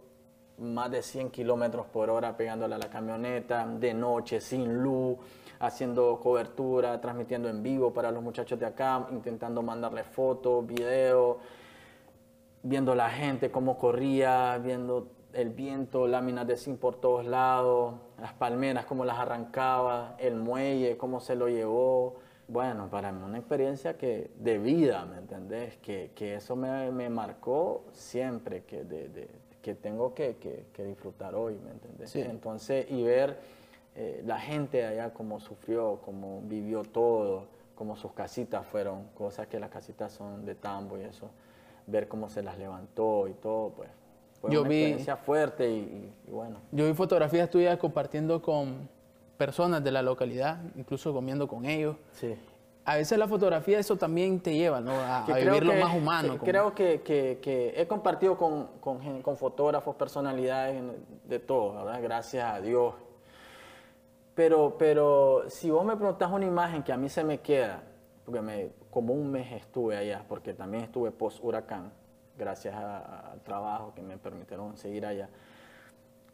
más 0.57 0.91
de 0.91 1.01
100 1.01 1.31
kilómetros 1.31 1.85
por 1.85 2.09
hora 2.09 2.35
pegándole 2.35 2.75
a 2.75 2.77
la 2.77 2.89
camioneta, 2.89 3.65
de 3.65 3.93
noche, 3.93 4.41
sin 4.41 4.83
luz, 4.83 5.17
haciendo 5.59 6.19
cobertura, 6.21 6.99
transmitiendo 7.01 7.49
en 7.49 7.61
vivo 7.61 7.91
para 7.93 8.11
los 8.11 8.23
muchachos 8.23 8.59
de 8.59 8.65
acá, 8.65 9.07
intentando 9.11 9.61
mandarles 9.61 10.05
fotos, 10.07 10.65
videos, 10.65 11.37
viendo 12.63 12.95
la 12.95 13.09
gente 13.09 13.51
cómo 13.51 13.77
corría, 13.77 14.57
viendo 14.57 15.07
el 15.33 15.49
viento, 15.49 16.07
láminas 16.07 16.47
de 16.47 16.57
zinc 16.57 16.79
por 16.79 16.95
todos 16.99 17.25
lados, 17.25 17.95
las 18.19 18.33
palmeras, 18.33 18.85
cómo 18.85 19.05
las 19.05 19.19
arrancaba, 19.19 20.15
el 20.17 20.35
muelle, 20.35 20.97
cómo 20.97 21.19
se 21.19 21.35
lo 21.35 21.47
llevó. 21.47 22.15
Bueno, 22.47 22.89
para 22.89 23.11
mí 23.11 23.21
una 23.23 23.37
experiencia 23.37 23.95
que, 23.95 24.31
de 24.39 24.57
vida, 24.57 25.05
¿me 25.05 25.17
entendés? 25.19 25.77
Que, 25.77 26.11
que 26.15 26.35
eso 26.35 26.55
me, 26.55 26.89
me 26.91 27.09
marcó 27.09 27.83
siempre, 27.91 28.63
que, 28.63 28.83
de- 28.83 29.09
de- 29.09 29.29
que 29.61 29.75
tengo 29.75 30.15
que, 30.15 30.37
que- 30.37 30.65
que 30.73 30.83
disfrutar 30.83 31.35
hoy, 31.35 31.59
¿me 31.63 31.71
entendés? 31.71 32.09
Sí. 32.09 32.21
Entonces, 32.21 32.89
y 32.89 33.03
ver 33.03 33.37
eh, 33.95 34.21
la 34.25 34.39
gente 34.39 34.77
de 34.77 34.87
allá 34.87 35.13
cómo 35.13 35.39
sufrió, 35.39 35.99
cómo 36.05 36.41
vivió 36.45 36.83
todo, 36.83 37.47
cómo 37.75 37.95
sus 37.95 38.11
casitas 38.13 38.65
fueron, 38.67 39.05
cosas 39.15 39.47
que 39.47 39.59
las 39.59 39.69
casitas 39.69 40.11
son 40.13 40.45
de 40.45 40.55
tambo 40.55 40.97
y 40.97 41.01
eso, 41.01 41.29
ver 41.87 42.07
cómo 42.07 42.29
se 42.29 42.41
las 42.43 42.57
levantó 42.57 43.27
y 43.27 43.33
todo, 43.33 43.69
pues 43.69 43.89
fue 44.41 44.51
Yo 44.51 44.61
una 44.61 44.69
vi- 44.69 44.75
experiencia 44.77 45.17
fuerte 45.17 45.69
y, 45.69 46.13
bueno. 46.27 46.57
Yo 46.71 46.85
vi 46.85 46.93
fotografías 46.93 47.49
tuyas 47.49 47.77
compartiendo 47.77 48.41
con 48.41 48.87
personas 49.37 49.83
de 49.83 49.91
la 49.91 50.01
localidad, 50.01 50.59
incluso 50.75 51.13
comiendo 51.13 51.47
con 51.47 51.65
ellos. 51.65 51.95
Sí. 52.11 52.35
A 52.85 52.95
veces 52.95 53.17
la 53.17 53.27
fotografía 53.27 53.77
eso 53.79 53.97
también 53.97 54.39
te 54.39 54.53
lleva, 54.55 54.81
¿no? 54.81 54.91
A, 54.91 55.23
a 55.23 55.25
creo 55.25 55.53
vivir 55.53 55.65
lo 55.65 55.73
que- 55.73 55.79
más 55.83 55.95
humano. 55.95 56.33
que 56.33 56.37
como- 56.39 56.51
Creo 56.51 56.73
que, 56.75 57.01
he 57.77 57.87
compartido 57.87 58.37
con, 58.37 58.67
con, 58.79 58.99
fotógrafos, 59.37 59.95
personalidades, 59.95 60.81
de 61.25 61.39
todo, 61.39 61.73
¿verdad? 61.75 62.01
Gracias 62.01 62.43
a 62.45 62.59
Dios. 62.61 62.93
Pero, 64.39 64.77
pero 64.77 65.49
si 65.49 65.69
vos 65.69 65.83
me 65.83 65.97
preguntás 65.97 66.31
una 66.31 66.45
imagen 66.45 66.81
que 66.81 66.93
a 66.93 66.97
mí 66.97 67.09
se 67.09 67.25
me 67.25 67.41
queda, 67.41 67.83
porque 68.23 68.39
me, 68.39 68.69
como 68.89 69.13
un 69.13 69.29
mes 69.29 69.51
estuve 69.51 69.97
allá, 69.97 70.23
porque 70.29 70.53
también 70.53 70.85
estuve 70.85 71.11
post 71.11 71.43
huracán, 71.43 71.91
gracias 72.37 72.73
a- 72.73 73.31
al 73.33 73.41
trabajo 73.41 73.91
que 73.93 74.01
me 74.01 74.17
permitieron 74.17 74.77
seguir 74.77 75.05
allá. 75.05 75.27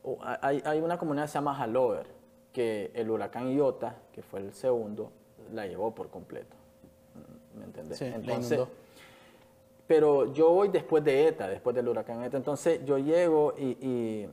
O- 0.04 0.20
Hay, 0.22 0.62
hay 0.66 0.82
una 0.82 1.00
comunidad 1.00 1.24
que 1.24 1.30
se 1.30 1.34
llama 1.40 1.60
Halover, 1.60 2.06
que 2.54 2.92
el 2.94 3.10
huracán 3.10 3.50
Iota, 3.52 3.96
que 4.12 4.22
fue 4.22 4.40
el 4.42 4.54
segundo, 4.54 5.10
la 5.52 5.66
llevó 5.66 5.96
por 5.96 6.12
completo. 6.12 6.56
¿Me 7.58 7.66
entendés? 7.66 7.98
Sí, 7.98 8.06
Entonces, 8.06 8.60
pero 9.88 10.32
yo 10.32 10.52
voy 10.52 10.68
después 10.68 11.04
de 11.04 11.28
ETA, 11.28 11.48
después 11.48 11.76
del 11.76 11.88
huracán 11.88 12.22
ETA. 12.22 12.38
Entonces 12.38 12.86
yo 12.86 13.00
llego 13.00 13.56
y, 13.58 13.66
y, 13.84 14.30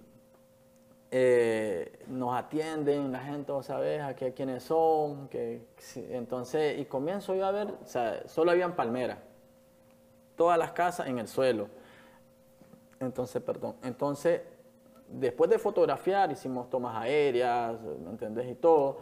eh, 1.14 1.92
nos 2.08 2.34
atienden 2.34 3.12
la 3.12 3.20
gente, 3.20 3.52
¿vos 3.52 3.66
¿sabes? 3.66 4.00
A 4.00 4.16
qué, 4.16 4.32
quiénes 4.32 4.62
son. 4.62 5.28
Entonces, 5.94 6.78
y 6.78 6.86
comienzo 6.86 7.34
yo 7.34 7.44
a 7.44 7.50
ver, 7.50 7.74
solo 8.24 8.50
habían 8.50 8.74
palmeras. 8.74 9.18
Todas 10.36 10.58
las 10.58 10.72
casas 10.72 11.08
en 11.08 11.18
el 11.18 11.28
suelo. 11.28 11.68
Entonces, 12.98 13.42
perdón. 13.42 13.76
Entonces, 13.82 14.40
después 15.06 15.50
de 15.50 15.58
fotografiar, 15.58 16.32
hicimos 16.32 16.70
tomas 16.70 16.96
aéreas, 16.96 17.78
¿me 17.82 18.08
entendés? 18.08 18.50
Y 18.50 18.54
todo. 18.54 19.00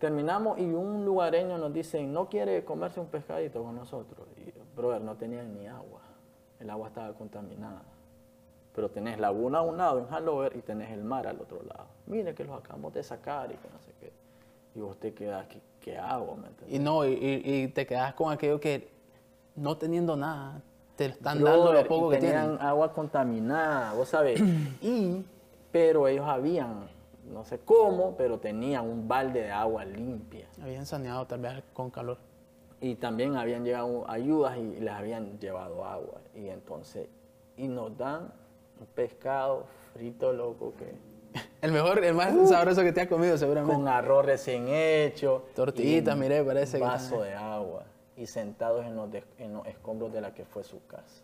Terminamos 0.00 0.58
y 0.58 0.64
un 0.64 1.04
lugareño 1.04 1.58
nos 1.58 1.72
dice, 1.72 2.02
¿no 2.02 2.28
quiere 2.28 2.64
comerse 2.64 2.98
un 2.98 3.06
pescadito 3.06 3.62
con 3.62 3.76
nosotros? 3.76 4.26
Y, 4.36 4.52
brother, 4.74 5.00
no 5.00 5.14
tenían 5.14 5.54
ni 5.54 5.68
agua. 5.68 6.00
El 6.58 6.70
agua 6.70 6.88
estaba 6.88 7.12
contaminada. 7.14 7.82
Pero 8.80 8.88
tenés 8.88 9.18
laguna 9.20 9.58
a 9.58 9.60
un 9.60 9.76
lado 9.76 9.98
en 9.98 10.06
Hanover 10.10 10.56
y 10.56 10.62
tenés 10.62 10.90
el 10.90 11.04
mar 11.04 11.26
al 11.26 11.38
otro 11.38 11.58
lado. 11.68 11.84
Mire 12.06 12.34
que 12.34 12.44
los 12.44 12.58
acabamos 12.58 12.94
de 12.94 13.02
sacar 13.02 13.52
y 13.52 13.56
que 13.56 13.68
no 13.68 13.78
sé 13.78 13.92
qué. 14.00 14.10
Y 14.74 14.80
vos 14.80 14.96
te 14.98 15.12
quedas, 15.12 15.46
¿qué, 15.48 15.60
qué 15.82 15.98
hago? 15.98 16.34
¿Me? 16.36 16.48
Y 16.74 16.78
no, 16.78 17.04
y, 17.06 17.12
y- 17.44 17.68
te 17.68 17.84
quedas 17.86 18.14
con 18.14 18.32
aquello 18.32 18.58
que 18.58 18.88
no 19.54 19.76
teniendo 19.76 20.16
nada, 20.16 20.62
te 20.96 21.04
están 21.06 21.44
dando 21.44 21.64
lo 21.64 21.70
Brother, 21.72 21.88
poco 21.88 22.06
y 22.06 22.14
que 22.14 22.20
tenían 22.22 22.46
tienen. 22.52 22.66
agua 22.66 22.90
contaminada, 22.94 23.92
vos 23.92 24.08
sabés. 24.08 24.40
y, 24.80 25.26
pero 25.70 26.08
ellos 26.08 26.26
habían, 26.26 26.88
no 27.30 27.44
sé 27.44 27.58
cómo, 27.58 28.16
pero 28.16 28.38
tenían 28.38 28.88
un 28.88 29.06
balde 29.06 29.42
de 29.42 29.50
agua 29.50 29.84
limpia. 29.84 30.48
Habían 30.62 30.86
saneado 30.86 31.26
tal 31.26 31.40
vez 31.42 31.62
con 31.74 31.90
calor. 31.90 32.16
Y 32.80 32.94
también 32.94 33.36
habían 33.36 33.62
llegado 33.62 34.08
ayudas 34.08 34.56
y 34.56 34.80
les 34.80 34.94
habían 34.94 35.38
llevado 35.38 35.84
agua. 35.84 36.22
Y 36.34 36.48
entonces, 36.48 37.08
y 37.58 37.68
nos 37.68 37.94
dan 37.98 38.32
un 38.80 38.86
pescado 38.86 39.66
frito, 39.92 40.32
loco, 40.32 40.72
que 40.78 40.92
El 41.62 41.70
mejor, 41.72 42.02
el 42.02 42.14
más 42.14 42.48
sabroso 42.48 42.82
que 42.82 42.92
te 42.92 43.02
has 43.02 43.06
comido 43.08 43.36
seguramente. 43.38 43.74
con 43.76 43.86
arroz 43.86 44.24
recién 44.24 44.66
hecho. 44.68 45.44
Tortillitas, 45.54 46.14
un 46.14 46.20
miré, 46.20 46.42
parece 46.42 46.78
que 46.78 46.82
vaso 46.84 47.22
de 47.22 47.34
agua. 47.34 47.84
Y 48.16 48.26
sentados 48.26 48.84
en 48.84 48.96
los, 48.96 49.10
de- 49.12 49.24
en 49.38 49.52
los 49.54 49.66
escombros 49.66 50.12
de 50.12 50.20
la 50.20 50.34
que 50.34 50.44
fue 50.44 50.64
su 50.64 50.84
casa. 50.86 51.22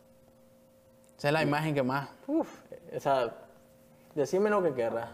Esa 1.19 1.29
es 1.29 1.33
la 1.33 1.43
imagen 1.43 1.75
que 1.75 1.83
más. 1.83 2.09
Uf, 2.27 2.61
o 2.95 3.01
sea, 3.01 3.35
decime 4.15 4.49
lo 4.51 4.63
que 4.63 4.73
querrás. 4.75 5.09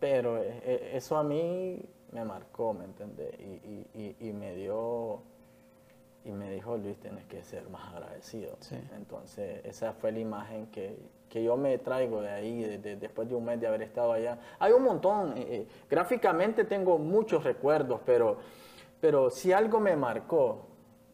Pero 0.00 0.38
eh, 0.38 0.60
eh, 0.64 0.90
eso 0.94 1.16
a 1.16 1.22
mí 1.22 1.82
me 2.12 2.24
marcó, 2.24 2.72
¿me 2.74 2.84
entendés? 2.84 3.32
Y, 3.38 3.44
y- 3.44 3.86
y- 4.20 4.28
y 4.28 4.32
me 4.32 4.54
dio... 4.54 5.20
y 6.26 6.32
me 6.32 6.50
dijo, 6.50 6.76
Luis, 6.76 6.96
tienes 6.98 7.24
que 7.26 7.42
ser 7.44 7.68
más 7.70 7.92
agradecido. 7.94 8.56
Sí. 8.60 8.76
Entonces, 8.96 9.64
esa 9.64 9.92
fue 9.92 10.10
la 10.12 10.18
imagen 10.18 10.66
que, 10.66 10.98
que 11.28 11.42
yo 11.44 11.56
me 11.56 11.78
traigo 11.78 12.20
de 12.20 12.30
ahí, 12.30 12.62
de- 12.64 12.78
de- 12.78 12.96
después 12.96 13.28
de 13.28 13.34
un 13.34 13.44
mes 13.44 13.60
de 13.60 13.66
haber 13.66 13.82
estado 13.82 14.12
allá. 14.12 14.38
Hay 14.58 14.72
un 14.72 14.82
montón, 14.82 15.36
eh, 15.36 15.46
eh, 15.48 15.66
gráficamente 15.88 16.64
tengo 16.64 16.98
muchos 16.98 17.44
recuerdos, 17.44 18.00
pero, 18.04 18.38
pero 19.00 19.30
si 19.30 19.52
algo 19.52 19.78
me 19.80 19.94
marcó, 19.96 20.66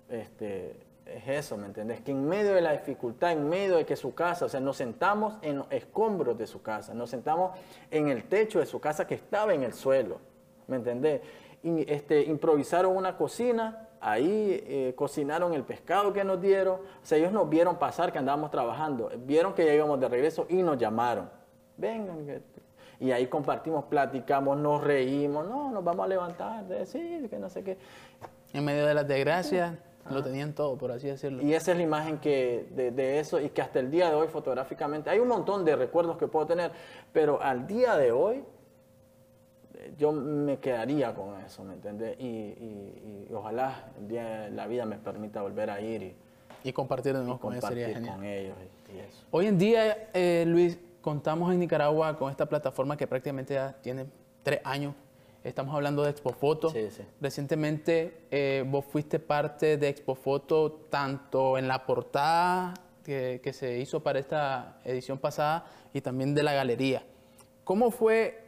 este, 0.09 0.77
es 1.07 1.29
eso, 1.29 1.57
¿me 1.57 1.67
entendés? 1.67 2.01
Que 2.01 2.13
en 2.13 2.27
medio 2.27 2.55
de 2.55 2.61
la 2.61 2.73
dificultad, 2.73 3.33
en 3.33 3.49
medio 3.49 3.77
de 3.77 3.85
que 3.85 3.97
su 3.97 4.15
casa, 4.15 4.47
o 4.47 4.49
sea, 4.49 4.61
nos 4.61 4.77
sentamos 4.77 5.35
en 5.43 5.59
los 5.59 5.67
escombros 5.71 6.39
de 6.39 6.47
su 6.47 6.63
casa, 6.63 6.95
nos 6.95 7.11
sentamos 7.11 7.59
en 7.91 8.09
el 8.09 8.25
techo 8.25 8.61
de 8.61 8.67
su 8.67 8.81
casa 8.81 9.07
que 9.07 9.15
estaba 9.17 9.53
en 9.53 9.63
el 9.63 9.73
suelo, 9.75 10.19
¿me 10.69 10.77
entendés? 10.77 11.21
Y, 11.63 11.91
este, 11.91 12.23
improvisaron 12.23 12.97
una 12.97 13.17
cocina, 13.17 13.89
ahí 14.03 14.63
eh, 14.67 14.93
cocinaron 14.97 15.55
el 15.55 15.63
pescado 15.63 16.13
que 16.13 16.25
nos 16.25 16.41
dieron, 16.41 16.81
o 16.81 17.07
sea, 17.07 17.17
ellos 17.19 17.33
nos 17.33 17.49
vieron 17.49 17.77
pasar 17.77 18.13
que 18.13 18.19
andábamos 18.19 18.51
trabajando, 18.51 19.11
vieron 19.19 19.55
que 19.55 19.65
ya 19.65 19.75
íbamos 19.75 20.01
de 20.01 20.09
regreso 20.09 20.47
y 20.49 20.63
nos 20.63 20.77
llamaron, 20.77 21.31
vengan, 21.77 22.43
y 22.99 23.13
ahí 23.13 23.27
compartimos, 23.29 23.85
platicamos, 23.85 24.59
nos 24.59 24.83
reímos, 24.83 25.47
no, 25.47 25.71
nos 25.71 25.85
vamos 25.85 26.05
a 26.05 26.09
levantar, 26.09 26.65
sí, 26.85 27.27
que 27.31 27.39
no 27.39 27.49
sé 27.49 27.63
qué. 27.63 27.79
En 28.53 28.65
medio 28.65 28.87
de 28.87 28.95
las 28.95 29.07
desgracias, 29.07 29.75
lo 30.11 30.23
tenían 30.23 30.53
todo, 30.53 30.77
por 30.77 30.91
así 30.91 31.07
decirlo. 31.07 31.43
Y 31.43 31.55
esa 31.55 31.71
es 31.71 31.77
la 31.77 31.85
imagen 31.85 32.19
que, 32.19 32.67
de, 32.71 32.91
de 32.91 33.21
eso 33.21 33.41
y 33.41 33.51
que 33.51 33.63
hasta 33.63 33.79
el 33.79 33.91
día 33.91 34.09
de 34.11 34.17
hoy 34.17 34.27
fotográficamente, 34.27 35.11
hay 35.11 35.21
un 35.21 35.29
montón 35.29 35.65
de 35.65 35.77
recuerdos 35.77 36.17
que 36.17 36.27
puedo 36.27 36.47
tener, 36.47 36.73
pero 37.13 37.41
al 37.41 37.67
día 37.67 37.97
de 37.97 38.11
hoy 38.11 38.45
yo 39.99 40.12
me 40.12 40.59
quedaría 40.59 41.14
con 41.14 41.40
eso, 41.40 41.64
¿me 41.64 41.74
entiendes? 41.74 42.16
Y, 42.18 42.24
y- 42.26 43.26
y 43.30 43.32
ojalá 43.34 43.90
el 43.99 44.09
día 44.09 44.40
de 44.43 44.51
la 44.51 44.66
vida 44.66 44.84
me 44.86 44.97
permita 44.99 45.43
volver 45.43 45.70
a 45.70 45.80
ir 45.80 46.03
y, 46.03 46.16
Y 46.64 46.72
compartir 46.72 47.12
de 47.14 47.20
nuevo 47.24 47.38
con 47.40 47.61
sería 47.61 48.01
con 48.01 48.24
ellos 48.24 48.57
y, 48.90 48.97
y 48.97 49.01
eso. 49.01 49.24
Hoy 49.30 49.47
en 49.47 49.59
día, 49.59 50.09
eh, 50.14 50.45
Luis, 50.47 50.78
contamos 51.01 51.53
en 51.53 51.59
Nicaragua 51.61 52.16
con 52.16 52.30
esta 52.30 52.47
plataforma 52.47 52.97
que 52.97 53.07
prácticamente 53.07 53.55
ya 53.55 53.72
tiene 53.82 54.07
tres 54.43 54.61
años. 54.64 54.95
Estamos 55.45 55.74
hablando 55.74 56.05
de 56.05 56.11
Expofoto. 56.11 56.70
Sí, 56.70 56.88
sí. 56.90 57.03
Recientemente 57.20 58.26
eh, 58.30 58.64
vos 58.66 58.84
fuiste 58.84 59.18
parte 59.18 59.76
de 59.76 59.88
Expofoto 59.88 60.70
tanto 60.88 61.59
en 61.59 61.66
la 61.66 61.84
portada 61.84 62.74
que, 63.05 63.40
que 63.43 63.53
se 63.53 63.78
hizo 63.80 64.01
para 64.05 64.20
esta 64.20 64.78
edición 64.84 65.18
pasada 65.18 65.66
y 65.93 66.01
también 66.01 66.32
de 66.34 66.45
la 66.45 66.53
galería. 66.55 67.03
¿Cómo 67.64 67.90
fue 67.90 68.41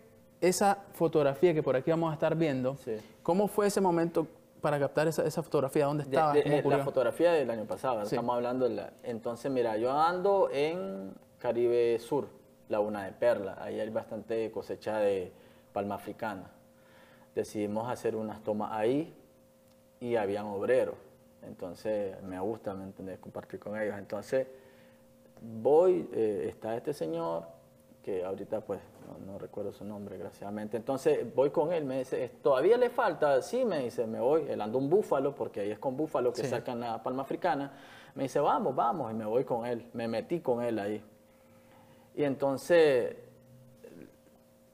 esa 0.48 0.78
fotografía 0.92 1.54
que 1.54 1.62
por 1.62 1.76
aquí 1.76 1.90
vamos 1.90 2.10
a 2.10 2.14
estar 2.14 2.34
viendo? 2.36 2.76
Sí. 2.78 2.96
¿Cómo 3.22 3.48
fue 3.48 3.66
ese 3.66 3.80
momento 3.80 4.26
para 4.60 4.78
captar 4.78 5.08
esa, 5.08 5.24
esa 5.24 5.42
fotografía? 5.42 5.86
¿Dónde 5.86 6.04
De- 6.04 6.10
estaba? 6.10 6.32
de- 6.32 6.42
¿Cómo 6.62 6.72
eh, 6.74 6.78
la 6.78 6.84
fotografía 6.84 7.32
del 7.32 7.50
año 7.50 7.64
pasado, 7.64 8.00
Sí. 8.06 8.14
estamos 8.14 8.34
hablando 8.36 8.68
de 8.68 8.74
la... 8.74 8.92
Entonces, 9.02 9.50
mira, 9.50 9.76
yo 9.76 9.92
ando 9.92 10.48
en 10.52 11.12
Caribe 11.38 11.98
Sur, 11.98 12.28
Laguna 12.68 13.04
de 13.04 13.12
Perla, 13.12 13.58
ahí 13.60 13.78
hay 13.80 13.90
bastante 13.90 14.50
cosecha 14.50 14.98
de 14.98 15.32
palma 15.72 15.96
africana. 15.96 16.50
Decidimos 17.34 17.90
hacer 17.90 18.16
unas 18.16 18.42
tomas 18.42 18.72
ahí 18.72 19.12
y 20.00 20.16
habían 20.16 20.46
obreros, 20.46 20.94
entonces 21.42 22.22
me 22.22 22.38
gusta, 22.40 22.72
¿me 22.74 22.84
entendés? 22.84 23.18
Compartir 23.18 23.58
con 23.60 23.78
ellos. 23.78 23.96
Entonces, 23.98 24.46
voy, 25.40 26.08
eh, 26.12 26.46
está 26.48 26.76
este 26.76 26.92
señor, 26.94 27.44
que 28.02 28.24
ahorita 28.24 28.60
pues 28.60 28.80
no, 29.06 29.32
no 29.32 29.38
recuerdo 29.38 29.72
su 29.72 29.84
nombre, 29.84 30.14
desgraciadamente. 30.16 30.76
Entonces 30.76 31.32
voy 31.34 31.50
con 31.50 31.72
él, 31.72 31.84
me 31.84 31.98
dice, 31.98 32.28
¿todavía 32.42 32.76
le 32.76 32.90
falta? 32.90 33.40
Sí, 33.42 33.64
me 33.64 33.80
dice, 33.80 34.06
me 34.06 34.20
voy, 34.20 34.46
él 34.48 34.60
anda 34.60 34.78
un 34.78 34.88
búfalo, 34.90 35.34
porque 35.34 35.60
ahí 35.60 35.70
es 35.70 35.78
con 35.78 35.96
búfalo 35.96 36.32
que 36.32 36.42
Sí. 36.42 36.48
sacan 36.48 36.80
la 36.80 37.02
palma 37.02 37.22
africana. 37.22 37.72
Me 38.14 38.24
dice, 38.24 38.40
vamos, 38.40 38.74
vamos, 38.74 39.10
y 39.10 39.14
me 39.14 39.24
voy 39.24 39.44
con 39.44 39.66
él, 39.66 39.88
me 39.92 40.06
metí 40.08 40.40
con 40.40 40.62
él 40.62 40.78
ahí. 40.78 41.02
Y 42.14 42.22
entonces 42.24 43.16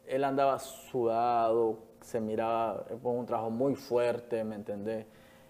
él 0.07 0.25
andaba 0.25 0.59
sudado, 0.59 1.79
se 2.01 2.21
miraba 2.21 2.85
con 3.03 3.17
un 3.17 3.27
trabajo 3.27 3.51
muy 3.51 3.75
fuerte, 3.75 4.43
¿me 4.45 4.57
entendés? 4.57 5.07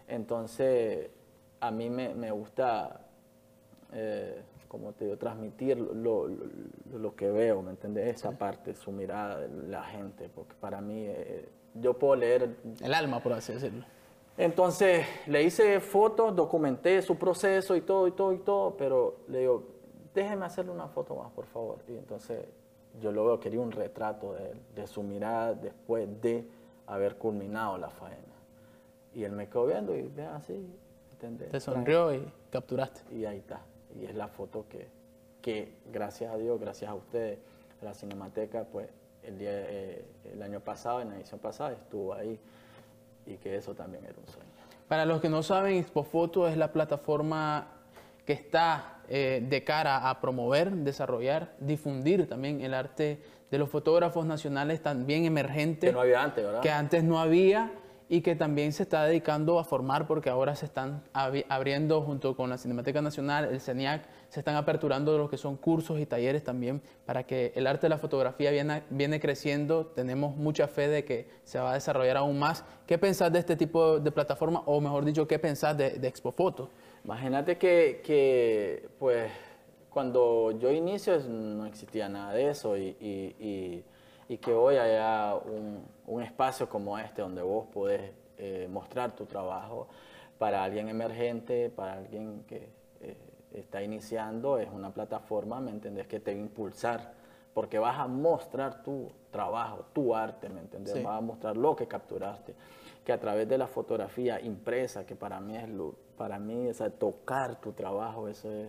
Entonces, 0.07 1.09
a 1.61 1.71
mí 1.71 1.89
me, 1.89 2.15
me 2.15 2.31
gusta, 2.31 3.01
eh, 3.93 4.43
como 4.71 4.93
te 4.93 5.05
digo, 5.05 5.17
transmitir 5.19 5.77
lo, 5.77 6.29
lo- 6.29 6.29
lo 6.99 7.17
que 7.17 7.29
veo, 7.31 7.61
¿me 7.61 7.73
entendés? 7.73 8.15
Esa 8.15 8.31
parte, 8.31 8.73
su 8.75 8.93
mirada, 8.93 9.47
la 9.69 9.83
gente, 9.83 10.29
porque 10.33 10.55
para 10.61 10.81
mí, 10.81 11.07
eh, 11.09 11.49
yo 11.75 11.95
puedo 11.95 12.15
leer 12.15 12.57
El 12.81 12.95
alma, 12.95 13.21
por 13.21 13.33
así 13.33 13.53
decirlo. 13.53 13.85
entonces 14.39 15.05
le 15.27 15.43
hice 15.43 15.81
fotos, 15.81 16.35
documenté 16.37 17.03
su 17.03 17.17
proceso 17.17 17.75
y 17.75 17.81
todo, 17.81 18.07
y 18.07 18.13
todo, 18.13 18.33
y 18.33 18.39
todo, 18.39 18.77
pero 18.77 19.17
le 19.29 19.41
digo, 19.41 19.65
déjeme 20.15 20.47
hacerle 20.47 20.71
una 20.71 20.87
foto 20.87 21.17
más, 21.17 21.33
por 21.33 21.47
favor. 21.47 21.79
Y 21.89 21.97
entonces 21.97 22.45
yo 23.03 23.11
lo 23.11 23.25
veo, 23.27 23.41
quería 23.41 23.59
un 23.61 23.73
retrato 23.73 24.35
de, 24.35 24.55
de 24.75 24.87
su 24.87 25.03
mirada 25.03 25.53
después 25.55 26.09
de 26.23 26.47
haber 26.87 27.17
culminado 27.17 27.77
la 27.77 27.91
faena. 27.91 28.17
Y 29.17 29.25
él 29.25 29.33
me 29.33 29.49
quedó 29.49 29.67
viendo 29.67 29.97
y 29.97 30.03
ve 30.03 30.25
así, 30.27 30.65
¿entendés? 31.13 31.49
Te 31.51 31.59
sonrió 31.61 32.15
y 32.15 32.25
capturaste. 32.51 33.01
Y 33.15 33.25
ahí 33.25 33.39
está. 33.39 33.61
Y 33.99 34.05
es 34.05 34.15
la 34.15 34.29
foto 34.29 34.67
que, 34.69 34.89
que 35.43 35.75
gracias 35.93 36.33
a 36.33 36.37
Dios, 36.37 36.61
gracias 36.61 36.91
a 36.91 36.95
ustedes, 36.95 37.39
la 37.83 37.95
Cinemateca, 37.95 38.65
pues 38.65 38.89
el, 39.23 39.39
día, 39.39 39.51
eh, 39.53 40.05
el 40.33 40.43
año 40.43 40.61
pasado, 40.61 41.01
en 41.01 41.11
la 41.11 41.17
edición 41.17 41.41
pasada, 41.41 41.73
estuvo 41.73 42.15
ahí. 42.15 42.39
Y 43.27 43.37
que 43.37 43.57
eso 43.57 43.75
también 43.75 44.05
era 44.05 44.15
un 44.19 44.27
sueño. 44.27 44.49
Para 44.89 45.05
los 45.07 45.21
que 45.21 45.29
no 45.29 45.43
saben, 45.43 45.77
Expofoto 45.77 46.49
es 46.49 46.57
la 46.57 46.73
plataforma 46.73 47.69
que 48.27 48.33
está 48.33 49.01
eh, 49.09 49.45
de 49.49 49.65
cara 49.65 50.09
a 50.09 50.21
promover, 50.21 50.71
desarrollar, 50.73 51.55
difundir 51.59 52.29
también 52.29 52.61
el 52.61 52.75
arte 52.75 53.23
de 53.51 53.59
los 53.59 53.69
fotógrafos 53.69 54.25
nacionales 54.27 54.83
también 54.83 55.25
emergentes 55.25 55.91
Que 55.91 55.95
no 55.95 56.01
había 56.01 56.23
antes, 56.23 56.45
¿verdad? 56.45 56.61
que 56.61 56.71
antes 56.71 57.03
no 57.03 57.19
había 57.21 57.73
y 58.13 58.23
que 58.23 58.35
también 58.35 58.73
se 58.73 58.83
está 58.83 59.05
dedicando 59.05 59.61
a 59.61 59.65
formar 59.65 60.09
porque 60.09 60.31
ahora 60.31 60.57
se 60.57 60.67
están 60.67 61.05
abri- 61.15 61.47
abriendo 61.49 62.03
junto 62.03 62.35
con 62.35 62.51
la 62.51 62.59
Cinemateca 62.59 63.01
Nacional, 63.01 63.45
el 63.45 63.61
CENIAC, 63.61 64.03
se 64.29 64.41
están 64.41 64.57
aperturando 64.57 65.17
lo 65.17 65.31
que 65.31 65.37
son 65.37 65.57
cursos 65.57 66.01
y 66.01 66.07
talleres 66.07 66.43
también 66.43 66.83
para 67.07 67.23
que 67.25 67.53
el 67.55 67.69
arte 67.69 67.83
de 67.83 67.91
la 67.91 67.99
fotografía 67.99 68.51
viene, 68.51 68.83
viene 68.91 69.21
creciendo. 69.21 69.87
Tenemos 69.87 70.35
mucha 70.37 70.67
fe 70.67 70.89
de 70.89 71.05
que 71.05 71.29
se 71.45 71.61
va 71.61 71.71
a 71.71 71.75
desarrollar 71.75 72.17
aún 72.17 72.37
más. 72.37 72.65
¿Qué 72.85 72.99
pensás 72.99 73.33
de 73.33 73.39
este 73.39 73.55
tipo 73.55 74.01
de 74.01 74.11
plataforma 74.11 74.65
o 74.67 74.81
mejor 74.81 75.05
dicho, 75.05 75.29
qué 75.29 75.39
pensás 75.39 75.79
de, 75.79 75.91
de 75.91 76.09
Expofoto? 76.09 76.69
Imagínate 77.05 77.59
que, 77.59 78.03
que, 78.05 78.89
pues, 78.99 79.31
cuando 79.89 80.51
yo 80.59 80.73
inicio 80.73 81.17
no 81.29 81.65
existía 81.65 82.09
nada 82.09 82.33
de 82.33 82.51
eso 82.51 82.77
y- 82.77 83.85
y 84.31 84.39
que 84.39 84.55
hoy 84.55 84.77
haya 84.77 85.35
un, 85.35 85.85
un 86.07 86.23
espacio 86.23 86.69
como 86.69 86.97
este 86.97 87.21
donde 87.21 87.43
vos 87.43 87.67
podés 87.67 88.13
eh, 88.39 88.69
mostrar 88.71 89.11
tu 89.11 89.27
trabajo 89.27 89.89
para 90.39 90.63
alguien 90.63 90.89
emergente, 90.89 91.69
para 91.69 91.95
alguien 91.95 92.45
que 92.47 92.69
eh, 93.01 93.17
está 93.53 93.83
iniciando, 93.83 94.57
es 94.59 94.71
una 94.71 94.95
plataforma, 94.95 95.61
¿me 95.61 95.73
entendés?, 95.73 96.07
que 96.07 96.21
te 96.21 96.33
va 96.33 96.39
a 96.39 96.41
impulsar, 96.43 97.13
porque 97.53 97.81
vas 97.81 97.99
a 97.99 98.07
mostrar 98.07 98.85
tu 98.85 99.11
trabajo, 99.33 99.87
tu 99.93 100.15
arte, 100.15 100.49
¿me 100.49 100.61
entendés? 100.61 100.95
Sí. 100.95 101.03
Vas 101.03 101.19
a 101.19 101.21
mostrar 101.21 101.57
lo 101.57 101.75
que 101.75 101.89
capturaste, 101.89 102.55
que 103.05 103.13
a 103.13 103.19
través 103.19 103.49
de 103.49 103.59
la 103.59 103.67
fotografía 103.67 104.41
impresa, 104.41 105.05
que 105.05 105.17
para 105.17 105.41
mí 105.41 105.57
es 105.57 105.69
lo, 105.69 105.97
para 106.17 106.39
mí 106.39 106.69
es 106.69 106.81
tocar 107.01 107.61
tu 107.61 107.73
trabajo, 107.73 108.29
eso 108.29 108.49
es, 108.49 108.69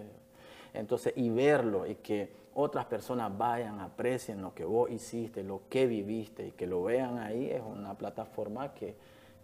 entonces, 0.74 1.14
y 1.16 1.30
verlo 1.30 1.86
y 1.86 1.94
que 1.98 2.41
otras 2.54 2.86
personas 2.86 3.36
vayan, 3.38 3.80
aprecien 3.80 4.42
lo 4.42 4.54
que 4.54 4.66
vos 4.66 4.90
hiciste, 4.92 5.44
lo 5.44 5.62
que 5.70 5.88
viviste 5.88 6.48
y 6.48 6.52
que 6.52 6.68
lo 6.68 6.84
vean 6.84 7.18
ahí, 7.20 7.50
es 7.50 7.62
una 7.62 7.94
plataforma 7.98 8.74
que, 8.74 8.96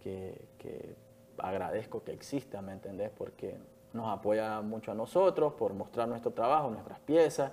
que, 0.02 0.40
que 0.58 0.94
agradezco 1.38 2.02
que 2.02 2.12
exista, 2.12 2.60
¿me 2.62 2.72
entendés? 2.72 3.10
Porque 3.16 3.56
nos 3.92 4.08
apoya 4.08 4.60
mucho 4.60 4.92
a 4.92 4.94
nosotros 4.94 5.54
por 5.54 5.72
mostrar 5.72 6.08
nuestro 6.08 6.32
trabajo, 6.32 6.70
nuestras 6.70 6.98
piezas 7.00 7.50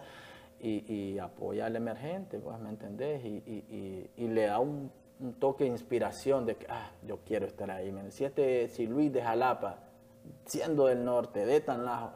y, 0.60 0.92
y 0.94 1.20
apoya 1.20 1.66
al 1.68 1.76
emergente, 1.76 2.40
pues, 2.40 2.60
¿me 2.60 2.70
entendés? 2.70 3.24
Y, 3.24 3.30
y- 3.46 4.10
y- 4.18 4.28
le 4.28 4.46
da 4.48 4.60
un, 4.60 4.92
toque 5.40 5.64
de 5.64 5.70
inspiración 5.70 6.46
de 6.46 6.56
que, 6.58 6.66
ah, 6.70 6.92
yo 7.08 7.20
quiero 7.26 7.46
estar 7.46 7.72
ahí. 7.72 7.94
Si, 8.10 8.26
este, 8.26 8.68
si 8.68 8.86
Luis 8.88 9.14
de 9.14 9.22
Jalapa, 9.22 9.78
siendo 10.46 10.88
del 10.88 11.06
norte, 11.06 11.46
de 11.46 11.62
tan, 11.62 11.86
lajo- 11.86 12.12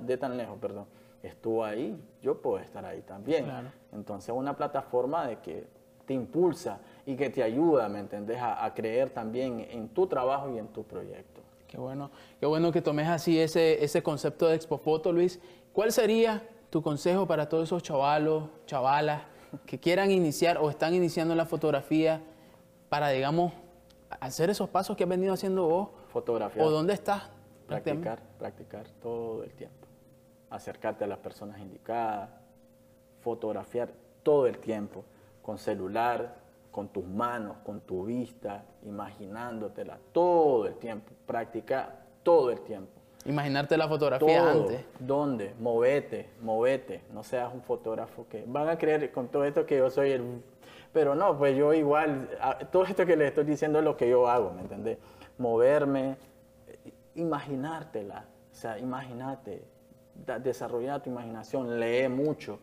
de 0.00 0.16
tan 0.16 0.36
lejos, 0.36 0.58
perdón, 0.60 0.86
estuvo 1.26 1.64
ahí, 1.64 1.96
yo 2.22 2.40
puedo 2.40 2.58
estar 2.58 2.84
ahí 2.84 3.02
también. 3.02 3.44
Claro. 3.44 3.68
Entonces, 3.92 4.34
una 4.34 4.56
plataforma 4.56 5.26
de 5.26 5.38
que 5.38 5.66
te 6.06 6.14
impulsa 6.14 6.80
y 7.06 7.16
que 7.16 7.30
te 7.30 7.42
ayuda, 7.42 7.88
¿me 7.88 8.00
entendés?, 8.00 8.38
a, 8.38 8.64
a 8.64 8.74
creer 8.74 9.10
también 9.10 9.66
en 9.70 9.88
tu 9.88 10.06
trabajo 10.06 10.50
y 10.54 10.58
en 10.58 10.68
tu 10.68 10.84
proyecto. 10.84 11.40
Qué 11.66 11.78
bueno, 11.78 12.10
qué 12.38 12.46
bueno 12.46 12.70
que 12.70 12.82
tomes 12.82 13.08
así 13.08 13.40
ese, 13.40 13.82
ese 13.82 14.02
concepto 14.02 14.46
de 14.46 14.54
Expofoto, 14.54 15.12
Luis. 15.12 15.40
¿Cuál 15.72 15.90
sería 15.92 16.46
tu 16.70 16.82
consejo 16.82 17.26
para 17.26 17.48
todos 17.48 17.64
esos 17.64 17.82
chavalos, 17.82 18.44
chavalas 18.66 19.22
que 19.66 19.80
quieran 19.80 20.10
iniciar 20.10 20.58
o 20.58 20.70
están 20.70 20.94
iniciando 20.94 21.34
la 21.34 21.46
fotografía 21.46 22.20
para, 22.88 23.08
digamos, 23.08 23.52
hacer 24.20 24.50
esos 24.50 24.68
pasos 24.68 24.96
que 24.96 25.04
has 25.04 25.10
venido 25.10 25.32
haciendo 25.32 25.66
vos? 25.66 25.88
Fotografía. 26.08 26.62
¿O 26.62 26.70
dónde 26.70 26.92
estás 26.92 27.30
Practicar, 27.66 28.20
practicar 28.38 28.88
todo 29.00 29.42
el 29.42 29.52
tiempo. 29.54 29.86
Acercarte 30.54 31.02
a 31.02 31.08
las 31.08 31.18
personas 31.18 31.58
indicadas, 31.58 32.30
fotografiar 33.20 33.88
todo 34.22 34.46
el 34.46 34.58
tiempo, 34.58 35.04
con 35.42 35.58
celular, 35.58 36.36
con 36.70 36.88
tus 36.88 37.04
manos, 37.04 37.56
con 37.64 37.80
tu 37.80 38.04
vista, 38.04 38.64
imaginándotela 38.84 39.98
todo 40.12 40.66
el 40.68 40.74
tiempo. 40.76 41.10
Practicar 41.26 42.04
todo 42.22 42.52
el 42.52 42.60
tiempo. 42.60 42.92
Imaginarte 43.26 43.76
la 43.76 43.88
fotografía 43.88 44.48
antes. 44.48 44.84
¿Dónde? 45.00 45.54
Movete, 45.58 46.30
movete. 46.40 47.02
No 47.12 47.24
seas 47.24 47.52
un 47.52 47.62
fotógrafo 47.62 48.26
que... 48.28 48.44
Van 48.46 48.68
a 48.68 48.78
creer 48.78 49.10
con 49.10 49.26
todo 49.28 49.44
esto 49.44 49.66
que 49.66 49.78
yo 49.78 49.90
soy 49.90 50.12
el... 50.12 50.40
Pero 50.92 51.16
no, 51.16 51.36
pues 51.36 51.56
yo 51.56 51.74
igual, 51.74 52.28
todo 52.70 52.84
esto 52.84 53.04
que 53.04 53.16
les 53.16 53.28
estoy 53.28 53.44
diciendo 53.44 53.80
es 53.80 53.84
lo 53.84 53.96
que 53.96 54.08
yo 54.08 54.28
hago, 54.28 54.52
¿me 54.52 54.60
entendés? 54.62 54.98
Moverme, 55.38 56.16
imaginártela, 57.16 58.26
o 58.52 58.54
sea, 58.54 58.78
imagínate, 58.78 59.64
desarrollar 60.42 61.02
tu 61.02 61.10
imaginación, 61.10 61.78
lee 61.78 62.08
mucho, 62.08 62.58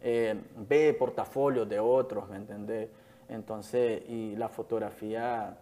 eh, 0.00 0.34
ve 0.68 0.94
portafolios 0.94 1.68
de 1.68 1.80
otros, 1.80 2.28
¿me 2.28 2.36
entendés? 2.36 2.88
Entonces, 3.28 4.02
y 4.08 4.36
la 4.36 4.48
fotografía 4.48 5.56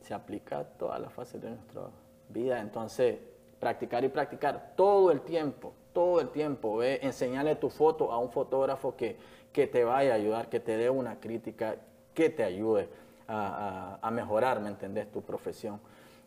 se 0.00 0.14
aplica 0.14 0.60
a 0.60 0.64
todas 0.64 1.00
las 1.00 1.12
fases 1.12 1.40
de 1.40 1.50
nuestra 1.50 1.82
vida, 2.28 2.60
entonces, 2.60 3.18
practicar 3.58 4.04
y 4.04 4.08
practicar 4.08 4.72
todo 4.76 5.10
el 5.10 5.20
tiempo, 5.22 5.72
todo 5.92 6.20
el 6.20 6.28
tiempo, 6.28 6.78
ve, 6.78 7.00
enseñarle 7.02 7.56
tu 7.56 7.68
foto 7.68 8.12
a 8.12 8.18
un 8.18 8.30
fotógrafo 8.30 8.96
que, 8.96 9.16
que 9.52 9.66
te 9.66 9.84
vaya 9.84 10.12
a 10.12 10.16
ayudar, 10.16 10.48
que 10.48 10.60
te 10.60 10.76
dé 10.76 10.88
una 10.88 11.18
crítica, 11.18 11.76
que 12.14 12.30
te 12.30 12.44
ayude 12.44 12.88
a, 13.26 13.98
a, 14.00 14.06
a 14.06 14.10
mejorar, 14.10 14.60
¿me 14.60 14.68
entendés?, 14.68 15.10
tu 15.10 15.22
profesión 15.22 15.80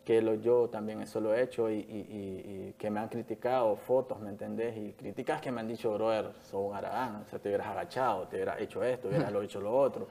que 0.04 0.22
lo, 0.22 0.36
yo 0.36 0.70
también 0.70 1.02
eso 1.02 1.20
lo 1.22 1.34
he 1.34 1.42
hecho 1.42 1.70
y, 1.72 2.76
que 2.78 2.90
me 2.90 3.00
han 3.00 3.08
criticado 3.08 3.76
fotos, 3.76 4.20
¿me 4.20 4.30
entendés? 4.30 4.76
Y 4.76 4.94
críticas 4.94 5.40
que 5.42 5.52
me 5.52 5.62
han 5.62 5.68
dicho, 5.68 5.94
brother, 5.94 6.32
sos 6.42 6.70
un 6.70 6.76
aragán, 6.76 7.24
o 7.26 7.26
sea, 7.26 7.40
te 7.40 7.50
hubieras 7.50 7.68
agachado, 7.68 8.28
te 8.28 8.36
hubieras 8.38 8.60
hecho 8.60 8.84
esto, 8.84 9.08
hubieras 9.08 9.32
lo 9.32 9.42
hecho 9.44 9.62
lo 9.62 9.76
otro. 9.76 10.08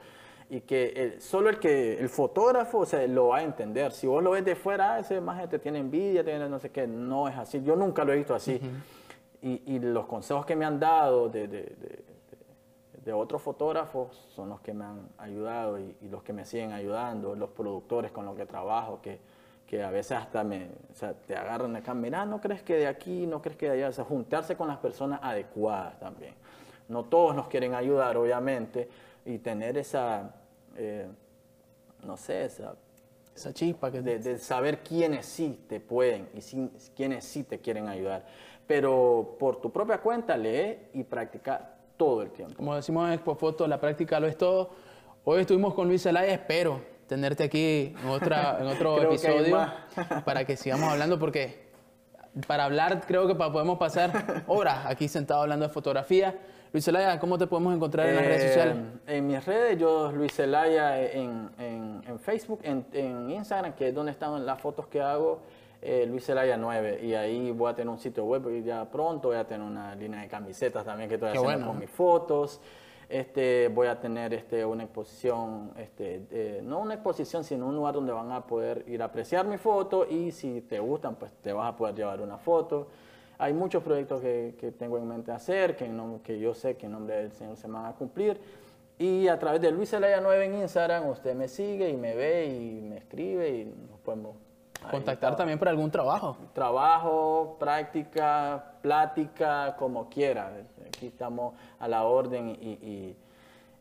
Y 0.49 0.61
que 0.61 1.17
solo 1.19 1.49
el 1.49 1.59
que 1.59 1.99
el 1.99 2.09
fotógrafo 2.09 2.79
o 2.79 2.85
sea, 2.85 3.05
lo 3.07 3.29
va 3.29 3.37
a 3.37 3.43
entender. 3.43 3.91
Si 3.91 4.07
vos 4.07 4.23
lo 4.23 4.31
ves 4.31 4.43
de 4.45 4.55
fuera, 4.55 4.95
ah, 4.95 4.99
ese 4.99 5.15
imagen 5.15 5.49
te 5.49 5.59
tiene 5.59 5.79
envidia, 5.79 6.23
tiene 6.23 6.49
no 6.49 6.59
sé 6.59 6.69
qué, 6.69 6.87
no 6.87 7.27
es 7.27 7.37
así. 7.37 7.61
Yo 7.63 7.75
nunca 7.75 8.03
lo 8.03 8.13
he 8.13 8.17
visto 8.17 8.35
así. 8.35 8.59
y, 9.41 9.79
los 9.79 10.05
consejos 10.05 10.45
que 10.45 10.55
me 10.55 10.65
han 10.65 10.79
dado 10.79 11.27
de, 11.29 11.47
de, 11.47 11.75
de, 13.03 13.13
otros 13.13 13.41
fotógrafos 13.41 14.27
son 14.33 14.49
los 14.49 14.61
que 14.61 14.73
me 14.73 14.85
han 14.85 15.09
ayudado 15.17 15.77
y, 15.79 15.95
y, 16.01 16.07
los 16.07 16.23
que 16.23 16.33
me 16.33 16.45
siguen 16.45 16.71
ayudando, 16.71 17.35
los 17.35 17.49
productores 17.49 18.11
con 18.11 18.25
los 18.25 18.35
que 18.35 18.45
trabajo, 18.45 18.99
que, 19.01 19.19
que 19.73 19.81
a 19.81 19.89
veces 19.89 20.11
hasta 20.11 20.43
me, 20.43 20.67
o 20.91 20.95
sea, 20.95 21.13
te 21.13 21.35
agarran 21.35 21.75
acá, 21.75 21.95
mira, 21.95 22.27
no 22.27 22.39
crees 22.39 22.61
que 22.61 22.75
de 22.75 22.85
aquí, 22.85 23.25
no 23.25 23.41
crees 23.41 23.57
que 23.57 23.65
de 23.65 23.71
allá, 23.71 23.89
o 23.89 23.91
sea, 23.91 24.05
juntarse 24.05 24.55
con 24.55 24.67
las 24.67 24.77
personas 24.77 25.19
adecuadas 25.23 25.99
también. 25.99 26.35
No 26.89 27.05
todos 27.05 27.35
nos 27.35 27.47
quieren 27.47 27.73
ayudar, 27.73 28.15
obviamente, 28.15 28.87
y 29.25 29.39
tener 29.39 29.79
esa, 29.79 30.31
eh, 30.77 31.07
no 32.03 32.17
sé, 32.17 32.45
esa, 32.45 32.75
esa 33.35 33.51
chispa 33.51 33.89
que 33.89 34.03
de, 34.03 34.19
de, 34.19 34.37
saber 34.37 34.83
quiénes 34.83 35.25
sí 35.25 35.65
te 35.67 35.79
pueden 35.79 36.29
y 36.35 36.69
quiénes 36.95 37.25
sí 37.25 37.43
te 37.43 37.57
quieren 37.57 37.87
ayudar. 37.87 38.27
Pero 38.67 39.37
por 39.39 39.59
tu 39.59 39.71
propia 39.71 39.97
cuenta, 39.97 40.37
lee 40.37 40.77
y 40.93 41.03
practica 41.03 41.67
todo 41.97 42.21
el 42.21 42.29
tiempo. 42.29 42.57
Como 42.57 42.75
decimos 42.75 43.07
en 43.07 43.13
Expo 43.13 43.33
Foto, 43.33 43.65
la 43.65 43.81
práctica 43.81 44.19
lo 44.19 44.27
es 44.27 44.37
todo. 44.37 44.69
Hoy 45.23 45.41
estuvimos 45.41 45.73
con 45.73 45.87
Luis 45.87 46.03
Zelaya, 46.03 46.31
espero 46.31 46.92
tenerte 47.13 47.43
aquí 47.43 47.93
en, 48.01 48.09
otra, 48.09 48.57
en 48.59 48.65
otro 48.65 48.99
episodio 49.03 49.67
para 50.25 50.45
que 50.45 50.57
sigamos 50.57 50.89
hablando 50.89 51.19
porque 51.19 51.71
para 52.47 52.65
hablar 52.65 53.03
creo 53.05 53.27
que 53.27 53.35
podemos 53.35 53.77
pasar 53.77 54.43
horas 54.47 54.87
aquí 54.87 55.07
sentado 55.07 55.41
hablando 55.41 55.67
de 55.67 55.73
fotografía. 55.73 56.35
Luis 56.71 56.85
Zelaya, 56.85 57.19
¿cómo 57.19 57.37
te 57.37 57.45
podemos 57.45 57.75
encontrar 57.75 58.09
en 58.09 58.15
las 58.15 58.25
redes 58.25 58.43
sociales? 58.47 58.75
Eh, 59.05 59.17
en 59.17 59.27
mis 59.27 59.45
redes, 59.45 59.77
yo 59.77 60.11
Luis 60.11 60.33
Zelaya 60.33 60.99
en, 60.99 61.51
en, 61.59 62.19
Facebook, 62.19 62.61
en, 62.63 63.29
Instagram, 63.29 63.73
que 63.73 63.89
es 63.89 63.93
donde 63.93 64.11
están 64.11 64.43
las 64.43 64.59
fotos 64.59 64.87
que 64.87 64.99
hago, 64.99 65.41
eh, 65.83 66.07
Luis 66.07 66.25
Zelaya 66.25 66.57
9. 66.57 67.01
Y 67.03 67.13
ahí 67.13 67.51
voy 67.51 67.71
a 67.71 67.75
tener 67.75 67.89
un 67.89 67.99
sitio 67.99 68.25
web 68.25 68.49
y 68.49 68.63
ya 68.63 68.85
pronto 68.85 69.27
voy 69.27 69.37
a 69.37 69.45
tener 69.45 69.61
una 69.61 69.93
línea 69.93 70.21
de 70.21 70.27
camisetas 70.27 70.83
también 70.83 71.07
que 71.07 71.15
estoy 71.15 71.37
haciendo 71.37 71.67
con 71.67 71.77
mis 71.77 71.91
fotos. 71.91 72.59
Este, 73.13 73.67
voy 73.67 73.85
a 73.85 73.99
tener 73.99 74.33
este, 74.33 74.65
una 74.65 74.85
exposición, 74.85 75.71
este, 75.77 76.61
no 76.63 76.79
una 76.79 76.95
exposición, 76.95 77.43
sino 77.43 77.67
un 77.67 77.75
lugar 77.75 77.93
donde 77.93 78.11
van 78.11 78.31
a 78.31 78.47
poder 78.47 78.83
ir 78.87 79.03
a 79.03 79.05
apreciar 79.05 79.45
mi 79.45 79.59
foto 79.59 80.07
y 80.09 80.31
si 80.31 80.61
te 80.61 80.79
gustan, 80.79 81.13
pues 81.13 81.31
te 81.33 81.53
vas 81.53 81.71
a 81.71 81.77
poder 81.77 81.93
llevar 81.93 82.21
una 82.21 82.39
foto. 82.39 82.87
Hay 83.37 83.53
muchos 83.53 83.83
proyectos 83.83 84.19
que, 84.19 84.55
que 84.59 84.71
tengo 84.71 84.97
en 84.97 85.07
mente 85.07 85.31
hacer, 85.31 85.75
que, 85.75 85.87
no, 85.87 86.21
que 86.23 86.39
yo 86.39 86.55
sé 86.55 86.75
que 86.75 86.87
en 86.87 86.93
nombre 86.93 87.17
del 87.17 87.31
Señor 87.33 87.55
se 87.55 87.67
van 87.67 87.85
a 87.85 87.91
cumplir. 87.93 88.41
Y 88.97 89.27
a 89.27 89.37
través 89.37 89.61
de 89.61 89.69
Luis 89.69 89.93
Elaya 89.93 90.19
9 90.19 90.45
en 90.45 90.55
Instagram, 90.61 91.07
usted 91.07 91.35
me 91.35 91.47
sigue 91.47 91.89
y 91.89 91.95
me 91.95 92.15
ve 92.15 92.47
y 92.47 92.81
me 92.81 92.97
escribe 92.97 93.47
y 93.47 93.65
nos 93.91 93.99
podemos 93.99 94.37
Contactar 94.89 95.35
también 95.35 95.59
por 95.59 95.69
algún 95.69 95.89
trabajo. 95.91 96.37
Trabajo, 96.53 97.57
práctica, 97.59 98.73
plática, 98.81 99.75
como 99.77 100.09
quiera. 100.09 100.51
Aquí 100.87 101.07
estamos 101.07 101.53
a 101.79 101.87
la 101.87 102.03
orden 102.03 102.49
y, 102.49 103.15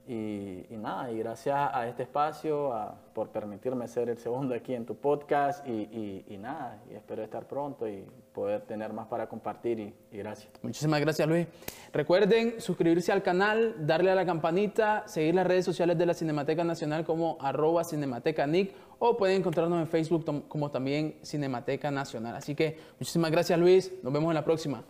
y, 0.09 0.77
nada, 0.77 1.11
y 1.11 1.19
gracias 1.19 1.57
a 1.73 1.87
este 1.87 2.03
espacio, 2.03 2.73
por 3.15 3.29
permitirme 3.29 3.87
ser 3.87 4.09
el 4.09 4.19
segundo 4.19 4.55
aquí 4.55 4.75
en 4.75 4.85
tu 4.85 4.97
podcast 4.97 5.67
y, 5.67 6.37
nada, 6.41 6.83
y 6.91 6.95
espero 6.95 7.23
estar 7.23 7.47
pronto 7.47 7.89
y 7.89 8.05
poder 8.33 8.63
tener 8.63 8.93
más 8.93 9.07
para 9.07 9.29
compartir 9.29 9.79
y, 9.79 9.95
gracias. 10.11 10.51
Muchísimas 10.63 11.01
gracias 11.01 11.29
Luis. 11.29 11.47
Recuerden 11.93 12.61
suscribirse 12.61 13.13
al 13.13 13.23
canal, 13.23 13.87
darle 13.87 14.11
a 14.11 14.15
la 14.15 14.27
campanita, 14.27 15.05
seguir 15.07 15.35
las 15.35 15.47
redes 15.47 15.65
sociales 15.65 15.97
de 15.97 16.07
la 16.07 16.15
Cinemateca 16.15 16.65
Nacional 16.65 17.05
como 17.05 17.37
arroba 17.41 17.85
Cinemateca 17.85 18.47
Nick 18.47 18.75
o 19.05 19.17
pueden 19.17 19.39
encontrarnos 19.39 19.81
en 19.81 19.89
Facebook 19.89 20.47
como 20.47 20.71
también 20.71 21.17
Cinemateca 21.25 21.91
Nacional. 21.91 22.37
Así 22.37 22.55
que 22.55 22.79
muchísimas 23.01 23.33
gracias 23.33 23.59
Luis, 23.59 23.93
nos 24.01 24.13
vemos 24.13 24.31
en 24.31 24.35
la 24.35 24.45
próxima. 24.45 24.85